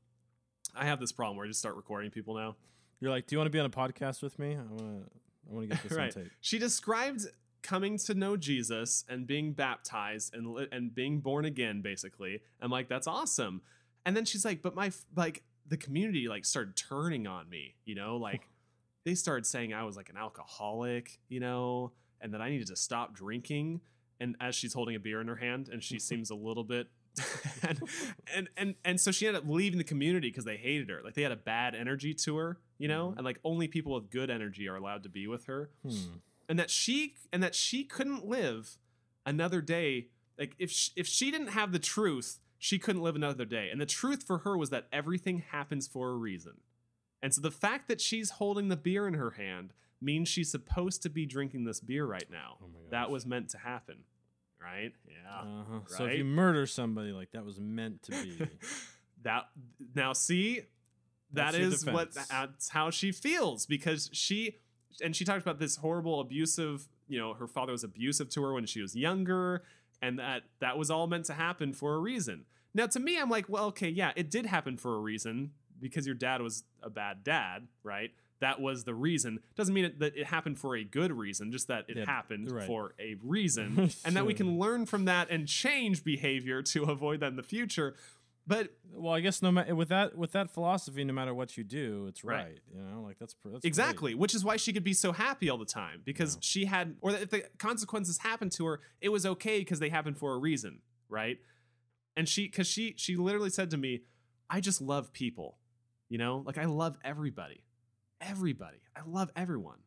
I 0.75 0.87
have 0.87 0.99
this 0.99 1.13
problem 1.13 1.37
where 1.37 1.45
I 1.45 1.49
just 1.49 1.59
start 1.59 1.77
recording 1.77 2.11
people 2.11 2.37
now. 2.37 2.57
You're 3.01 3.11
like, 3.11 3.27
do 3.27 3.35
you 3.35 3.39
want 3.39 3.49
to 3.49 3.51
be 3.51 3.61
on 3.61 3.67
a 3.67 3.69
podcast 3.69 4.23
with 4.23 4.39
me? 4.39 4.57
I 4.57 4.63
want 4.63 4.79
to. 4.79 5.11
I 5.51 5.55
want 5.55 5.69
to 5.69 5.77
get 5.77 5.83
this 5.89 5.93
right. 5.93 6.17
on 6.17 6.23
tape. 6.23 6.33
She 6.41 6.59
described 6.59 7.27
coming 7.61 7.99
to 7.99 8.15
know 8.15 8.35
Jesus 8.35 9.05
and 9.11 9.27
being 9.27 9.53
baptized 9.53 10.35
and 10.35 10.57
and 10.73 10.95
being 10.95 11.21
born 11.21 11.45
again 11.45 11.83
basically. 11.83 12.41
I'm 12.63 12.71
like 12.71 12.89
that's 12.89 13.07
awesome. 13.07 13.61
And 14.07 14.17
then 14.17 14.25
she's 14.25 14.47
like 14.47 14.63
but 14.63 14.75
my 14.75 14.91
like 15.15 15.43
the 15.67 15.77
community 15.77 16.29
like 16.29 16.47
started 16.47 16.77
turning 16.77 17.27
on 17.27 17.51
me, 17.51 17.75
you 17.85 17.95
know, 17.95 18.17
like 18.17 18.49
they 19.05 19.15
started 19.15 19.45
saying 19.45 19.75
I 19.75 19.85
was 19.85 19.99
like 19.99 20.09
an 20.09 20.17
alcoholic, 20.17 21.19
you 21.29 21.41
know, 21.41 21.93
and 22.23 22.33
that 22.33 22.41
I 22.41 22.49
needed 22.49 22.69
to 22.69 22.77
stop 22.77 23.15
drinking 23.15 23.83
and 24.21 24.37
as 24.41 24.55
she's 24.55 24.75
holding 24.75 24.95
a 24.95 25.01
beer 25.01 25.21
in 25.21 25.29
her 25.29 25.37
hand 25.37 25.69
and 25.69 25.83
she 25.83 25.99
seems 26.11 26.31
a 26.31 26.35
little 26.35 26.65
bit 26.65 26.89
and, 27.67 27.81
and 28.35 28.49
and 28.57 28.75
and 28.85 29.01
so 29.01 29.11
she 29.11 29.27
ended 29.27 29.43
up 29.43 29.49
leaving 29.49 29.79
the 29.79 29.85
community 29.85 30.29
because 30.29 30.45
they 30.45 30.57
hated 30.57 30.89
her. 30.91 31.01
Like 31.03 31.15
they 31.15 31.23
had 31.23 31.33
a 31.33 31.37
bad 31.37 31.75
energy 31.75 32.15
to 32.15 32.37
her 32.37 32.61
you 32.79 32.89
know? 32.89 33.15
And 33.17 33.25
like 33.25 33.39
only 33.45 33.69
people 33.69 33.95
with 33.95 34.11
good 34.11 34.31
energy 34.31 34.67
are 34.67 34.77
allowed 34.77 35.03
to 35.03 35.09
be 35.09 35.27
with 35.27 35.45
her. 35.47 35.71
Hmm. 35.83 36.19
and 36.49 36.59
that 36.59 36.71
she 36.71 37.15
and 37.33 37.43
that 37.43 37.55
she 37.55 37.85
couldn't 37.85 38.27
live 38.27 38.79
another 39.27 39.61
day 39.61 40.09
like 40.39 40.57
if 40.59 40.71
she, 40.71 40.91
if 40.97 41.07
she 41.07 41.31
didn't 41.31 41.49
have 41.49 41.73
the 41.73 41.79
truth 41.79 42.39
she 42.61 42.79
couldn't 42.79 43.01
live 43.03 43.17
another 43.17 43.47
day. 43.47 43.71
And 43.71 43.81
the 43.81 43.87
truth 43.87 44.23
for 44.23 44.39
her 44.39 44.57
was 44.57 44.69
that 44.69 44.87
everything 44.93 45.45
happens 45.51 45.89
for 45.89 46.11
a 46.11 46.15
reason. 46.15 46.59
And 47.23 47.33
so 47.35 47.41
the 47.41 47.51
fact 47.51 47.89
that 47.89 48.03
she's 48.03 48.33
holding 48.33 48.69
the 48.69 48.77
beer 48.77 49.09
in 49.09 49.15
her 49.15 49.31
hand 49.31 49.73
means 50.01 50.29
she's 50.29 50.51
supposed 50.51 51.03
to 51.03 51.09
be 51.09 51.27
drinking 51.27 51.65
this 51.65 51.81
beer 51.81 52.07
right 52.07 52.31
now. 52.31 52.57
Oh 52.63 52.67
my 52.69 52.81
that 52.91 53.11
was 53.11 53.27
meant 53.27 53.51
to 53.51 53.59
happen 53.59 54.05
right? 54.63 54.93
Yeah. 55.09 55.41
Uh-huh. 55.41 55.81
So 55.87 56.05
if 56.05 56.19
you 56.19 56.25
murder 56.25 56.67
somebody, 56.67 57.13
like 57.13 57.33
that 57.33 57.45
was 57.45 57.59
meant 57.59 58.03
to 58.05 58.13
be. 58.13 58.47
that 59.23 59.49
now 59.95 60.13
see 60.13 60.63
that 61.33 61.53
That's 61.53 61.85
your 61.85 61.95
what 61.95 62.15
that's 62.15 62.71
how 62.71 62.91
she 62.91 63.13
feels 63.13 63.67
because 63.67 64.11
she 64.13 64.57
and 65.03 65.15
she 65.15 65.25
talked 65.25 65.43
about 65.43 65.59
this 65.59 65.77
horrible 65.77 66.21
abusive 66.21 66.89
you 67.07 67.19
know 67.19 67.35
her 67.35 67.47
father 67.47 67.73
was 67.73 67.85
abusive 67.85 68.29
to 68.31 68.43
her 68.43 68.55
when 68.55 68.67
she 68.67 68.81
was 68.81 68.97
younger 68.97 69.63
and 70.03 70.19
that 70.19 70.43
that 70.61 70.79
was 70.79 70.91
all 70.91 71.07
meant 71.07 71.27
to 71.27 71.35
happen 71.35 71.73
for 71.73 71.95
a 71.95 71.99
reason. 71.99 72.47
Now 72.73 72.87
to 72.87 73.01
me 73.01 73.19
i'm 73.19 73.29
like 73.29 73.49
well 73.49 73.67
okay 73.67 73.89
yeah 73.89 74.13
it 74.17 74.31
did 74.31 74.47
happen 74.47 74.77
for 74.77 74.97
a 74.97 74.99
reason 74.99 75.53
because 75.81 76.07
your 76.07 76.15
dad 76.15 76.41
was 76.41 76.65
a 76.83 76.91
bad 76.91 77.25
dad 77.25 77.69
right 77.83 78.13
that 78.41 78.61
was 78.61 78.85
the 78.85 78.95
reason 78.95 79.39
doesn't 79.55 79.75
mean 79.75 79.85
it, 79.85 79.99
that 79.99 80.17
it 80.17 80.27
happened 80.27 80.59
for 80.59 80.75
a 80.77 80.83
good 80.85 81.13
reason 81.13 81.53
just 81.53 81.69
that 81.69 81.85
it 81.89 81.97
Yeah, 81.99 82.05
happened 82.07 82.51
right. 82.51 82.67
for 82.67 82.95
a 82.99 83.17
reason 83.23 83.91
and 84.05 84.17
that 84.17 84.27
we 84.27 84.35
can 84.35 84.59
learn 84.59 84.87
from 84.87 85.05
that 85.07 85.31
and 85.31 85.47
change 85.47 86.03
behavior 86.05 86.63
to 86.63 86.85
avoid 86.85 87.21
that 87.21 87.29
in 87.29 87.37
the 87.37 87.43
future 87.43 87.95
but 88.47 88.71
well, 88.93 89.13
I 89.15 89.21
guess 89.21 89.43
no 89.43 89.53
matter 89.53 89.77
with 89.77 89.91
that 89.91 90.17
with 90.17 90.33
that 90.33 90.51
philosophy, 90.51 91.05
no 91.05 91.13
matter 91.13 91.33
what 91.33 91.57
you 91.57 91.63
do, 91.63 92.07
it's 92.09 92.25
Right. 92.25 92.43
right. 92.47 92.59
You 92.75 92.81
know, 92.83 93.03
like 93.03 93.17
that's, 93.21 93.37
that's 93.45 93.65
Exactly, 93.65 94.15
which 94.17 94.35
is 94.35 94.45
why 94.45 94.57
she 94.57 94.73
could 94.73 94.83
be 94.83 94.95
so 94.95 95.13
happy 95.13 95.49
all 95.51 95.59
the 95.59 95.65
time 95.67 96.01
because 96.05 96.35
Yeah. 96.35 96.41
she 96.41 96.65
had, 96.65 96.97
or 97.01 97.13
if 97.13 97.31
the 97.31 97.45
consequences 97.59 98.19
happened 98.19 98.51
to 98.53 98.67
her, 98.67 98.81
it 99.01 99.11
was 99.11 99.25
okay 99.25 99.61
because 99.61 99.79
they 99.79 99.89
happened 99.91 100.17
for 100.19 100.33
a 100.35 100.39
reason, 100.39 100.81
right? 101.09 101.39
And 102.17 102.29
she, 102.29 102.47
because 102.49 102.67
she, 102.67 102.95
she 102.97 103.15
literally 103.15 103.51
said 103.51 103.71
to 103.71 103.77
me, 103.77 104.01
"I 104.49 104.61
just 104.61 104.81
love 104.81 105.13
people, 105.13 105.59
you 106.09 106.19
know, 106.19 106.43
like 106.45 106.59
I 106.59 106.65
love 106.65 106.97
everybody, 107.05 107.63
everybody, 108.21 108.79
I 108.97 109.01
love 109.07 109.31
everyone." 109.37 109.79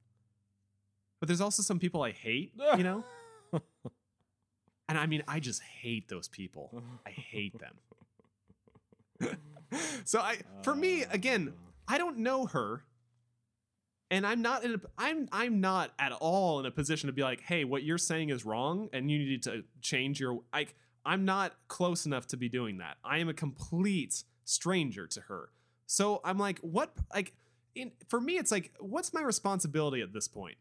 But 1.19 1.27
there's 1.27 1.41
also 1.41 1.63
some 1.63 1.79
people 1.79 2.03
I 2.03 2.11
hate, 2.11 2.51
you 2.77 2.83
know, 2.83 3.03
and 4.89 4.97
I 4.97 5.05
mean, 5.05 5.23
I 5.27 5.39
just 5.39 5.61
hate 5.61 6.09
those 6.09 6.27
people. 6.27 6.83
I 7.05 7.11
hate 7.11 7.55
them. 7.59 9.37
so 10.05 10.19
I, 10.19 10.37
for 10.63 10.75
me, 10.75 11.05
ah. 11.05 11.09
again, 11.11 11.53
I 11.87 11.97
don't 11.97 12.19
know 12.19 12.45
her. 12.47 12.83
And 14.11 14.27
I'm 14.27 14.43
not 14.43 14.63
in 14.63 14.75
a 14.75 14.81
I'm 14.97 15.27
I'm 15.31 15.59
not 15.59 15.91
at 15.97 16.11
all 16.11 16.59
in 16.59 16.67
a 16.67 16.71
position 16.71 17.07
to 17.07 17.13
be 17.13 17.23
like, 17.23 17.41
"Hey, 17.41 17.63
what 17.63 17.81
you're 17.81 17.97
saying 17.97 18.29
is 18.29 18.45
wrong 18.45 18.89
and 18.93 19.09
you 19.09 19.17
need 19.17 19.43
to 19.43 19.63
change 19.81 20.19
your 20.19 20.41
like 20.53 20.75
I'm 21.05 21.25
not 21.25 21.53
close 21.67 22.05
enough 22.05 22.27
to 22.27 22.37
be 22.37 22.47
doing 22.47 22.77
that. 22.77 22.97
I 23.03 23.17
am 23.17 23.29
a 23.29 23.33
complete 23.33 24.23
stranger 24.45 25.07
to 25.07 25.21
her. 25.21 25.49
So 25.87 26.21
I'm 26.23 26.37
like, 26.37 26.59
what 26.59 26.91
like 27.13 27.33
in 27.75 27.91
for 28.07 28.21
me 28.21 28.37
it's 28.37 28.51
like 28.51 28.73
what's 28.79 29.13
my 29.13 29.21
responsibility 29.21 30.01
at 30.01 30.13
this 30.13 30.27
point? 30.27 30.57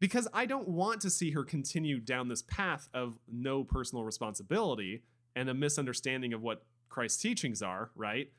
Because 0.00 0.28
I 0.32 0.46
don't 0.46 0.68
want 0.68 1.00
to 1.00 1.10
see 1.10 1.32
her 1.32 1.42
continue 1.42 1.98
down 1.98 2.28
this 2.28 2.42
path 2.42 2.88
of 2.94 3.18
no 3.30 3.64
personal 3.64 4.04
responsibility 4.04 5.02
and 5.34 5.48
a 5.48 5.54
misunderstanding 5.54 6.32
of 6.32 6.40
what 6.40 6.64
Christ's 6.88 7.20
teachings 7.20 7.62
are, 7.62 7.90
right? 7.96 8.30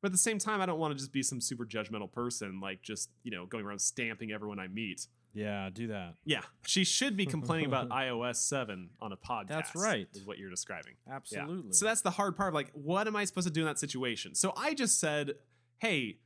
But 0.00 0.08
at 0.08 0.12
the 0.12 0.18
same 0.18 0.38
time, 0.38 0.60
I 0.60 0.66
don't 0.66 0.78
want 0.78 0.92
to 0.92 0.98
just 0.98 1.12
be 1.12 1.22
some 1.22 1.40
super 1.40 1.66
judgmental 1.66 2.10
person, 2.10 2.60
like 2.60 2.82
just, 2.82 3.10
you 3.24 3.30
know, 3.30 3.46
going 3.46 3.64
around 3.64 3.80
stamping 3.80 4.30
everyone 4.30 4.58
I 4.60 4.68
meet. 4.68 5.06
Yeah, 5.34 5.68
do 5.72 5.88
that. 5.88 6.14
Yeah. 6.24 6.40
She 6.66 6.84
should 6.84 7.16
be 7.16 7.26
complaining 7.26 7.66
about 7.66 7.88
iOS 7.90 8.36
7 8.36 8.90
on 9.00 9.12
a 9.12 9.16
podcast. 9.16 9.48
That's 9.48 9.74
right. 9.76 10.06
Is 10.14 10.24
what 10.24 10.38
you're 10.38 10.50
describing. 10.50 10.94
Yeah. 11.06 11.16
Absolutely. 11.16 11.72
So 11.72 11.84
that's 11.84 12.00
the 12.00 12.10
hard 12.10 12.36
part 12.36 12.48
of 12.48 12.54
like, 12.54 12.70
what 12.72 13.06
am 13.06 13.16
I 13.16 13.24
supposed 13.24 13.46
to 13.48 13.52
do 13.52 13.60
in 13.60 13.66
that 13.66 13.78
situation? 13.78 14.34
So 14.34 14.52
I 14.56 14.74
just 14.74 15.00
said, 15.00 15.34
hey, 15.78 16.18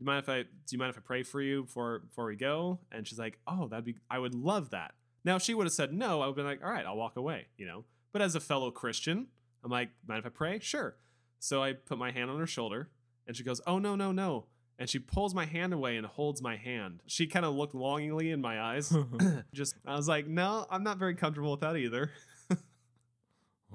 you 0.00 0.06
mind 0.06 0.22
if 0.22 0.28
I 0.28 0.42
do 0.42 0.48
you 0.70 0.78
mind 0.78 0.90
if 0.90 0.98
I 0.98 1.02
pray 1.02 1.22
for 1.22 1.40
you 1.40 1.64
before 1.64 2.00
before 2.00 2.26
we 2.26 2.36
go? 2.36 2.80
And 2.90 3.06
she's 3.06 3.18
like, 3.18 3.38
oh, 3.46 3.68
that'd 3.68 3.84
be 3.84 3.96
I 4.10 4.18
would 4.18 4.34
love 4.34 4.70
that. 4.70 4.94
Now 5.24 5.36
if 5.36 5.42
she 5.42 5.54
would 5.54 5.66
have 5.66 5.72
said 5.72 5.92
no, 5.92 6.20
I 6.20 6.26
would 6.26 6.30
have 6.30 6.36
been 6.36 6.46
like, 6.46 6.64
all 6.64 6.70
right, 6.70 6.86
I'll 6.86 6.96
walk 6.96 7.16
away, 7.16 7.46
you 7.56 7.66
know. 7.66 7.84
But 8.12 8.22
as 8.22 8.34
a 8.34 8.40
fellow 8.40 8.70
Christian, 8.70 9.28
I'm 9.62 9.70
like, 9.70 9.90
mind 10.06 10.20
if 10.20 10.26
I 10.26 10.30
pray? 10.30 10.58
Sure. 10.58 10.96
So 11.38 11.62
I 11.62 11.74
put 11.74 11.98
my 11.98 12.10
hand 12.10 12.30
on 12.30 12.38
her 12.38 12.46
shoulder 12.46 12.88
and 13.26 13.36
she 13.36 13.44
goes, 13.44 13.60
oh 13.66 13.78
no, 13.78 13.94
no, 13.94 14.12
no. 14.12 14.46
And 14.78 14.88
she 14.88 14.98
pulls 14.98 15.34
my 15.34 15.44
hand 15.44 15.74
away 15.74 15.98
and 15.98 16.06
holds 16.06 16.40
my 16.40 16.56
hand. 16.56 17.02
She 17.06 17.26
kind 17.26 17.44
of 17.44 17.54
looked 17.54 17.74
longingly 17.74 18.30
in 18.30 18.40
my 18.40 18.60
eyes. 18.60 18.94
Just 19.52 19.74
I 19.86 19.94
was 19.94 20.08
like, 20.08 20.26
no, 20.26 20.66
I'm 20.70 20.82
not 20.82 20.98
very 20.98 21.14
comfortable 21.14 21.50
with 21.50 21.60
that 21.60 21.76
either. 21.76 22.10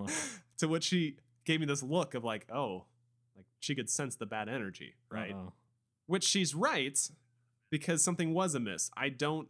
to 0.58 0.68
which 0.68 0.84
she 0.84 1.18
gave 1.46 1.60
me 1.60 1.66
this 1.66 1.84
look 1.84 2.16
of 2.16 2.24
like, 2.24 2.48
oh, 2.52 2.86
like 3.36 3.46
she 3.60 3.76
could 3.76 3.90
sense 3.90 4.16
the 4.16 4.26
bad 4.26 4.50
energy, 4.50 4.96
right? 5.10 5.34
Uh-oh. 5.34 5.54
Which 6.08 6.24
she's 6.24 6.54
right 6.54 6.98
because 7.72 8.04
something 8.04 8.34
was 8.34 8.54
amiss. 8.56 8.92
I 8.96 9.10
don't 9.10 9.48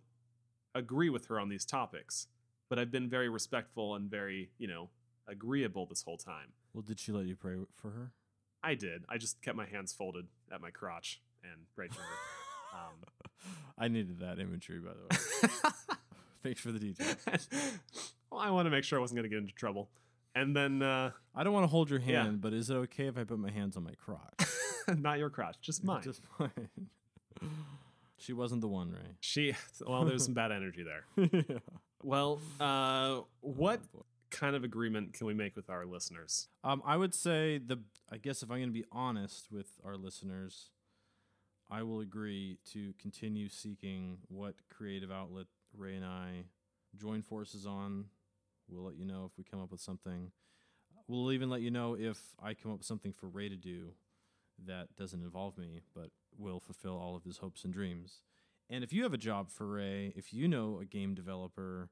agree 0.74 1.10
with 1.10 1.28
her 1.28 1.40
on 1.40 1.50
these 1.50 1.66
topics, 1.66 2.28
but 2.70 2.80
I've 2.80 2.92
been 2.92 3.10
very 3.10 3.30
respectful 3.30 3.96
and 3.96 4.10
very, 4.10 4.50
you 4.58 4.68
know, 4.68 4.90
agreeable 5.28 5.86
this 5.86 6.04
whole 6.04 6.18
time. 6.18 6.54
Well, 6.74 6.82
did 6.82 7.00
she 7.00 7.12
let 7.12 7.26
you 7.26 7.36
pray 7.36 7.56
for 7.76 7.92
her? 7.92 8.12
I 8.64 8.76
did. 8.76 9.04
I 9.10 9.18
just 9.18 9.42
kept 9.42 9.56
my 9.58 9.66
hands 9.66 9.94
folded 9.94 10.28
at 10.52 10.62
my 10.62 10.72
crotch 10.72 11.22
and 11.44 11.54
prayed 11.76 11.94
for 11.94 12.02
her. 12.02 12.80
Um, 12.80 13.52
I 13.78 13.88
needed 13.88 14.20
that 14.20 14.40
imagery, 14.40 14.80
by 14.80 14.92
the 14.94 15.02
way. 15.04 15.50
Thanks 16.44 16.62
for 16.62 16.72
the 16.72 16.80
detail. 16.80 17.16
well, 18.32 18.40
I 18.42 18.50
want 18.52 18.66
to 18.66 18.70
make 18.70 18.84
sure 18.84 18.98
I 18.98 19.02
wasn't 19.02 19.18
going 19.18 19.30
to 19.30 19.30
get 19.30 19.40
into 19.40 19.54
trouble. 19.54 19.90
And 20.36 20.56
then, 20.56 20.82
uh, 20.82 21.12
I 21.34 21.44
don't 21.44 21.54
want 21.54 21.64
to 21.64 21.68
hold 21.70 21.90
your 21.90 22.00
Yeah. 22.00 22.24
hand, 22.24 22.42
but 22.42 22.54
is 22.54 22.70
it 22.70 22.76
okay 22.76 23.08
if 23.08 23.18
I 23.18 23.24
put 23.24 23.40
my 23.40 23.52
hands 23.52 23.78
on 23.78 23.84
my 23.84 23.94
crotch? 23.94 24.34
not 24.98 25.20
your 25.20 25.30
crotch, 25.30 25.58
just 25.62 25.84
mine. 25.84 26.02
Just 26.04 26.22
mine. 26.40 26.70
she 28.18 28.34
wasn't 28.34 28.62
the 28.62 28.68
one, 28.68 28.92
Ray. 28.92 29.16
She, 29.22 29.54
well, 29.86 30.06
there's 30.06 30.26
some 30.26 30.34
bad 30.34 30.52
energy 30.52 30.84
there. 30.84 31.30
yeah. 31.50 31.58
Well, 32.04 32.40
uh, 32.60 33.22
what 33.42 33.82
Oh, 33.98 34.06
kind 34.32 34.56
of 34.56 34.64
agreement 34.64 35.14
can 35.14 35.28
we 35.28 35.34
make 35.34 35.56
with 35.56 35.70
our 35.70 35.86
listeners? 35.86 36.48
Um, 36.64 36.82
I 36.86 36.98
would 36.98 37.14
say 37.16 37.58
the. 37.58 37.80
I 38.12 38.18
guess 38.18 38.44
if 38.44 38.52
I'm 38.52 38.58
going 38.58 38.70
to 38.70 38.74
be 38.74 38.86
honest 38.92 39.52
with 39.52 39.68
our 39.84 39.98
listeners, 39.98 40.70
I 41.72 41.82
will 41.84 42.02
agree 42.02 42.60
to 42.74 42.94
continue 43.00 43.50
seeking 43.50 44.20
what 44.28 44.54
creative 44.70 45.12
outlet 45.12 45.48
Ray 45.76 45.96
and 45.96 46.06
I 46.06 46.44
join 46.96 47.24
forces 47.24 47.66
on. 47.66 48.06
We'll 48.70 48.84
let 48.84 48.96
you 48.96 49.06
know 49.06 49.26
if 49.26 49.38
we 49.38 49.44
come 49.44 49.62
up 49.62 49.72
with 49.72 49.82
something. 49.82 50.32
We'll 51.08 51.32
even 51.32 51.50
let 51.50 51.62
you 51.62 51.72
know 51.72 51.96
if 52.00 52.20
I 52.42 52.54
come 52.54 52.72
up 52.72 52.78
with 52.80 52.88
something 52.88 53.14
for 53.14 53.28
Ray 53.28 53.50
to 53.50 53.56
do 53.56 53.90
that 54.66 54.96
doesn't 54.98 55.22
involve 55.24 55.58
me, 55.58 55.82
but 55.94 56.10
will 56.38 56.60
fulfill 56.60 56.98
all 56.98 57.16
of 57.16 57.24
his 57.24 57.38
hopes 57.38 57.64
and 57.64 57.74
dreams. 57.74 58.22
And 58.70 58.84
if 58.84 58.92
you 58.92 59.04
have 59.04 59.14
a 59.14 59.18
job 59.18 59.50
for 59.50 59.68
Ray, 59.68 60.14
if 60.16 60.34
you 60.34 60.48
know 60.48 60.80
a 60.82 60.86
game 60.86 61.14
developer 61.14 61.90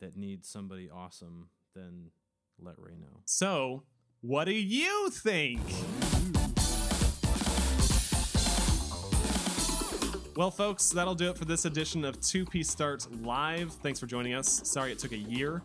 that 0.00 0.16
needs 0.16 0.48
somebody 0.48 0.88
awesome, 0.90 1.48
then 1.74 2.10
let 2.58 2.76
Ray 2.78 2.94
know. 2.94 3.20
So, 3.24 3.82
what 4.22 4.44
do 4.44 4.52
you 4.52 5.10
think? 5.10 5.60
Well, 10.36 10.50
folks, 10.50 10.90
that'll 10.90 11.14
do 11.14 11.30
it 11.30 11.38
for 11.38 11.46
this 11.46 11.64
edition 11.64 12.04
of 12.04 12.20
2P 12.20 12.64
Start 12.64 13.06
Live. 13.22 13.72
Thanks 13.72 13.98
for 13.98 14.06
joining 14.06 14.34
us. 14.34 14.60
Sorry 14.64 14.92
it 14.92 14.98
took 14.98 15.12
a 15.12 15.16
year. 15.16 15.62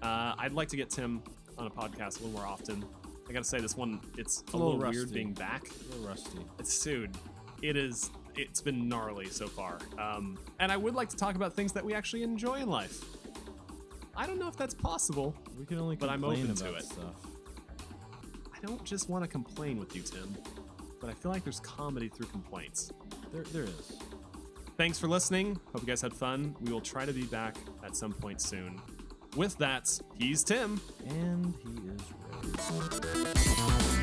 Uh, 0.00 0.34
I'd 0.38 0.52
like 0.52 0.68
to 0.68 0.76
get 0.76 0.88
Tim 0.88 1.22
on 1.58 1.66
a 1.66 1.70
podcast 1.70 2.20
a 2.20 2.24
little 2.24 2.30
more 2.30 2.46
often. 2.46 2.82
I 3.28 3.32
gotta 3.32 3.44
say, 3.44 3.60
this 3.60 3.76
one, 3.76 4.00
it's 4.16 4.42
a, 4.52 4.56
little 4.56 4.76
little, 4.76 4.90
weird 4.90 5.12
being 5.12 5.32
back. 5.32 5.68
A 5.68 5.94
little 5.94 6.08
rusty. 6.08 6.38
It's 6.58 6.82
dude, 6.82 7.16
it 7.62 7.76
is 7.76 8.10
it's 8.36 8.60
been 8.60 8.88
gnarly 8.88 9.28
so 9.28 9.46
far. 9.46 9.78
Um, 9.98 10.38
and 10.60 10.70
I 10.70 10.76
would 10.76 10.94
like 10.94 11.08
to 11.10 11.16
talk 11.16 11.36
about 11.36 11.54
things 11.54 11.72
that 11.72 11.84
we 11.84 11.94
actually 11.94 12.22
enjoy 12.22 12.56
in 12.56 12.68
life. 12.68 13.02
I 14.16 14.26
don't 14.26 14.38
know 14.38 14.48
if 14.48 14.56
that's 14.56 14.74
possible. 14.74 15.34
We 15.58 15.64
can 15.66 15.78
only 15.78 15.96
But 15.96 16.10
I'm 16.10 16.20
complain 16.20 16.44
open 16.44 16.56
to 16.56 16.68
about 16.68 16.80
it. 16.80 16.84
stuff. 16.86 17.14
I 18.54 18.66
don't 18.66 18.84
just 18.84 19.08
want 19.08 19.24
to 19.24 19.28
complain 19.28 19.78
with 19.78 19.94
you, 19.94 20.02
Tim, 20.02 20.36
but 21.00 21.10
I 21.10 21.14
feel 21.14 21.30
like 21.30 21.44
there's 21.44 21.60
comedy 21.60 22.08
through 22.08 22.26
complaints. 22.26 22.92
There, 23.32 23.42
there 23.52 23.64
is. 23.64 23.92
Thanks 24.76 24.98
for 24.98 25.08
listening. 25.08 25.58
Hope 25.72 25.82
you 25.82 25.88
guys 25.88 26.02
had 26.02 26.12
fun. 26.12 26.54
We 26.60 26.72
will 26.72 26.80
try 26.80 27.06
to 27.06 27.12
be 27.12 27.24
back 27.24 27.56
at 27.84 27.96
some 27.96 28.12
point 28.12 28.40
soon. 28.40 28.80
With 29.36 29.58
that, 29.58 30.00
he's 30.18 30.42
Tim. 30.42 30.80
And 31.06 31.54
he 31.62 31.68
is 31.90 33.22
ready. 33.24 33.95